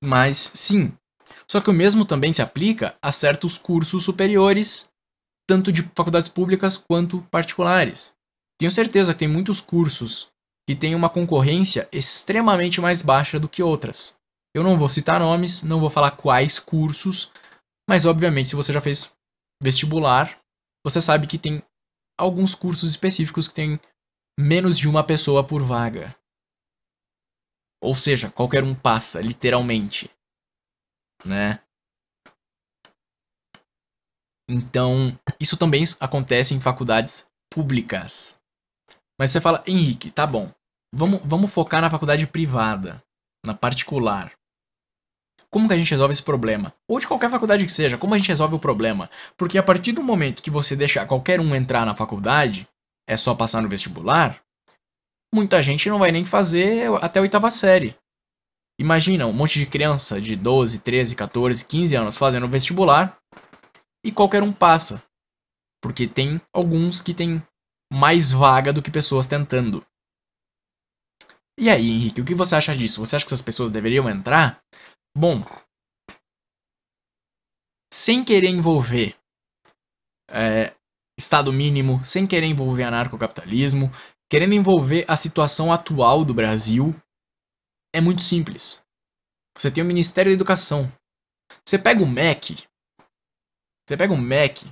mas 0.05 0.51
sim. 0.53 0.93
Só 1.49 1.61
que 1.61 1.69
o 1.69 1.73
mesmo 1.73 2.05
também 2.05 2.33
se 2.33 2.41
aplica 2.41 2.95
a 3.01 3.11
certos 3.11 3.57
cursos 3.57 4.03
superiores, 4.03 4.87
tanto 5.47 5.71
de 5.71 5.83
faculdades 5.95 6.27
públicas 6.27 6.77
quanto 6.77 7.21
particulares. 7.31 8.13
Tenho 8.57 8.71
certeza 8.71 9.13
que 9.13 9.19
tem 9.19 9.27
muitos 9.27 9.61
cursos 9.61 10.29
que 10.67 10.75
têm 10.75 10.95
uma 10.95 11.09
concorrência 11.09 11.87
extremamente 11.91 12.81
mais 12.81 13.01
baixa 13.01 13.39
do 13.39 13.49
que 13.49 13.61
outras. 13.61 14.15
Eu 14.55 14.63
não 14.63 14.77
vou 14.77 14.89
citar 14.89 15.19
nomes, 15.19 15.61
não 15.61 15.79
vou 15.79 15.89
falar 15.89 16.11
quais 16.11 16.57
cursos, 16.57 17.31
mas 17.87 18.05
obviamente 18.05 18.49
se 18.49 18.55
você 18.55 18.73
já 18.73 18.81
fez 18.81 19.11
vestibular, 19.61 20.39
você 20.83 21.01
sabe 21.01 21.27
que 21.27 21.37
tem 21.37 21.61
alguns 22.17 22.55
cursos 22.55 22.89
específicos 22.89 23.47
que 23.47 23.53
tem 23.53 23.79
menos 24.39 24.77
de 24.77 24.87
uma 24.87 25.03
pessoa 25.03 25.43
por 25.43 25.61
vaga. 25.61 26.15
Ou 27.85 27.95
seja, 27.95 28.31
qualquer 28.31 28.63
um 28.63 28.73
passa, 28.73 29.21
literalmente. 29.21 30.09
Né? 31.23 31.59
Então, 34.49 35.17
isso 35.39 35.57
também 35.57 35.83
acontece 35.99 36.53
em 36.53 36.59
faculdades 36.59 37.27
públicas. 37.49 38.39
Mas 39.19 39.31
você 39.31 39.39
fala, 39.39 39.63
Henrique, 39.67 40.11
tá 40.11 40.25
bom. 40.25 40.51
Vamos, 40.93 41.21
vamos 41.23 41.53
focar 41.53 41.81
na 41.81 41.89
faculdade 41.89 42.25
privada, 42.27 43.03
na 43.45 43.53
particular. 43.53 44.31
Como 45.49 45.67
que 45.67 45.73
a 45.73 45.77
gente 45.77 45.91
resolve 45.91 46.13
esse 46.13 46.23
problema? 46.23 46.73
Ou 46.87 46.99
de 46.99 47.07
qualquer 47.07 47.29
faculdade 47.29 47.65
que 47.65 47.71
seja, 47.71 47.97
como 47.97 48.13
a 48.13 48.17
gente 48.17 48.29
resolve 48.29 48.55
o 48.55 48.59
problema? 48.59 49.09
Porque 49.37 49.57
a 49.57 49.63
partir 49.63 49.93
do 49.93 50.03
momento 50.03 50.43
que 50.43 50.51
você 50.51 50.75
deixar 50.75 51.05
qualquer 51.05 51.39
um 51.39 51.55
entrar 51.55 51.85
na 51.85 51.95
faculdade, 51.95 52.67
é 53.07 53.15
só 53.15 53.33
passar 53.33 53.61
no 53.61 53.69
vestibular, 53.69 54.43
muita 55.35 55.61
gente 55.61 55.89
não 55.89 55.99
vai 55.99 56.11
nem 56.11 56.23
fazer 56.23 56.89
até 57.03 57.19
a 57.19 57.21
oitava 57.21 57.51
série. 57.51 57.93
Imagina 58.79 59.27
um 59.27 59.33
monte 59.33 59.59
de 59.59 59.65
criança 59.65 60.19
de 60.19 60.35
12, 60.35 60.79
13, 60.79 61.15
14, 61.15 61.65
15 61.65 61.95
anos 61.95 62.17
fazendo 62.17 62.47
vestibular 62.47 63.17
e 64.03 64.11
qualquer 64.11 64.41
um 64.41 64.53
passa. 64.53 65.03
Porque 65.81 66.07
tem 66.07 66.41
alguns 66.53 67.01
que 67.01 67.13
tem 67.13 67.45
mais 67.93 68.31
vaga 68.31 68.71
do 68.71 68.81
que 68.81 68.89
pessoas 68.89 69.27
tentando. 69.27 69.85
E 71.59 71.69
aí, 71.69 71.91
Henrique, 71.91 72.21
o 72.21 72.25
que 72.25 72.35
você 72.35 72.55
acha 72.55 72.75
disso? 72.75 72.99
Você 72.99 73.15
acha 73.15 73.25
que 73.25 73.29
essas 73.29 73.41
pessoas 73.41 73.69
deveriam 73.69 74.09
entrar? 74.09 74.61
Bom, 75.17 75.41
sem 77.93 78.23
querer 78.23 78.49
envolver 78.49 79.15
é, 80.29 80.73
Estado 81.17 81.53
mínimo, 81.53 82.03
sem 82.03 82.27
querer 82.27 82.47
envolver 82.47 82.83
anarcocapitalismo, 82.83 83.89
querendo 84.29 84.53
envolver 84.53 85.05
a 85.07 85.15
situação 85.15 85.71
atual 85.71 86.25
do 86.25 86.33
Brasil, 86.33 86.95
é 87.93 88.01
muito 88.01 88.21
simples. 88.21 88.83
Você 89.57 89.71
tem 89.71 89.83
o 89.83 89.87
Ministério 89.87 90.31
da 90.31 90.35
Educação. 90.35 90.91
Você 91.65 91.79
pega 91.79 92.03
o 92.03 92.07
MEC, 92.07 92.63
você 93.87 93.95
pega 93.95 94.13
o 94.13 94.17
MEC 94.17 94.65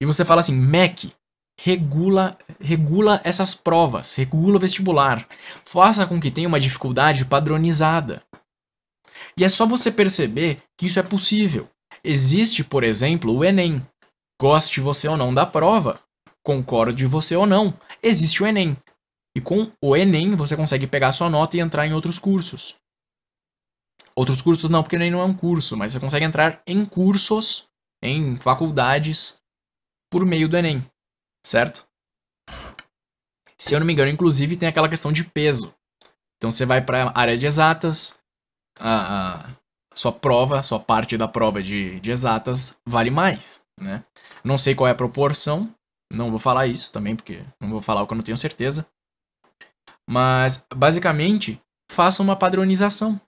e 0.00 0.06
você 0.06 0.24
fala 0.24 0.40
assim, 0.40 0.54
MEC, 0.54 1.12
regula, 1.60 2.36
regula 2.60 3.20
essas 3.24 3.54
provas, 3.54 4.14
regula 4.14 4.56
o 4.56 4.60
vestibular, 4.60 5.26
faça 5.64 6.06
com 6.06 6.20
que 6.20 6.30
tenha 6.30 6.48
uma 6.48 6.60
dificuldade 6.60 7.24
padronizada. 7.24 8.22
E 9.36 9.44
é 9.44 9.48
só 9.48 9.66
você 9.66 9.90
perceber 9.90 10.62
que 10.76 10.86
isso 10.86 10.98
é 10.98 11.02
possível. 11.02 11.68
Existe, 12.02 12.64
por 12.64 12.84
exemplo, 12.84 13.34
o 13.34 13.44
Enem. 13.44 13.84
Goste 14.40 14.80
você 14.80 15.08
ou 15.08 15.16
não 15.16 15.34
da 15.34 15.44
prova, 15.44 16.00
concorde 16.44 17.04
você 17.06 17.34
ou 17.34 17.44
não, 17.44 17.74
existe 18.02 18.42
o 18.42 18.46
Enem. 18.46 18.76
E 19.36 19.40
com 19.40 19.70
o 19.82 19.96
Enem 19.96 20.34
você 20.36 20.56
consegue 20.56 20.86
pegar 20.86 21.12
sua 21.12 21.30
nota 21.30 21.56
e 21.56 21.60
entrar 21.60 21.86
em 21.86 21.92
outros 21.92 22.18
cursos. 22.18 22.74
Outros 24.14 24.42
cursos 24.42 24.68
não, 24.68 24.82
porque 24.82 24.96
o 24.96 24.98
Enem 24.98 25.10
não 25.10 25.20
é 25.20 25.24
um 25.24 25.34
curso, 25.34 25.76
mas 25.76 25.92
você 25.92 26.00
consegue 26.00 26.24
entrar 26.24 26.60
em 26.66 26.84
cursos, 26.84 27.68
em 28.02 28.36
faculdades, 28.38 29.36
por 30.10 30.24
meio 30.24 30.48
do 30.48 30.56
Enem, 30.56 30.84
certo? 31.44 31.86
Se 33.56 33.74
eu 33.74 33.80
não 33.80 33.86
me 33.86 33.92
engano, 33.92 34.10
inclusive 34.10 34.56
tem 34.56 34.68
aquela 34.68 34.88
questão 34.88 35.12
de 35.12 35.24
peso. 35.24 35.74
Então 36.36 36.50
você 36.50 36.64
vai 36.64 36.80
para 36.80 37.04
a 37.04 37.20
área 37.20 37.36
de 37.36 37.46
exatas, 37.46 38.18
a, 38.78 39.50
sua 39.94 40.12
prova, 40.12 40.60
a 40.60 40.62
sua 40.62 40.78
parte 40.78 41.16
da 41.16 41.26
prova 41.26 41.62
de, 41.62 41.98
de 42.00 42.10
exatas 42.10 42.76
vale 42.86 43.10
mais, 43.10 43.60
né? 43.78 44.04
Não 44.44 44.56
sei 44.56 44.74
qual 44.74 44.86
é 44.86 44.92
a 44.92 44.96
proporção, 44.96 45.74
não 46.12 46.30
vou 46.30 46.38
falar 46.38 46.66
isso 46.66 46.90
também, 46.90 47.14
porque 47.14 47.44
não 47.60 47.70
vou 47.70 47.82
falar 47.82 48.02
o 48.02 48.06
que 48.06 48.12
eu 48.12 48.16
não 48.16 48.24
tenho 48.24 48.38
certeza. 48.38 48.88
Mas, 50.08 50.66
basicamente, 50.74 51.60
faça 51.90 52.22
uma 52.22 52.36
padronização. 52.36 53.20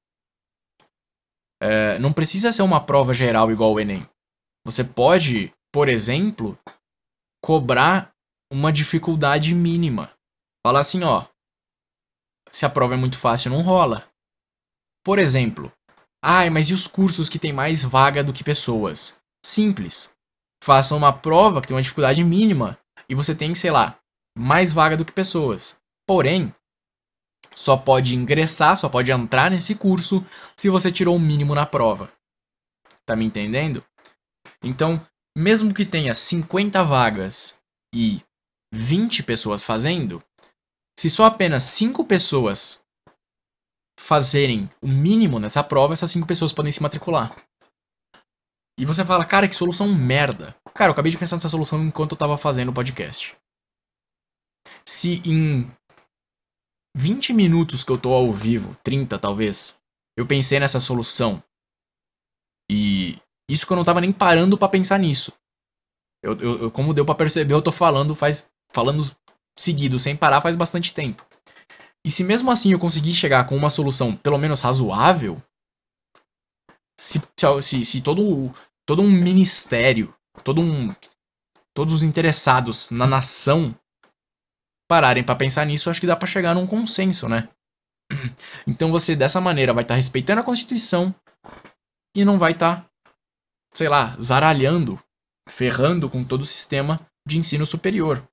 É, 1.63 1.99
não 1.99 2.13
precisa 2.13 2.51
ser 2.51 2.63
uma 2.63 2.85
prova 2.85 3.13
geral 3.13 3.51
igual 3.53 3.75
o 3.75 3.81
Enem. 3.81 4.09
Você 4.65 4.83
pode, 4.83 5.53
por 5.71 5.89
exemplo, 5.89 6.59
cobrar 7.43 8.13
uma 8.51 8.73
dificuldade 8.73 9.55
mínima. 9.55 10.13
Falar 10.65 10.81
assim, 10.81 11.05
ó. 11.05 11.27
Se 12.51 12.65
a 12.65 12.71
prova 12.71 12.95
é 12.95 12.97
muito 12.97 13.19
fácil, 13.19 13.51
não 13.51 13.63
rola. 13.63 14.09
Por 15.05 15.19
exemplo, 15.19 15.73
ai, 16.23 16.51
mas 16.51 16.69
e 16.71 16.75
os 16.75 16.87
cursos 16.87 17.29
que 17.29 17.39
tem 17.39 17.53
mais 17.53 17.83
vaga 17.83 18.25
do 18.25 18.33
que 18.33 18.43
pessoas? 18.43 19.21
Simples. 19.45 20.11
Faça 20.63 20.95
uma 20.95 21.13
prova 21.13 21.61
que 21.61 21.69
tem 21.69 21.77
uma 21.77 21.83
dificuldade 21.83 22.23
mínima 22.23 22.79
e 23.09 23.15
você 23.15 23.35
tem, 23.35 23.55
sei 23.55 23.71
lá, 23.71 23.99
mais 24.37 24.73
vaga 24.73 24.97
do 24.97 25.05
que 25.05 25.13
pessoas. 25.13 25.77
Porém, 26.07 26.55
só 27.55 27.77
pode 27.77 28.15
ingressar, 28.15 28.77
só 28.77 28.89
pode 28.89 29.11
entrar 29.11 29.51
nesse 29.51 29.75
curso 29.75 30.25
se 30.57 30.69
você 30.69 30.91
tirou 30.91 31.17
o 31.17 31.21
mínimo 31.21 31.55
na 31.55 31.67
prova. 31.67 32.13
Tá 33.07 33.17
me 33.17 33.25
entendendo? 33.25 33.85
Então, 34.63 35.05
mesmo 35.37 35.73
que 35.73 35.85
tenha 35.85 36.15
50 36.15 36.83
vagas 36.85 37.61
e 37.95 38.23
20 38.73 39.23
pessoas 39.23 39.65
fazendo, 39.65 40.23
se 40.99 41.09
só 41.09 41.25
apenas 41.25 41.65
5 41.65 42.05
pessoas 42.05 42.81
fazerem 44.01 44.69
o 44.81 44.89
mínimo 44.89 45.39
nessa 45.39 45.63
prova, 45.63 45.93
essas 45.93 46.11
cinco 46.11 46.27
pessoas 46.27 46.53
podem 46.53 46.73
se 46.73 46.83
matricular. 46.83 47.37
E 48.81 48.87
você 48.87 49.05
fala, 49.05 49.27
cara, 49.27 49.47
que 49.47 49.55
solução 49.55 49.95
merda. 49.95 50.57
Cara, 50.75 50.89
eu 50.89 50.93
acabei 50.93 51.13
de 51.13 51.19
pensar 51.19 51.37
nessa 51.37 51.51
solução 51.51 51.85
enquanto 51.85 52.13
eu 52.13 52.17
tava 52.17 52.39
fazendo 52.39 52.71
o 52.71 52.73
podcast. 52.73 53.37
Se 54.87 55.21
em 55.23 55.71
20 56.97 57.35
minutos 57.35 57.85
que 57.85 57.93
eu 57.93 57.99
tô 57.99 58.15
ao 58.15 58.33
vivo, 58.33 58.75
30 58.83 59.19
talvez, 59.19 59.79
eu 60.17 60.27
pensei 60.27 60.59
nessa 60.59 60.81
solução. 60.81 61.45
E 62.71 63.19
isso 63.51 63.67
que 63.67 63.73
eu 63.75 63.77
não 63.77 63.85
tava 63.85 64.01
nem 64.01 64.15
parando 64.15 64.57
para 64.57 64.71
pensar 64.71 64.99
nisso. 64.99 65.31
Eu, 66.25 66.41
eu, 66.41 66.71
como 66.71 66.95
deu 66.95 67.05
para 67.05 67.17
perceber, 67.17 67.53
eu 67.53 67.61
tô 67.61 67.71
falando 67.71 68.15
faz 68.15 68.51
falando 68.73 69.15
seguido, 69.59 69.99
sem 69.99 70.17
parar 70.17 70.41
faz 70.41 70.57
bastante 70.57 70.95
tempo. 70.95 71.27
E 72.03 72.11
se 72.11 72.25
mesmo 72.25 72.51
assim 72.51 72.73
eu 72.73 72.79
conseguir 72.79 73.13
chegar 73.13 73.47
com 73.47 73.55
uma 73.55 73.69
solução 73.69 74.17
pelo 74.17 74.39
menos 74.39 74.63
razoável, 74.63 75.43
se, 76.99 77.21
se, 77.63 77.85
se 77.85 78.01
todo, 78.03 78.55
todo 78.87 79.03
um 79.03 79.11
ministério, 79.11 80.15
todo 80.45 80.61
um, 80.61 80.95
todos 81.75 81.95
os 81.95 82.03
interessados 82.03 82.91
na 82.91 83.07
nação 83.07 83.75
pararem 84.89 85.23
para 85.23 85.37
pensar 85.37 85.65
nisso, 85.65 85.89
acho 85.89 86.01
que 86.01 86.07
dá 86.07 86.17
para 86.17 86.27
chegar 86.27 86.55
num 86.55 86.67
consenso, 86.67 87.29
né? 87.29 87.49
Então 88.67 88.91
você 88.91 89.15
dessa 89.15 89.41
maneira 89.41 89.73
vai 89.73 89.85
estar 89.85 89.95
tá 89.95 89.97
respeitando 89.97 90.41
a 90.41 90.45
Constituição 90.45 91.15
e 92.15 92.25
não 92.25 92.39
vai 92.39 92.53
estar, 92.53 92.83
tá, 92.83 92.91
sei 93.73 93.89
lá, 93.89 94.17
zaralhando, 94.21 95.01
ferrando 95.49 96.11
com 96.11 96.25
todo 96.25 96.43
o 96.43 96.47
sistema 96.47 96.99
de 97.27 97.39
ensino 97.39 97.65
superior. 97.65 98.29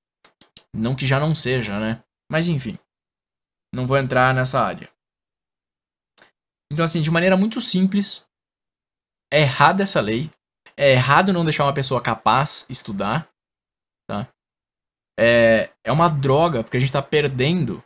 Não 0.74 0.94
que 0.94 1.06
já 1.06 1.20
não 1.20 1.34
seja, 1.34 1.78
né? 1.78 2.02
Mas 2.30 2.48
enfim. 2.48 2.78
Não 3.72 3.86
vou 3.86 3.96
entrar 3.96 4.34
nessa 4.34 4.60
área. 4.60 4.90
Então, 6.70 6.84
assim, 6.84 7.00
de 7.00 7.10
maneira 7.10 7.36
muito 7.36 7.60
simples, 7.60 8.26
é 9.32 9.42
errada 9.42 9.82
essa 9.82 10.00
lei. 10.00 10.30
É 10.78 10.92
errado 10.92 11.32
não 11.32 11.44
deixar 11.44 11.64
uma 11.64 11.74
pessoa 11.74 12.00
capaz 12.00 12.64
estudar. 12.68 13.28
Tá? 14.08 14.28
é, 15.18 15.74
é 15.82 15.90
uma 15.90 16.08
droga, 16.08 16.62
porque 16.62 16.76
a 16.76 16.80
gente 16.80 16.92
tá 16.92 17.02
perdendo 17.02 17.82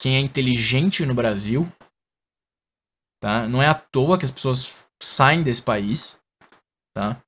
quem 0.00 0.14
é 0.14 0.20
inteligente 0.20 1.04
no 1.04 1.12
Brasil. 1.12 1.66
Tá? 3.20 3.48
Não 3.48 3.60
é 3.60 3.66
à 3.66 3.74
toa 3.74 4.16
que 4.16 4.24
as 4.24 4.30
pessoas 4.30 4.88
saem 5.02 5.42
desse 5.42 5.60
país. 5.60 6.22
Tá? 6.94 7.20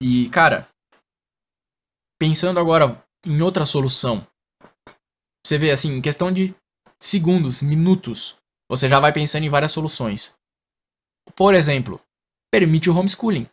E, 0.00 0.30
cara, 0.30 0.68
pensando 2.20 2.60
agora 2.60 3.04
em 3.26 3.42
outra 3.42 3.66
solução. 3.66 4.24
Você 5.44 5.58
vê 5.58 5.72
assim, 5.72 5.96
em 5.96 6.02
questão 6.02 6.32
de 6.32 6.54
segundos, 7.02 7.62
minutos, 7.62 8.36
você 8.70 8.88
já 8.88 9.00
vai 9.00 9.12
pensando 9.12 9.44
em 9.44 9.50
várias 9.50 9.72
soluções. 9.72 10.34
Por 11.34 11.54
exemplo, 11.54 12.00
permite 12.50 12.90
o 12.90 12.96
homeschooling. 12.96 13.48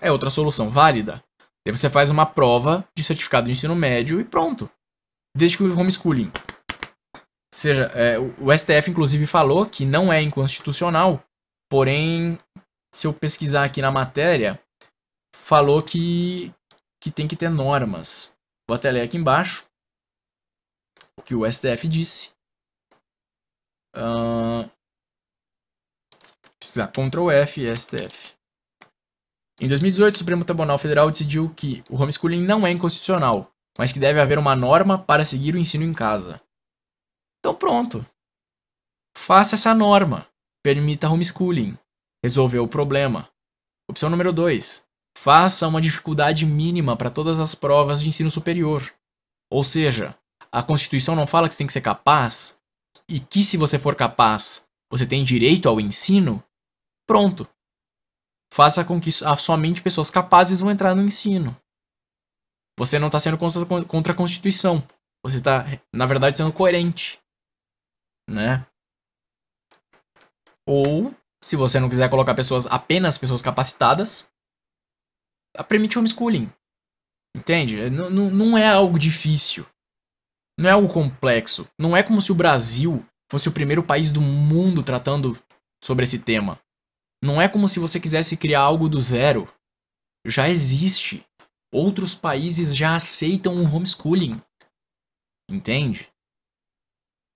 É 0.00 0.10
outra 0.10 0.30
solução 0.30 0.68
válida. 0.68 1.22
Daí 1.64 1.76
você 1.76 1.88
faz 1.90 2.10
uma 2.10 2.26
prova 2.26 2.86
de 2.96 3.04
certificado 3.04 3.46
de 3.46 3.52
ensino 3.52 3.74
médio 3.74 4.20
e 4.20 4.24
pronto. 4.24 4.70
Desde 5.36 5.56
que 5.56 5.62
o 5.62 5.78
homeschooling. 5.78 6.30
Seja, 7.52 7.84
é, 7.94 8.18
o 8.18 8.56
STF 8.56 8.90
inclusive 8.90 9.26
falou 9.26 9.66
que 9.66 9.84
não 9.84 10.12
é 10.12 10.22
inconstitucional, 10.22 11.22
porém, 11.68 12.38
se 12.94 13.06
eu 13.06 13.12
pesquisar 13.12 13.64
aqui 13.64 13.82
na 13.82 13.90
matéria, 13.90 14.60
falou 15.34 15.82
que, 15.82 16.54
que 17.02 17.10
tem 17.10 17.26
que 17.26 17.36
ter 17.36 17.48
normas. 17.48 18.34
Vou 18.68 18.76
até 18.76 18.90
ler 18.90 19.02
aqui 19.02 19.16
embaixo 19.16 19.66
o 21.18 21.22
que 21.22 21.34
o 21.34 21.50
STF 21.50 21.88
disse. 21.88 22.30
Precisar 26.60 26.88
Ctrl 26.88 27.30
F 27.30 27.74
STF. 27.74 28.34
Em 29.58 29.66
2018, 29.66 30.14
o 30.14 30.18
Supremo 30.18 30.44
Tribunal 30.44 30.78
Federal 30.78 31.10
decidiu 31.10 31.52
que 31.54 31.82
o 31.90 32.00
homeschooling 32.00 32.42
não 32.42 32.66
é 32.66 32.70
inconstitucional, 32.70 33.50
mas 33.78 33.92
que 33.92 33.98
deve 33.98 34.20
haver 34.20 34.38
uma 34.38 34.54
norma 34.54 34.98
para 34.98 35.24
seguir 35.24 35.54
o 35.54 35.58
ensino 35.58 35.84
em 35.84 35.94
casa. 35.94 36.40
Então 37.38 37.54
pronto. 37.54 38.04
Faça 39.16 39.54
essa 39.54 39.74
norma. 39.74 40.26
Permita 40.62 41.08
homeschooling. 41.08 41.76
Resolveu 42.22 42.64
o 42.64 42.68
problema. 42.68 43.28
Opção 43.90 44.10
número 44.10 44.32
2. 44.32 44.82
Faça 45.16 45.66
uma 45.66 45.80
dificuldade 45.80 46.46
mínima 46.46 46.96
para 46.96 47.10
todas 47.10 47.40
as 47.40 47.54
provas 47.54 48.02
de 48.02 48.08
ensino 48.08 48.30
superior. 48.30 48.94
Ou 49.50 49.64
seja, 49.64 50.16
a 50.52 50.62
Constituição 50.62 51.16
não 51.16 51.26
fala 51.26 51.48
que 51.48 51.54
você 51.54 51.58
tem 51.58 51.66
que 51.66 51.72
ser 51.72 51.80
capaz 51.80 52.58
e 53.08 53.18
que 53.18 53.42
se 53.42 53.56
você 53.56 53.78
for 53.78 53.94
capaz, 53.94 54.66
você 54.90 55.06
tem 55.06 55.24
direito 55.24 55.68
ao 55.68 55.80
ensino? 55.80 56.42
Pronto 57.10 57.48
faça 58.52 58.84
com 58.84 59.00
que 59.00 59.10
somente 59.10 59.82
pessoas 59.82 60.10
capazes 60.10 60.60
vão 60.60 60.70
entrar 60.70 60.94
no 60.94 61.02
ensino. 61.02 61.56
Você 62.78 62.98
não 62.98 63.06
está 63.06 63.20
sendo 63.20 63.38
contra, 63.38 64.12
a 64.12 64.16
Constituição. 64.16 64.86
Você 65.24 65.38
está, 65.38 65.64
na 65.94 66.06
verdade, 66.06 66.38
sendo 66.38 66.52
coerente. 66.52 67.18
Né? 68.28 68.66
Ou, 70.66 71.14
se 71.42 71.56
você 71.56 71.78
não 71.78 71.88
quiser 71.88 72.08
colocar 72.08 72.34
pessoas, 72.34 72.66
apenas 72.66 73.18
pessoas 73.18 73.42
capacitadas, 73.42 74.28
permite 75.68 75.98
homeschooling. 75.98 76.50
Entende? 77.36 77.88
Não, 77.90 78.10
não, 78.10 78.30
não 78.30 78.58
é 78.58 78.66
algo 78.66 78.98
difícil. 78.98 79.66
Não 80.58 80.68
é 80.68 80.72
algo 80.72 80.92
complexo. 80.92 81.68
Não 81.78 81.96
é 81.96 82.02
como 82.02 82.20
se 82.20 82.32
o 82.32 82.34
Brasil 82.34 83.06
fosse 83.30 83.48
o 83.48 83.52
primeiro 83.52 83.82
país 83.82 84.10
do 84.10 84.20
mundo 84.20 84.82
tratando 84.82 85.38
sobre 85.84 86.04
esse 86.04 86.18
tema. 86.18 86.60
Não 87.22 87.40
é 87.40 87.48
como 87.48 87.68
se 87.68 87.78
você 87.78 88.00
quisesse 88.00 88.36
criar 88.36 88.60
algo 88.60 88.88
do 88.88 89.00
zero. 89.00 89.52
Já 90.26 90.48
existe. 90.48 91.24
Outros 91.72 92.14
países 92.14 92.74
já 92.74 92.96
aceitam 92.96 93.56
o 93.56 93.64
homeschooling. 93.64 94.40
Entende? 95.50 96.08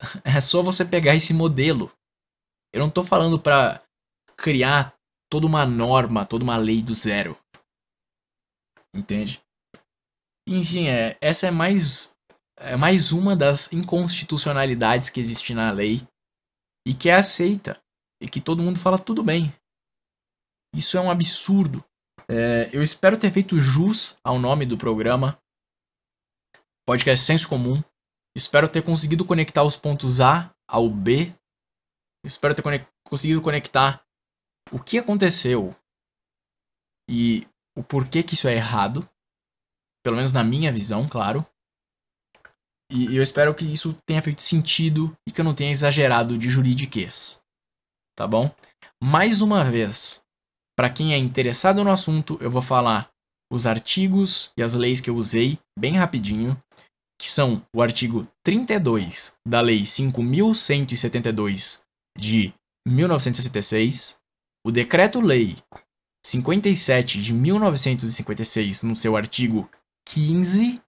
É 0.25 0.41
só 0.41 0.63
você 0.63 0.85
pegar 0.85 1.15
esse 1.15 1.33
modelo. 1.33 1.91
Eu 2.75 2.81
não 2.81 2.91
tô 2.91 3.03
falando 3.03 3.41
pra 3.41 3.81
criar 4.37 4.95
toda 5.31 5.47
uma 5.47 5.65
norma, 5.65 6.27
toda 6.27 6.45
uma 6.45 6.57
lei 6.57 6.83
do 6.83 6.95
zero. 6.95 7.39
Entende? 8.95 9.43
Enfim, 10.47 10.89
é, 10.89 11.17
essa 11.21 11.47
é 11.47 11.51
mais 11.51 12.15
é 12.57 12.77
mais 12.77 13.13
uma 13.13 13.35
das 13.35 13.73
inconstitucionalidades 13.73 15.11
que 15.11 15.21
existe 15.21 15.55
na 15.55 15.71
lei 15.71 16.07
e 16.87 16.95
que 16.95 17.09
é 17.09 17.15
aceita 17.15 17.81
e 18.21 18.29
que 18.29 18.41
todo 18.41 18.63
mundo 18.63 18.79
fala 18.79 18.99
tudo 18.99 19.23
bem. 19.23 19.53
Isso 20.75 20.97
é 20.97 21.01
um 21.01 21.11
absurdo. 21.11 21.85
É, 22.29 22.69
eu 22.73 22.83
espero 22.83 23.17
ter 23.17 23.31
feito 23.31 23.61
jus 23.61 24.17
ao 24.25 24.41
nome 24.41 24.67
do 24.67 24.77
programa. 24.77 25.41
Podcast 26.85 27.25
Senso 27.25 27.49
Comum. 27.49 27.83
Espero 28.37 28.69
ter 28.69 28.83
conseguido 28.83 29.25
conectar 29.25 29.63
os 29.63 29.77
pontos 29.77 30.21
A 30.21 30.53
ao 30.69 30.91
B. 30.91 31.33
Espero 32.27 32.55
ter 32.55 32.63
conect 32.63 32.89
conseguido 33.07 33.41
conectar 33.41 34.05
o 34.73 34.83
que 34.83 34.99
aconteceu 34.99 35.77
e 37.09 37.47
o 37.77 37.83
porquê 37.83 38.23
que 38.23 38.35
isso 38.35 38.49
é 38.49 38.55
errado. 38.55 39.09
Pelo 40.03 40.17
menos 40.17 40.33
na 40.33 40.43
minha 40.43 40.73
visão, 40.73 41.09
claro. 41.09 41.47
E 42.91 43.15
eu 43.15 43.23
espero 43.23 43.55
que 43.55 43.65
isso 43.65 43.95
tenha 44.07 44.23
feito 44.23 44.43
sentido 44.43 45.17
e 45.27 45.31
que 45.31 45.41
eu 45.41 45.45
não 45.45 45.55
tenha 45.55 45.71
exagerado 45.71 46.37
de 46.37 46.51
juridiquês. 46.51 47.41
Tá 48.17 48.27
bom? 48.27 48.55
Mais 49.03 49.41
uma 49.41 49.65
vez, 49.65 50.24
para 50.77 50.91
quem 50.91 51.13
é 51.13 51.19
interessado 51.19 51.83
no 51.85 51.91
assunto, 51.91 52.39
eu 52.41 52.51
vou 52.51 52.63
falar 52.63 53.11
os 53.53 53.67
artigos 53.67 54.51
e 54.57 54.63
as 54.63 54.75
leis 54.75 55.01
que 55.01 55.11
eu 55.11 55.17
usei 55.17 55.59
bem 55.79 55.97
rapidinho, 55.97 56.61
que 57.21 57.29
são 57.29 57.65
o 57.75 57.83
artigo 57.83 58.27
32 58.45 59.37
da 59.47 59.61
Lei 59.61 59.87
5172 59.87 61.83
de 62.19 62.53
1966, 62.87 64.17
o 64.67 64.73
Decreto-Lei 64.73 65.57
57 66.27 67.21
de 67.21 67.35
1956 67.35 68.83
no 68.83 68.97
seu 68.97 69.17
artigo 69.17 69.71
15, 70.09 70.81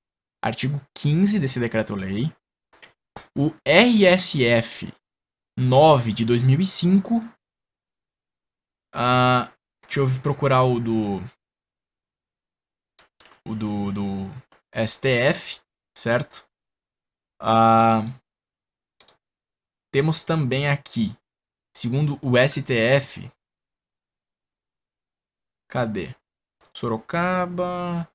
artigo 0.43 0.81
15 0.97 1.39
desse 1.39 1.61
decreto-lei, 1.61 2.33
o 3.37 3.53
RSF 3.67 4.93
9 5.59 6.13
de 6.13 6.25
2005, 6.25 7.23
a 8.95 9.53
Deixa 9.87 10.01
eu 10.01 10.23
procurar 10.23 10.65
o 10.65 10.81
do. 10.81 11.17
O 13.47 13.55
do, 13.55 13.93
do 13.93 14.47
STF, 14.75 15.61
certo? 15.97 16.47
Ah, 17.41 18.03
temos 19.93 20.25
também 20.25 20.69
aqui, 20.69 21.17
segundo 21.75 22.19
o 22.21 22.37
STF. 22.37 23.31
Cadê? 25.71 26.15
Sorocaba. 26.75 28.09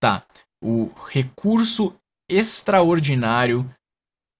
Tá. 0.00 0.26
O 0.62 0.86
recurso 1.06 1.98
extraordinário 2.28 3.68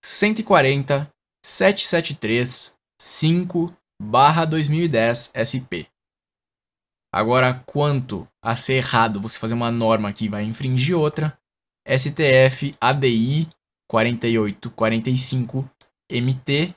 140 0.04 1.10
773 1.44 2.76
5 3.00 3.76
barra 4.00 4.44
2010 4.44 5.32
SP. 5.36 5.93
Agora, 7.14 7.62
quanto 7.64 8.26
a 8.42 8.56
ser 8.56 8.74
errado 8.74 9.20
você 9.20 9.38
fazer 9.38 9.54
uma 9.54 9.70
norma 9.70 10.12
que 10.12 10.28
vai 10.28 10.42
infringir 10.42 10.98
outra, 10.98 11.38
STF 11.88 12.74
ADI 12.80 13.48
4845 13.88 15.70
MT 16.10 16.74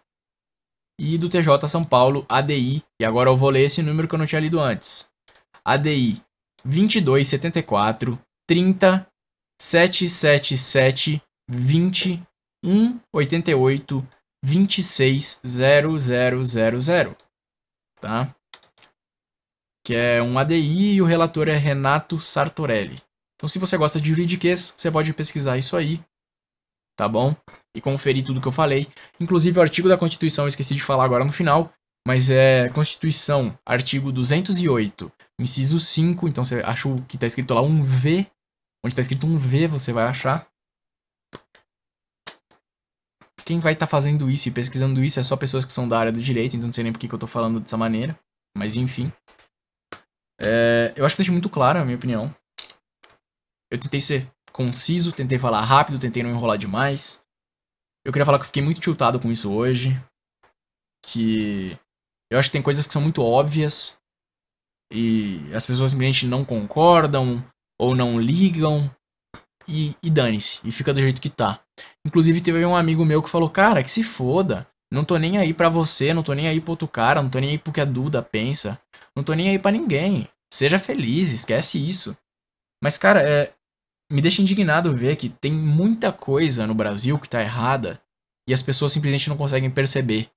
e 1.02 1.18
do 1.18 1.28
TJ 1.28 1.68
São 1.68 1.84
Paulo 1.84 2.24
ADI, 2.30 2.84
e 3.02 3.06
agora 3.06 3.32
eu 3.32 3.36
vou 3.36 3.50
ler 3.50 3.66
esse 3.66 3.82
número 3.82 4.08
que 4.08 4.14
eu 4.14 4.20
não 4.20 4.28
tinha 4.28 4.40
lido 4.40 4.60
antes. 4.60 5.10
ADI 5.66 6.22
2274 6.64 8.20
30 8.48 9.08
777 9.60 11.20
20 11.50 12.22
188 12.64 14.08
26 14.46 15.42
0000, 15.44 17.16
tá? 18.00 18.37
Que 19.88 19.96
é 19.96 20.22
um 20.22 20.38
ADI 20.38 20.96
e 20.96 21.02
o 21.02 21.06
relator 21.06 21.48
é 21.48 21.56
Renato 21.56 22.20
Sartorelli. 22.20 23.02
Então, 23.38 23.48
se 23.48 23.58
você 23.58 23.78
gosta 23.78 24.02
de 24.02 24.10
juridiquês, 24.10 24.74
você 24.76 24.92
pode 24.92 25.14
pesquisar 25.14 25.58
isso 25.58 25.78
aí, 25.78 25.98
tá 26.98 27.08
bom? 27.08 27.34
E 27.74 27.80
conferir 27.80 28.26
tudo 28.26 28.42
que 28.42 28.48
eu 28.50 28.52
falei. 28.52 28.86
Inclusive, 29.18 29.58
o 29.58 29.62
artigo 29.62 29.88
da 29.88 29.98
Constituição 29.98 30.44
eu 30.44 30.50
esqueci 30.50 30.76
de 30.76 30.84
falar 30.84 31.06
agora 31.06 31.24
no 31.24 31.32
final, 31.32 31.72
mas 32.06 32.30
é 32.30 32.68
Constituição, 32.68 33.58
artigo 33.66 34.12
208, 34.12 35.10
inciso 35.40 35.80
5. 35.80 36.28
Então, 36.28 36.44
você 36.44 36.56
acha 36.66 36.90
que 37.08 37.18
tá 37.18 37.26
escrito 37.26 37.54
lá 37.54 37.62
um 37.62 37.82
V. 37.82 38.28
Onde 38.86 38.94
tá 38.94 39.02
escrito 39.02 39.26
um 39.26 39.38
V, 39.38 39.68
você 39.68 39.94
vai 39.94 40.04
achar. 40.04 40.46
Quem 43.46 43.62
vai 43.62 43.72
estar 43.72 43.86
tá 43.86 43.90
fazendo 43.90 44.30
isso 44.30 44.50
e 44.50 44.52
pesquisando 44.52 45.02
isso 45.02 45.18
é 45.18 45.24
só 45.24 45.38
pessoas 45.38 45.64
que 45.64 45.72
são 45.72 45.88
da 45.88 45.98
área 45.98 46.12
do 46.12 46.22
direito, 46.22 46.58
então 46.58 46.68
não 46.68 46.74
sei 46.74 46.84
nem 46.84 46.92
por 46.92 47.00
que, 47.00 47.10
eu 47.10 47.18
tô 47.18 47.26
falando 47.26 47.62
dessa 47.62 47.78
maneira. 47.78 48.20
Mas 48.58 48.76
enfim. 48.76 49.14
É, 50.40 50.94
eu 50.96 51.06
acho 51.06 51.16
que 51.16 51.22
deixa 51.22 51.32
muito 51.32 51.50
claro, 51.50 51.80
a 51.80 51.86
minha 51.86 51.98
opinião. 51.98 52.34
Eu 53.72 53.80
tentei 53.80 54.00
ser 54.00 54.30
conciso, 54.52 55.12
tentei 55.12 55.38
falar 55.38 55.62
rápido, 55.62 56.00
tentei 56.00 56.24
não 56.24 56.30
enrolar 56.30 56.58
demais. 56.58 57.22
Eu 58.06 58.14
queria 58.14 58.26
falar 58.26 58.38
que 58.38 58.44
eu 58.44 58.48
fiquei 58.48 58.64
muito 58.64 58.80
tiltado 58.80 59.20
com 59.20 59.32
isso 59.32 59.52
hoje. 59.52 60.02
Que 61.06 61.78
eu 62.32 62.38
acho 62.38 62.50
que 62.50 62.54
tem 62.54 62.62
coisas 62.62 62.86
que 62.86 62.94
são 62.94 63.02
muito 63.02 63.24
óbvias 63.24 63.98
e 64.92 65.42
as 65.54 65.66
pessoas 65.66 65.92
simplesmente 65.92 66.26
não 66.26 66.46
concordam 66.46 67.44
ou 67.80 67.96
não 67.96 68.20
ligam 68.20 68.90
e, 69.68 69.96
e 70.02 70.10
dane-se, 70.10 70.60
e 70.64 70.72
fica 70.72 70.94
do 70.94 71.02
jeito 71.02 71.22
que 71.22 71.30
tá. 71.30 71.60
Inclusive 72.06 72.42
teve 72.42 72.66
um 72.66 72.76
amigo 72.76 73.06
meu 73.06 73.22
que 73.22 73.30
falou, 73.30 73.50
cara, 73.50 73.84
que 73.84 73.92
se 73.92 74.04
foda, 74.04 74.68
não 74.92 75.04
tô 75.04 75.18
nem 75.18 75.38
aí 75.38 75.54
pra 75.54 75.70
você, 75.70 76.14
não 76.14 76.24
tô 76.24 76.34
nem 76.34 76.48
aí 76.48 76.62
pro 76.62 76.72
outro 76.72 76.88
cara, 76.88 77.22
não 77.22 77.30
tô 77.30 77.40
nem 77.40 77.52
aí 77.52 77.58
pro 77.58 77.74
que 77.74 77.82
a 77.82 77.86
Duda 77.86 78.22
pensa, 78.22 78.80
não 79.18 79.24
tô 79.24 79.34
nem 79.34 79.50
aí 79.50 79.58
pra 79.58 79.72
ninguém. 79.72 80.30
Seja 80.54 80.78
feliz, 80.78 81.32
esquece 81.32 81.80
isso. 81.80 82.16
Mas, 82.84 83.00
cara, 83.00 83.20
é, 83.28 83.52
me 84.12 84.22
deixa 84.22 84.44
indignado 84.44 84.96
ver 84.96 85.16
que 85.16 85.28
tem 85.28 85.52
muita 85.52 86.14
coisa 86.14 86.68
no 86.68 86.76
Brasil 86.76 87.18
que 87.18 87.28
tá 87.28 87.42
errada 87.42 88.00
e 88.48 88.54
as 88.54 88.62
pessoas 88.62 88.92
simplesmente 88.92 89.28
não 89.28 89.36
conseguem 89.36 89.72
perceber. 89.72 90.30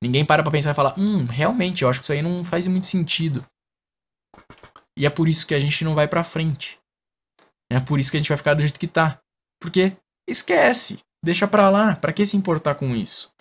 Ninguém 0.00 0.24
para 0.24 0.44
pra 0.44 0.52
pensar 0.52 0.70
e 0.70 0.74
falar, 0.74 0.96
hum, 0.96 1.26
realmente, 1.26 1.82
eu 1.82 1.88
acho 1.88 1.98
que 1.98 2.04
isso 2.04 2.12
aí 2.12 2.22
não 2.22 2.44
faz 2.44 2.68
muito 2.68 2.86
sentido. 2.86 3.44
E 4.96 5.04
é 5.04 5.10
por 5.10 5.28
isso 5.28 5.44
que 5.44 5.54
a 5.54 5.58
gente 5.58 5.82
não 5.82 5.96
vai 5.96 6.06
pra 6.06 6.22
frente. 6.22 6.78
É 7.68 7.80
por 7.80 7.98
isso 7.98 8.12
que 8.12 8.16
a 8.16 8.20
gente 8.20 8.28
vai 8.28 8.38
ficar 8.38 8.54
do 8.54 8.62
jeito 8.62 8.78
que 8.78 8.86
tá. 8.86 9.20
Porque 9.60 9.96
esquece, 10.28 11.00
deixa 11.22 11.48
pra 11.48 11.68
lá, 11.68 11.96
pra 11.96 12.12
que 12.12 12.24
se 12.24 12.36
importar 12.36 12.76
com 12.76 12.94
isso? 12.94 13.34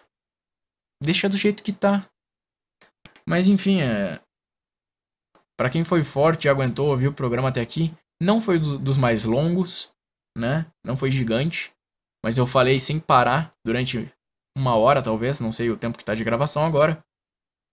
Deixa 1.02 1.30
do 1.30 1.38
jeito 1.38 1.62
que 1.62 1.72
tá. 1.72 2.10
Mas 3.24 3.48
enfim, 3.48 3.82
é. 3.82 4.20
Pra 5.58 5.70
quem 5.70 5.84
foi 5.84 6.04
forte 6.04 6.46
e 6.46 6.50
aguentou 6.50 6.90
ouvir 6.90 7.08
o 7.08 7.14
programa 7.14 7.50
até 7.50 7.62
aqui, 7.62 7.94
não 8.22 8.40
foi 8.40 8.60
dos 8.60 8.98
mais 8.98 9.26
longos, 9.26 9.90
né? 10.38 10.66
Não 10.86 10.96
foi 10.96 11.10
gigante. 11.12 11.72
Mas 12.24 12.38
eu 12.38 12.46
falei 12.46 12.80
sem 12.80 13.00
parar 13.00 13.52
durante 13.66 14.12
uma 14.56 14.76
hora, 14.76 15.02
talvez. 15.02 15.40
Não 15.40 15.52
sei 15.52 15.70
o 15.70 15.78
tempo 15.78 15.98
que 15.98 16.06
tá 16.06 16.14
de 16.14 16.24
gravação 16.24 16.66
agora. 16.66 17.04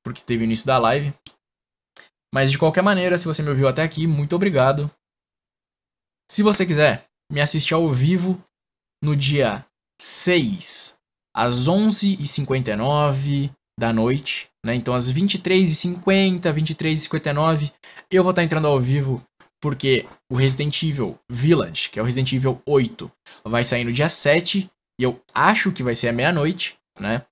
Porque 0.05 0.22
teve 0.22 0.45
início 0.45 0.66
da 0.66 0.78
live. 0.78 1.14
Mas 2.32 2.51
de 2.51 2.59
qualquer 2.59 2.82
maneira, 2.82 3.16
se 3.16 3.26
você 3.26 3.43
me 3.43 3.51
ouviu 3.51 3.68
até 3.68 3.82
aqui, 3.82 4.07
muito 4.07 4.35
obrigado. 4.35 4.91
Se 6.30 6.43
você 6.43 6.66
quiser 6.66 7.05
me 7.30 7.41
assistir 7.41 7.74
ao 7.74 7.91
vivo 7.91 8.43
no 9.03 9.14
dia 9.16 9.64
6, 10.01 10.97
às 11.35 11.68
11h59 11.68 13.53
da 13.78 13.93
noite, 13.93 14.49
né? 14.64 14.74
Então 14.74 14.94
às 14.94 15.12
23h50, 15.12 16.40
23h59, 16.52 17.70
eu 18.10 18.22
vou 18.22 18.30
estar 18.30 18.42
entrando 18.42 18.66
ao 18.66 18.80
vivo 18.80 19.22
porque 19.60 20.06
o 20.30 20.36
Resident 20.36 20.82
Evil 20.82 21.18
Village, 21.30 21.90
que 21.90 21.98
é 21.98 22.02
o 22.02 22.04
Resident 22.04 22.32
Evil 22.32 22.60
8, 22.66 23.10
vai 23.44 23.64
sair 23.64 23.84
no 23.84 23.92
dia 23.92 24.08
7 24.08 24.70
e 24.98 25.02
eu 25.02 25.20
acho 25.34 25.72
que 25.72 25.82
vai 25.82 25.94
ser 25.94 26.08
à 26.08 26.12
meia-noite, 26.12 26.76
né? 26.98 27.22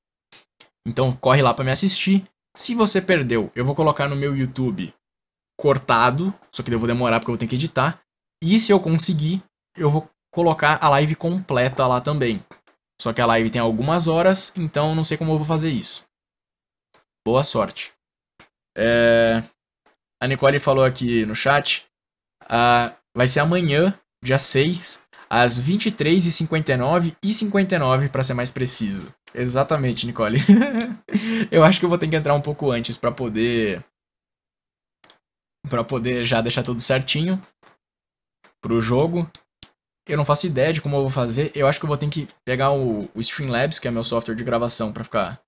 Então 0.87 1.13
corre 1.13 1.43
lá 1.43 1.55
para 1.55 1.65
me 1.65 1.71
assistir. 1.71 2.25
Se 2.57 2.75
você 2.75 3.01
perdeu, 3.01 3.51
eu 3.55 3.65
vou 3.65 3.75
colocar 3.75 4.09
no 4.09 4.17
meu 4.17 4.37
YouTube 4.37 4.93
cortado, 5.59 6.35
só 6.51 6.63
que 6.63 6.73
eu 6.73 6.79
vou 6.79 6.89
demorar 6.89 7.21
porque 7.21 7.31
eu 7.31 7.35
vou 7.35 7.39
ter 7.39 7.47
que 7.47 7.55
editar. 7.55 8.01
E 8.43 8.59
se 8.59 8.73
eu 8.73 8.81
conseguir, 8.81 9.43
eu 9.77 9.89
vou 9.89 10.09
colocar 10.33 10.79
a 10.83 10.89
live 10.89 11.15
completa 11.15 11.87
lá 11.87 12.01
também. 12.01 12.45
Só 13.01 13.13
que 13.13 13.21
a 13.21 13.27
live 13.27 13.51
tem 13.51 13.61
algumas 13.61 14.07
horas, 14.07 14.53
então 14.57 14.95
não 14.95 15.05
sei 15.05 15.17
como 15.17 15.33
eu 15.33 15.39
vou 15.39 15.47
fazer 15.47 15.71
isso. 15.71 16.05
Boa 17.27 17.45
sorte. 17.45 17.93
É... 18.77 19.43
A 20.23 20.27
Nicole 20.27 20.59
falou 20.59 20.85
aqui 20.85 21.27
no 21.27 21.35
chat 21.35 21.87
vai 23.17 23.29
ser 23.29 23.41
amanhã, 23.41 23.99
dia 24.23 24.39
6, 24.39 25.05
às 25.29 25.61
23h59 25.61 27.17
e 27.23 27.33
59 27.33 28.09
para 28.09 28.23
ser 28.23 28.35
mais 28.35 28.51
preciso. 28.51 29.13
Exatamente, 29.35 30.07
Nicole. 30.07 30.39
eu 31.51 31.65
acho 31.65 31.79
que 31.79 31.85
eu 31.85 31.89
vou 31.89 31.99
ter 31.99 32.09
que 32.09 32.17
entrar 32.17 32.35
um 32.35 32.43
pouco 32.43 32.71
antes 32.71 32.97
para 32.97 33.13
poder 33.13 33.83
para 35.71 35.85
poder 35.85 36.27
já 36.27 36.41
deixar 36.41 36.63
tudo 36.63 36.81
certinho 36.81 37.41
pro 38.61 38.81
jogo. 38.81 39.31
Eu 40.07 40.17
não 40.17 40.25
faço 40.25 40.47
ideia 40.47 40.73
de 40.73 40.83
como 40.83 40.97
eu 40.97 41.03
vou 41.03 41.11
fazer. 41.11 41.53
Eu 41.55 41.69
acho 41.69 41.79
que 41.79 41.85
eu 41.85 41.89
vou 41.89 41.97
ter 41.97 42.09
que 42.11 42.27
pegar 42.45 42.73
o, 42.73 43.09
o 43.15 43.21
Streamlabs, 43.21 43.79
que 43.79 43.87
é 43.87 43.91
meu 43.91 44.03
software 44.03 44.35
de 44.35 44.43
gravação, 44.43 44.93
para 44.93 45.05
ficar 45.05 45.41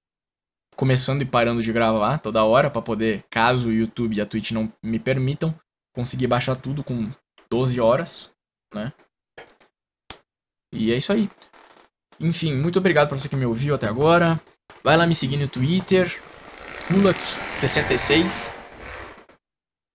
começando 0.77 1.23
e 1.23 1.27
parando 1.27 1.63
de 1.63 1.73
gravar 1.73 2.19
toda 2.19 2.45
hora, 2.45 2.71
para 2.71 2.83
poder, 2.83 3.25
caso 3.31 3.69
o 3.69 3.73
YouTube 3.73 4.17
e 4.17 4.21
a 4.21 4.27
Twitch 4.27 4.53
não 4.53 4.73
me 4.83 4.99
permitam, 4.99 5.55
consegui 5.95 6.27
baixar 6.27 6.57
tudo 6.57 6.83
com 6.83 7.11
12 7.51 7.81
horas, 7.81 8.31
né? 8.75 8.93
E 10.73 10.93
é 10.93 10.97
isso 10.97 11.13
aí. 11.13 11.31
Enfim, 12.21 12.55
muito 12.55 12.79
obrigado 12.79 13.09
para 13.09 13.19
você 13.19 13.29
que 13.29 13.37
me 13.37 13.47
ouviu 13.47 13.75
até 13.75 13.87
agora. 13.87 14.41
Vai 14.83 14.97
lá 14.97 15.07
me 15.07 15.15
seguir 15.15 15.37
no 15.37 15.49
Twitter, 15.49 16.21
Gulak66. 16.91 18.53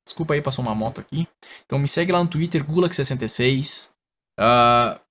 Desculpa 0.06 0.34
aí, 0.34 0.42
passou 0.42 0.64
uma 0.64 0.74
moto 0.74 1.02
aqui. 1.02 1.28
Então 1.66 1.78
me 1.78 1.88
segue 1.88 2.12
lá 2.12 2.24
no 2.24 2.30
Twitter, 2.30 2.64
Gulak66. 2.66 3.90
Uh, 3.90 3.92
ah, 4.40 5.02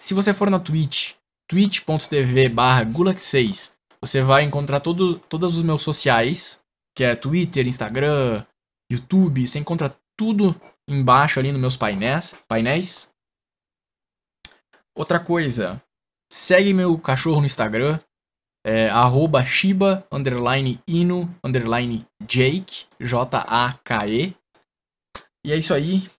se 0.00 0.14
você 0.14 0.32
for 0.32 0.48
na 0.50 0.60
Twitch, 0.60 1.14
twitch.tv 1.48 2.48
barra 2.50 2.84
Gulak6, 2.84 3.74
você 4.02 4.22
vai 4.22 4.42
encontrar 4.44 4.80
todo, 4.80 5.18
todos 5.18 5.56
os 5.56 5.62
meus 5.62 5.82
sociais, 5.82 6.60
que 6.96 7.04
é 7.04 7.14
Twitter, 7.14 7.66
Instagram, 7.66 8.44
YouTube, 8.90 9.46
você 9.46 9.58
encontra 9.58 9.94
tudo 10.16 10.58
embaixo 10.88 11.38
ali 11.38 11.52
nos 11.52 11.60
meus 11.60 11.76
painéis. 11.76 12.34
painéis. 12.48 13.10
Outra 14.96 15.20
coisa, 15.20 15.82
segue 16.30 16.74
meu 16.74 16.98
cachorro 16.98 17.40
no 17.40 17.46
Instagram, 17.46 17.98
é, 18.66 18.88
arroba 18.90 19.44
Shiba, 19.44 20.06
underline 20.10 20.82
Inu, 20.86 21.32
underline 21.44 22.06
Jake, 22.26 22.86
J-A-K-E. 23.00 24.36
E 25.44 25.52
é 25.52 25.56
isso 25.56 25.72
aí. 25.72 26.10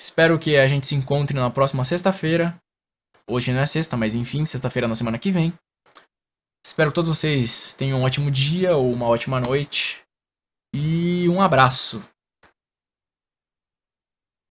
Espero 0.00 0.38
que 0.38 0.56
a 0.56 0.66
gente 0.66 0.86
se 0.86 0.94
encontre 0.94 1.36
na 1.36 1.48
próxima 1.50 1.84
sexta-feira. 1.84 2.60
Hoje 3.26 3.52
não 3.52 3.60
é 3.60 3.66
sexta, 3.66 3.96
mas 3.96 4.14
enfim, 4.14 4.44
sexta-feira 4.44 4.88
na 4.88 4.96
semana 4.96 5.18
que 5.18 5.30
vem. 5.30 5.54
Espero 6.64 6.90
que 6.90 6.94
todos 6.94 7.08
vocês 7.10 7.74
tenham 7.74 8.00
um 8.00 8.04
ótimo 8.04 8.30
dia 8.30 8.76
ou 8.76 8.92
uma 8.92 9.06
ótima 9.06 9.40
noite. 9.40 10.00
E 10.74 11.28
um 11.28 11.42
abraço. 11.42 12.02